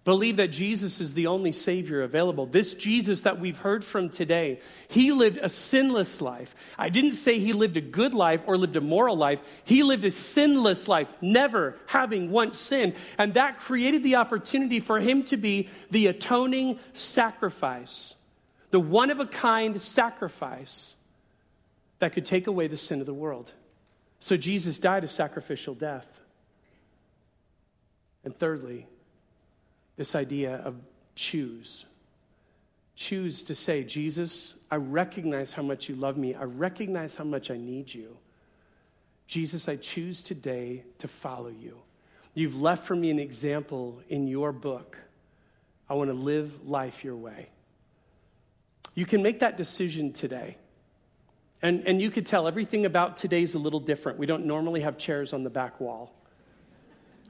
Believe 0.05 0.37
that 0.37 0.53
Jesus 0.53 1.01
is 1.01 1.15
the 1.15 1.27
only 1.27 1.51
Savior 1.51 2.01
available. 2.01 2.45
This 2.45 2.75
Jesus 2.75 3.23
that 3.23 3.41
we've 3.41 3.57
heard 3.57 3.83
from 3.83 4.09
today, 4.09 4.61
he 4.87 5.11
lived 5.11 5.37
a 5.37 5.49
sinless 5.49 6.21
life. 6.21 6.55
I 6.77 6.87
didn't 6.87 7.11
say 7.11 7.39
he 7.39 7.51
lived 7.51 7.75
a 7.75 7.81
good 7.81 8.13
life 8.13 8.41
or 8.47 8.57
lived 8.57 8.77
a 8.77 8.81
moral 8.81 9.17
life. 9.17 9.41
He 9.65 9.83
lived 9.83 10.05
a 10.05 10.11
sinless 10.11 10.87
life, 10.87 11.13
never 11.19 11.75
having 11.87 12.31
once 12.31 12.57
sinned. 12.57 12.93
And 13.17 13.33
that 13.33 13.59
created 13.59 14.01
the 14.01 14.15
opportunity 14.15 14.79
for 14.79 15.01
him 15.01 15.23
to 15.23 15.35
be 15.35 15.67
the 15.89 16.07
atoning 16.07 16.79
sacrifice, 16.93 18.15
the 18.69 18.79
one 18.79 19.09
of 19.09 19.19
a 19.19 19.25
kind 19.25 19.81
sacrifice 19.81 20.95
that 21.99 22.13
could 22.13 22.25
take 22.25 22.47
away 22.47 22.67
the 22.67 22.77
sin 22.77 23.01
of 23.01 23.05
the 23.05 23.13
world. 23.13 23.51
So 24.21 24.37
Jesus 24.37 24.79
died 24.79 25.03
a 25.03 25.09
sacrificial 25.09 25.75
death. 25.75 26.20
And 28.23 28.37
thirdly, 28.37 28.87
this 29.97 30.15
idea 30.15 30.55
of 30.57 30.75
choose. 31.15 31.85
Choose 32.95 33.43
to 33.43 33.55
say, 33.55 33.83
Jesus, 33.83 34.55
I 34.69 34.75
recognize 34.75 35.53
how 35.53 35.63
much 35.63 35.89
you 35.89 35.95
love 35.95 36.17
me. 36.17 36.35
I 36.35 36.43
recognize 36.43 37.15
how 37.15 37.23
much 37.23 37.49
I 37.49 37.57
need 37.57 37.93
you. 37.93 38.17
Jesus, 39.27 39.67
I 39.67 39.77
choose 39.77 40.23
today 40.23 40.83
to 40.99 41.07
follow 41.07 41.49
you. 41.49 41.77
You've 42.33 42.61
left 42.61 42.85
for 42.85 42.95
me 42.95 43.09
an 43.09 43.19
example 43.19 44.01
in 44.09 44.27
your 44.27 44.51
book. 44.51 44.97
I 45.89 45.93
want 45.93 46.09
to 46.09 46.13
live 46.13 46.67
life 46.67 47.03
your 47.03 47.15
way. 47.15 47.49
You 48.93 49.05
can 49.05 49.21
make 49.21 49.39
that 49.39 49.57
decision 49.57 50.13
today. 50.13 50.57
And, 51.61 51.85
and 51.87 52.01
you 52.01 52.09
could 52.09 52.25
tell 52.25 52.47
everything 52.47 52.85
about 52.85 53.17
today's 53.17 53.55
a 53.55 53.59
little 53.59 53.79
different. 53.79 54.17
We 54.17 54.25
don't 54.25 54.45
normally 54.45 54.81
have 54.81 54.97
chairs 54.97 55.33
on 55.33 55.43
the 55.43 55.49
back 55.49 55.79
wall, 55.79 56.13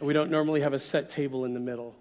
and 0.01 0.07
we 0.07 0.13
don't 0.13 0.29
normally 0.29 0.59
have 0.59 0.73
a 0.73 0.79
set 0.79 1.09
table 1.09 1.45
in 1.45 1.53
the 1.53 1.61
middle 1.61 1.95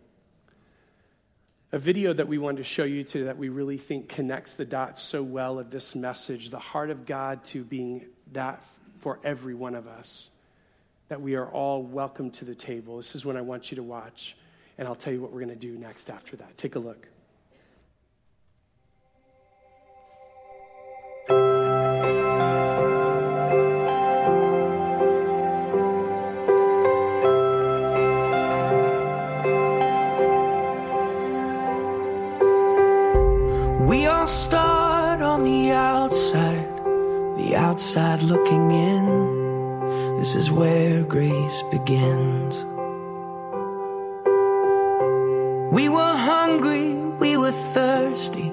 a 1.73 1.79
video 1.79 2.13
that 2.13 2.27
we 2.27 2.37
wanted 2.37 2.59
to 2.59 2.65
show 2.65 2.83
you 2.83 3.05
today 3.05 3.27
that 3.27 3.39
we 3.39 3.49
really 3.49 3.79
think 3.79 4.09
connects 4.09 4.55
the 4.55 4.65
dots 4.65 5.01
so 5.01 5.23
well 5.23 5.61
of 5.61 5.71
this 5.71 5.95
message 5.95 6.51
the 6.51 6.59
heart 6.59 6.91
of 6.91 7.07
God 7.07 7.45
to 7.45 7.63
being 7.63 8.07
that 8.33 8.65
for 9.01 9.19
every 9.25 9.55
one 9.55 9.75
of 9.75 9.89
us, 9.89 10.29
that 11.09 11.21
we 11.21 11.35
are 11.35 11.47
all 11.47 11.83
welcome 11.83 12.31
to 12.33 12.45
the 12.45 12.55
table. 12.55 12.99
This 12.99 13.15
is 13.15 13.25
what 13.25 13.37
I 13.37 13.41
want 13.41 13.71
you 13.71 13.77
to 13.77 13.83
watch, 13.83 14.37
and 14.79 14.87
I'll 14.87 14.95
tell 14.95 15.13
you 15.13 15.21
what 15.21 15.33
we're 15.33 15.41
going 15.41 15.49
to 15.49 15.57
do 15.57 15.77
next 15.79 16.11
after 16.11 16.37
that. 16.37 16.57
Take 16.57 16.77
a 16.77 16.79
look. 16.79 17.09
Outside 37.91 38.23
looking 38.23 38.71
in. 38.71 40.17
This 40.19 40.37
is 40.37 40.49
where 40.49 41.03
grace 41.03 41.65
begins. 41.73 42.65
We 45.73 45.89
were 45.89 46.15
hungry, 46.17 46.95
we 46.95 47.37
were 47.37 47.51
thirsty, 47.51 48.49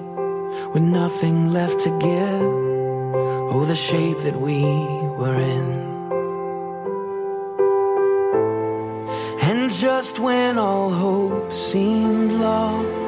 with 0.72 0.82
nothing 0.82 1.52
left 1.52 1.78
to 1.80 1.90
give. 2.00 2.48
Oh, 3.52 3.64
the 3.64 3.76
shape 3.76 4.18
that 4.24 4.40
we 4.40 4.64
were 5.20 5.36
in. 5.36 5.70
And 9.40 9.70
just 9.70 10.18
when 10.18 10.58
all 10.58 10.90
hope 10.90 11.52
seemed 11.52 12.32
lost, 12.32 13.07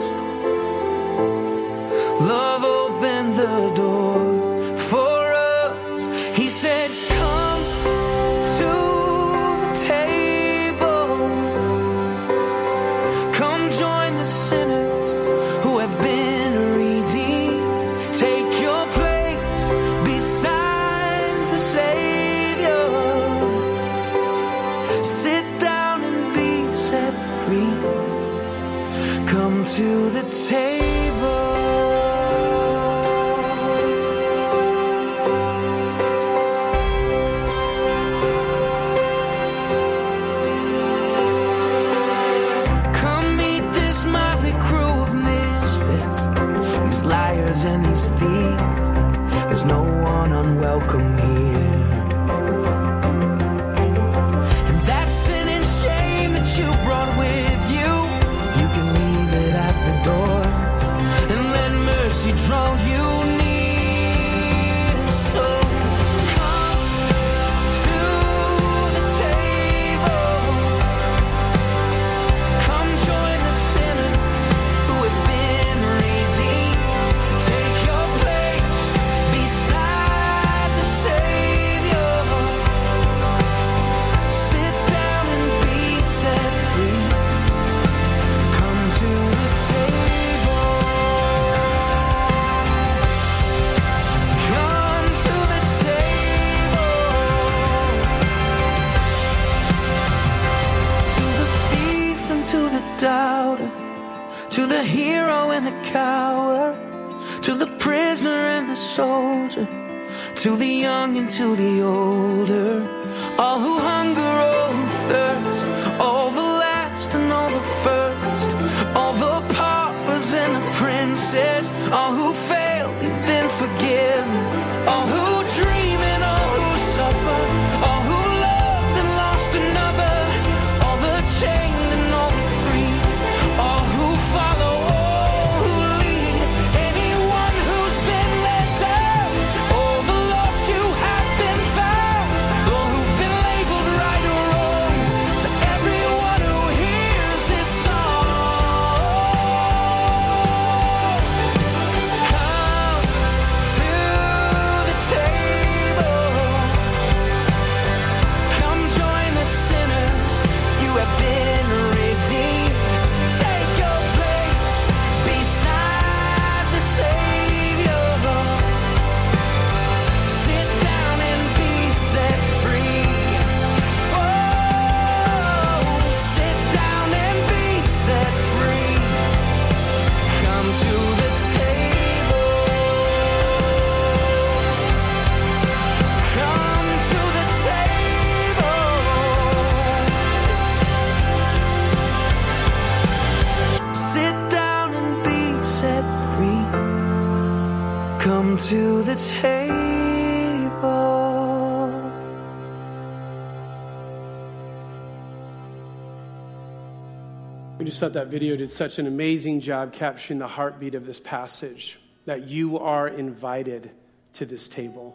thought 208.01 208.15
that 208.15 208.29
video 208.29 208.57
did 208.57 208.71
such 208.71 208.99
an 208.99 209.07
amazing 209.07 209.61
job 209.61 209.93
capturing 209.93 210.39
the 210.39 210.47
heartbeat 210.47 210.95
of 210.95 211.05
this 211.05 211.21
passage 211.21 211.99
that 212.25 212.49
you 212.49 212.79
are 212.79 213.07
invited 213.07 213.91
to 214.33 214.47
this 214.47 214.69
table. 214.69 215.15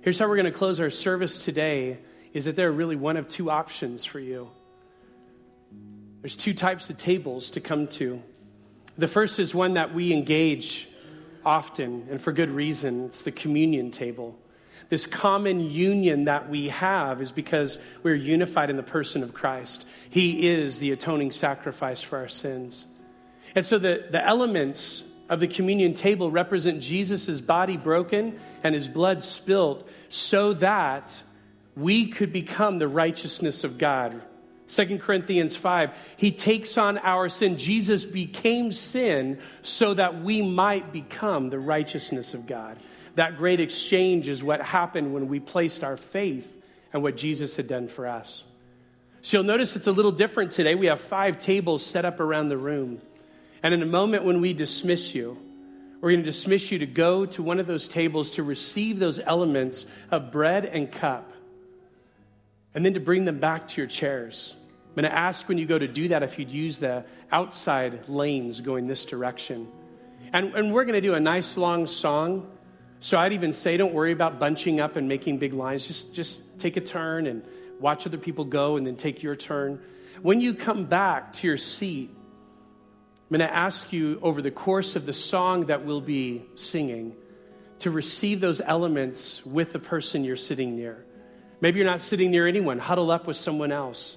Here's 0.00 0.18
how 0.18 0.26
we're 0.26 0.36
going 0.36 0.46
to 0.46 0.58
close 0.58 0.80
our 0.80 0.88
service 0.88 1.44
today 1.44 1.98
is 2.32 2.46
that 2.46 2.56
there 2.56 2.68
are 2.68 2.72
really 2.72 2.96
one 2.96 3.18
of 3.18 3.28
two 3.28 3.50
options 3.50 4.06
for 4.06 4.18
you. 4.18 4.48
There's 6.22 6.36
two 6.36 6.54
types 6.54 6.88
of 6.88 6.96
tables 6.96 7.50
to 7.50 7.60
come 7.60 7.86
to. 7.88 8.22
The 8.96 9.08
first 9.08 9.38
is 9.38 9.54
one 9.54 9.74
that 9.74 9.92
we 9.92 10.14
engage 10.14 10.88
often 11.44 12.08
and 12.10 12.18
for 12.18 12.32
good 12.32 12.50
reason. 12.50 13.04
It's 13.04 13.22
the 13.22 13.32
communion 13.32 13.90
table. 13.90 14.38
This 14.88 15.06
common 15.06 15.60
union 15.60 16.24
that 16.24 16.48
we 16.48 16.68
have 16.68 17.20
is 17.20 17.32
because 17.32 17.78
we're 18.02 18.14
unified 18.14 18.70
in 18.70 18.76
the 18.76 18.82
person 18.82 19.22
of 19.22 19.34
Christ. 19.34 19.86
He 20.10 20.48
is 20.48 20.78
the 20.78 20.92
atoning 20.92 21.32
sacrifice 21.32 22.02
for 22.02 22.18
our 22.18 22.28
sins. 22.28 22.86
And 23.54 23.64
so 23.64 23.78
the, 23.78 24.06
the 24.10 24.24
elements 24.24 25.02
of 25.28 25.40
the 25.40 25.48
communion 25.48 25.94
table 25.94 26.30
represent 26.30 26.80
Jesus' 26.80 27.40
body 27.40 27.76
broken 27.76 28.38
and 28.62 28.74
his 28.74 28.86
blood 28.86 29.22
spilled 29.22 29.88
so 30.08 30.52
that 30.54 31.22
we 31.74 32.06
could 32.06 32.32
become 32.32 32.78
the 32.78 32.88
righteousness 32.88 33.64
of 33.64 33.78
God. 33.78 34.22
2 34.68 34.98
Corinthians 34.98 35.54
5, 35.54 36.14
he 36.16 36.32
takes 36.32 36.76
on 36.76 36.98
our 36.98 37.28
sin. 37.28 37.56
Jesus 37.56 38.04
became 38.04 38.72
sin 38.72 39.38
so 39.62 39.94
that 39.94 40.22
we 40.22 40.42
might 40.42 40.92
become 40.92 41.50
the 41.50 41.58
righteousness 41.58 42.34
of 42.34 42.46
God. 42.46 42.76
That 43.16 43.36
great 43.36 43.60
exchange 43.60 44.28
is 44.28 44.42
what 44.42 44.62
happened 44.62 45.12
when 45.12 45.28
we 45.28 45.40
placed 45.40 45.82
our 45.84 45.96
faith 45.96 46.62
and 46.92 47.02
what 47.02 47.16
Jesus 47.16 47.56
had 47.56 47.66
done 47.66 47.88
for 47.88 48.06
us. 48.06 48.44
So 49.22 49.38
you'll 49.38 49.44
notice 49.44 49.74
it's 49.74 49.88
a 49.88 49.92
little 49.92 50.12
different 50.12 50.52
today. 50.52 50.74
We 50.74 50.86
have 50.86 51.00
five 51.00 51.38
tables 51.38 51.84
set 51.84 52.04
up 52.04 52.20
around 52.20 52.48
the 52.48 52.56
room. 52.56 53.00
And 53.62 53.74
in 53.74 53.82
a 53.82 53.86
moment 53.86 54.24
when 54.24 54.40
we 54.40 54.52
dismiss 54.52 55.14
you, 55.14 55.36
we're 56.00 56.12
going 56.12 56.22
to 56.22 56.30
dismiss 56.30 56.70
you 56.70 56.78
to 56.80 56.86
go 56.86 57.26
to 57.26 57.42
one 57.42 57.58
of 57.58 57.66
those 57.66 57.88
tables 57.88 58.32
to 58.32 58.42
receive 58.42 58.98
those 58.98 59.18
elements 59.18 59.86
of 60.10 60.30
bread 60.30 60.66
and 60.66 60.92
cup, 60.92 61.32
and 62.74 62.84
then 62.84 62.94
to 62.94 63.00
bring 63.00 63.24
them 63.24 63.40
back 63.40 63.66
to 63.68 63.80
your 63.80 63.88
chairs. 63.88 64.54
I'm 64.88 65.02
going 65.02 65.10
to 65.10 65.18
ask 65.18 65.48
when 65.48 65.58
you 65.58 65.66
go 65.66 65.78
to 65.78 65.88
do 65.88 66.08
that 66.08 66.22
if 66.22 66.38
you'd 66.38 66.50
use 66.50 66.78
the 66.78 67.04
outside 67.32 68.08
lanes 68.08 68.60
going 68.60 68.86
this 68.86 69.06
direction. 69.06 69.68
And, 70.32 70.54
and 70.54 70.72
we're 70.72 70.84
going 70.84 70.94
to 70.94 71.00
do 71.00 71.14
a 71.14 71.20
nice 71.20 71.56
long 71.56 71.86
song. 71.86 72.50
So 73.00 73.18
I'd 73.18 73.32
even 73.32 73.52
say, 73.52 73.76
don't 73.76 73.92
worry 73.92 74.12
about 74.12 74.38
bunching 74.38 74.80
up 74.80 74.96
and 74.96 75.08
making 75.08 75.38
big 75.38 75.52
lines. 75.52 75.86
Just, 75.86 76.14
just 76.14 76.58
take 76.58 76.76
a 76.76 76.80
turn 76.80 77.26
and 77.26 77.44
watch 77.78 78.06
other 78.06 78.18
people 78.18 78.44
go 78.44 78.76
and 78.76 78.86
then 78.86 78.96
take 78.96 79.22
your 79.22 79.36
turn. 79.36 79.80
When 80.22 80.40
you 80.40 80.54
come 80.54 80.84
back 80.84 81.32
to 81.34 81.46
your 81.46 81.58
seat, 81.58 82.10
I'm 83.30 83.36
going 83.36 83.46
to 83.46 83.54
ask 83.54 83.92
you 83.92 84.18
over 84.22 84.40
the 84.40 84.50
course 84.50 84.96
of 84.96 85.04
the 85.04 85.12
song 85.12 85.66
that 85.66 85.84
we'll 85.84 86.00
be 86.00 86.44
singing 86.54 87.14
to 87.80 87.90
receive 87.90 88.40
those 88.40 88.60
elements 88.60 89.44
with 89.44 89.72
the 89.72 89.78
person 89.78 90.24
you're 90.24 90.36
sitting 90.36 90.76
near. 90.76 91.04
Maybe 91.60 91.78
you're 91.78 91.88
not 91.88 92.00
sitting 92.00 92.30
near 92.30 92.46
anyone, 92.46 92.78
huddle 92.78 93.10
up 93.10 93.26
with 93.26 93.36
someone 93.36 93.72
else. 93.72 94.16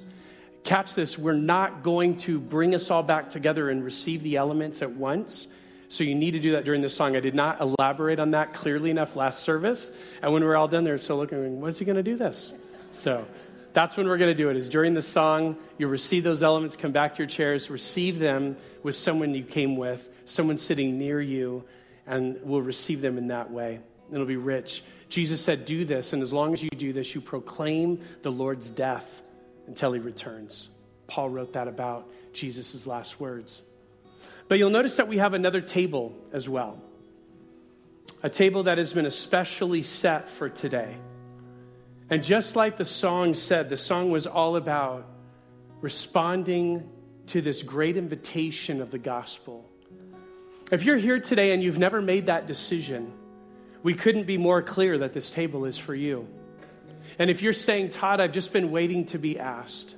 Catch 0.64 0.94
this, 0.94 1.18
we're 1.18 1.34
not 1.34 1.84
going 1.84 2.18
to 2.18 2.40
bring 2.40 2.76
us 2.76 2.92
all 2.92 3.04
back 3.04 3.30
together 3.30 3.70
and 3.70 3.84
receive 3.84 4.24
the 4.24 4.38
elements 4.38 4.82
at 4.82 4.92
once. 4.92 5.48
So 5.90 6.04
you 6.04 6.16
need 6.16 6.32
to 6.32 6.40
do 6.40 6.52
that 6.54 6.66
during 6.66 6.82
the 6.82 6.90
song. 6.90 7.16
I 7.16 7.20
did 7.20 7.36
not 7.36 7.60
elaborate 7.60 8.20
on 8.20 8.32
that 8.32 8.54
clearly 8.54 8.92
enough 8.92 9.16
last 9.16 9.42
service. 9.42 9.92
And 10.22 10.32
when 10.32 10.44
we 10.44 10.50
are 10.50 10.56
all 10.56 10.68
done, 10.68 10.84
they're 10.84 11.00
still 11.00 11.18
looking, 11.18 11.60
when's 11.60 11.80
he 11.80 11.86
going 11.86 11.96
to 11.96 12.04
do 12.04 12.16
this? 12.16 12.54
So 12.92 13.26
that's 13.74 13.98
when 13.98 14.08
we're 14.08 14.18
going 14.18 14.32
to 14.32 14.36
do 14.36 14.50
it 14.50 14.58
is 14.58 14.70
during 14.70 14.94
the 14.94 15.02
song 15.02 15.56
you 15.78 15.88
receive 15.88 16.24
those 16.24 16.44
elements 16.44 16.76
come 16.76 16.92
back 16.92 17.14
to 17.16 17.20
your 17.20 17.28
chairs 17.28 17.70
receive 17.70 18.20
them 18.20 18.58
with 18.84 18.96
someone 18.96 19.34
you 19.34 19.44
came 19.44 19.78
with 19.78 20.10
someone 20.26 20.58
sitting 20.58 20.98
near 20.98 21.22
you 21.22 21.64
and 22.08 22.40
we'll 22.44 22.62
receive 22.62 23.00
them 23.02 23.18
in 23.18 23.28
that 23.28 23.52
way 23.52 23.80
it'll 24.12 24.26
be 24.26 24.38
rich 24.38 24.84
jesus 25.08 25.40
said 25.40 25.66
do 25.66 25.86
this 25.86 26.14
and 26.14 26.22
as 26.22 26.34
long 26.34 26.52
as 26.52 26.64
you 26.64 26.70
do 26.72 26.92
this 26.92 27.14
you 27.14 27.22
proclaim 27.22 28.02
the 28.24 28.32
lord's 28.32 28.70
death 28.70 29.22
until 29.68 29.94
he 29.94 30.00
returns 30.00 30.70
paul 31.08 31.30
wrote 31.30 31.54
that 31.54 31.68
about 31.68 32.10
jesus' 32.34 32.88
last 32.88 33.20
words 33.20 33.64
but 34.50 34.58
you'll 34.58 34.70
notice 34.70 34.98
that 34.98 35.08
we 35.08 35.20
have 35.20 35.34
another 35.34 35.62
table 35.62 36.14
as 36.34 36.50
well 36.50 36.82
a 38.22 38.30
table 38.30 38.64
that 38.64 38.78
has 38.78 38.92
been 38.92 39.06
especially 39.06 39.82
set 39.82 40.28
for 40.28 40.50
today 40.50 40.98
and 42.10 42.24
just 42.24 42.56
like 42.56 42.78
the 42.78 42.86
song 42.86 43.36
said, 43.36 43.70
the 43.70 43.78
song 43.78 44.10
was 44.10 44.26
all 44.26 44.56
about 44.56 45.06
responding 45.82 46.90
to 47.28 47.42
this 47.42 47.62
great 47.62 47.98
invitation 47.98 48.82
of 48.82 48.90
the 48.90 48.98
gospel. 48.98 49.70
If 50.72 50.84
you're 50.84 50.98
here 50.98 51.20
today 51.20 51.52
and 51.54 51.62
you've 51.62 51.78
never 51.78 52.02
made 52.02 52.26
that 52.26 52.48
decision, 52.48 53.14
we 53.84 53.94
couldn't 53.94 54.26
be 54.26 54.38
more 54.38 54.62
clear 54.62 54.98
that 54.98 55.14
this 55.14 55.30
table 55.30 55.66
is 55.66 55.78
for 55.78 55.94
you. 55.94 56.28
And 57.20 57.30
if 57.30 57.42
you're 57.42 57.54
saying, 57.54 57.92
Todd, 57.92 58.20
I've 58.20 58.32
just 58.32 58.52
been 58.52 58.72
waiting 58.72 59.06
to 59.08 59.20
be 59.20 59.40
asked, 59.40 59.96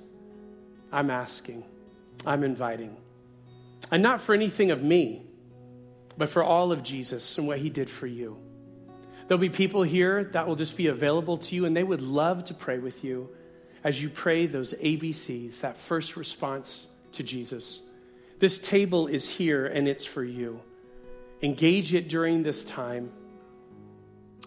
I'm 0.91 1.09
asking, 1.09 1.63
I'm 2.25 2.43
inviting. 2.43 2.95
And 3.91 4.01
not 4.01 4.21
for 4.21 4.33
anything 4.33 4.71
of 4.71 4.81
me, 4.81 5.25
but 6.17 6.29
for 6.29 6.43
all 6.43 6.71
of 6.71 6.81
Jesus 6.81 7.37
and 7.37 7.47
what 7.47 7.59
he 7.59 7.69
did 7.69 7.89
for 7.89 8.07
you. 8.07 8.37
There'll 9.27 9.39
be 9.39 9.49
people 9.49 9.83
here 9.83 10.25
that 10.33 10.47
will 10.47 10.55
just 10.55 10.75
be 10.75 10.87
available 10.87 11.37
to 11.37 11.55
you, 11.55 11.65
and 11.65 11.75
they 11.75 11.83
would 11.83 12.01
love 12.01 12.45
to 12.45 12.53
pray 12.53 12.79
with 12.79 13.03
you 13.03 13.29
as 13.83 14.01
you 14.01 14.09
pray 14.09 14.45
those 14.45 14.73
ABCs, 14.73 15.61
that 15.61 15.77
first 15.77 16.15
response 16.15 16.87
to 17.13 17.23
Jesus. 17.23 17.81
This 18.39 18.59
table 18.59 19.07
is 19.07 19.29
here, 19.29 19.65
and 19.65 19.87
it's 19.87 20.05
for 20.05 20.23
you. 20.23 20.61
Engage 21.41 21.93
it 21.93 22.07
during 22.07 22.43
this 22.43 22.65
time, 22.65 23.11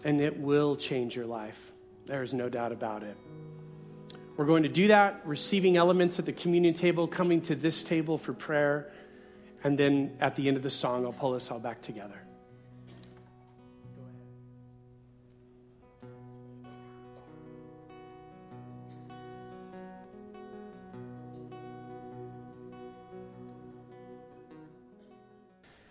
and 0.03 0.21
it 0.21 0.39
will 0.39 0.75
change 0.75 1.15
your 1.15 1.25
life. 1.25 1.71
There 2.05 2.23
is 2.23 2.33
no 2.33 2.47
doubt 2.47 2.71
about 2.71 3.03
it. 3.03 3.17
We're 4.37 4.45
going 4.45 4.63
to 4.63 4.69
do 4.69 4.89
that, 4.89 5.21
receiving 5.25 5.77
elements 5.77 6.19
at 6.19 6.25
the 6.25 6.33
communion 6.33 6.73
table, 6.73 7.07
coming 7.07 7.41
to 7.41 7.55
this 7.55 7.83
table 7.83 8.17
for 8.17 8.33
prayer, 8.33 8.91
and 9.65 9.79
then 9.79 10.15
at 10.21 10.35
the 10.35 10.47
end 10.47 10.57
of 10.57 10.61
the 10.61 10.69
song, 10.69 11.07
I'll 11.07 11.11
pull 11.11 11.33
us 11.33 11.49
all 11.49 11.57
back 11.57 11.81
together. 11.81 12.21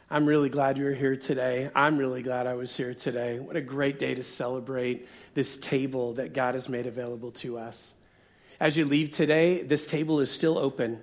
I'm 0.09 0.25
really 0.25 0.49
glad 0.49 0.79
you're 0.79 0.95
here 0.95 1.17
today. 1.17 1.69
I'm 1.75 1.99
really 1.99 2.23
glad 2.23 2.47
I 2.47 2.55
was 2.55 2.77
here 2.77 2.95
today. 2.95 3.41
What 3.41 3.57
a 3.57 3.61
great 3.61 3.99
day 3.99 4.15
to 4.15 4.23
celebrate 4.23 5.09
this 5.35 5.57
table 5.57 6.13
that 6.13 6.33
God 6.33 6.55
has 6.55 6.69
made 6.69 6.87
available 6.87 7.33
to 7.33 7.59
us. 7.59 7.93
As 8.61 8.77
you 8.77 8.85
leave 8.85 9.11
today, 9.11 9.65
this 9.65 9.85
table 9.85 10.21
is 10.21 10.31
still 10.31 10.59
open. 10.59 11.03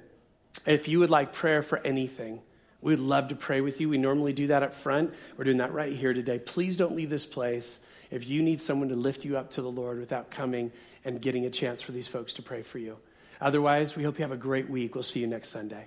If 0.66 0.88
you 0.88 1.00
would 1.00 1.10
like 1.10 1.34
prayer 1.34 1.62
for 1.62 1.80
anything, 1.80 2.40
we'd 2.82 3.00
love 3.00 3.30
to 3.30 3.36
pray 3.36 3.62
with 3.62 3.80
you. 3.80 3.90
We 3.90 3.98
normally 3.98 4.34
do 4.34 4.48
that 4.48 4.64
up 4.64 4.74
front. 4.74 5.14
We're 5.38 5.44
doing 5.44 5.58
that 5.58 5.74
right 5.74 5.94
here 5.94 6.14
today. 6.14 6.40
Please 6.40 6.78
don't 6.78 6.96
leave 6.96 7.10
this 7.10 7.26
place 7.26 7.80
if 8.10 8.28
you 8.28 8.42
need 8.42 8.60
someone 8.60 8.90
to 8.90 8.96
lift 8.96 9.24
you 9.24 9.38
up 9.38 9.52
to 9.52 9.62
the 9.62 9.72
Lord 9.72 10.00
without 10.00 10.32
coming 10.32 10.72
and 11.06 11.22
getting 11.22 11.46
a 11.46 11.50
chance 11.50 11.82
for 11.82 11.92
these 11.92 12.08
folks 12.08 12.34
to 12.34 12.42
pray 12.42 12.62
for 12.62 12.80
you. 12.80 12.98
Otherwise, 13.40 13.96
we 13.96 14.04
hope 14.04 14.20
you 14.20 14.24
have 14.24 14.32
a 14.32 14.38
great 14.38 14.70
week. 14.70 14.94
We'll 14.94 15.04
see 15.04 15.20
you 15.20 15.28
next 15.28 15.50
Sunday. 15.50 15.86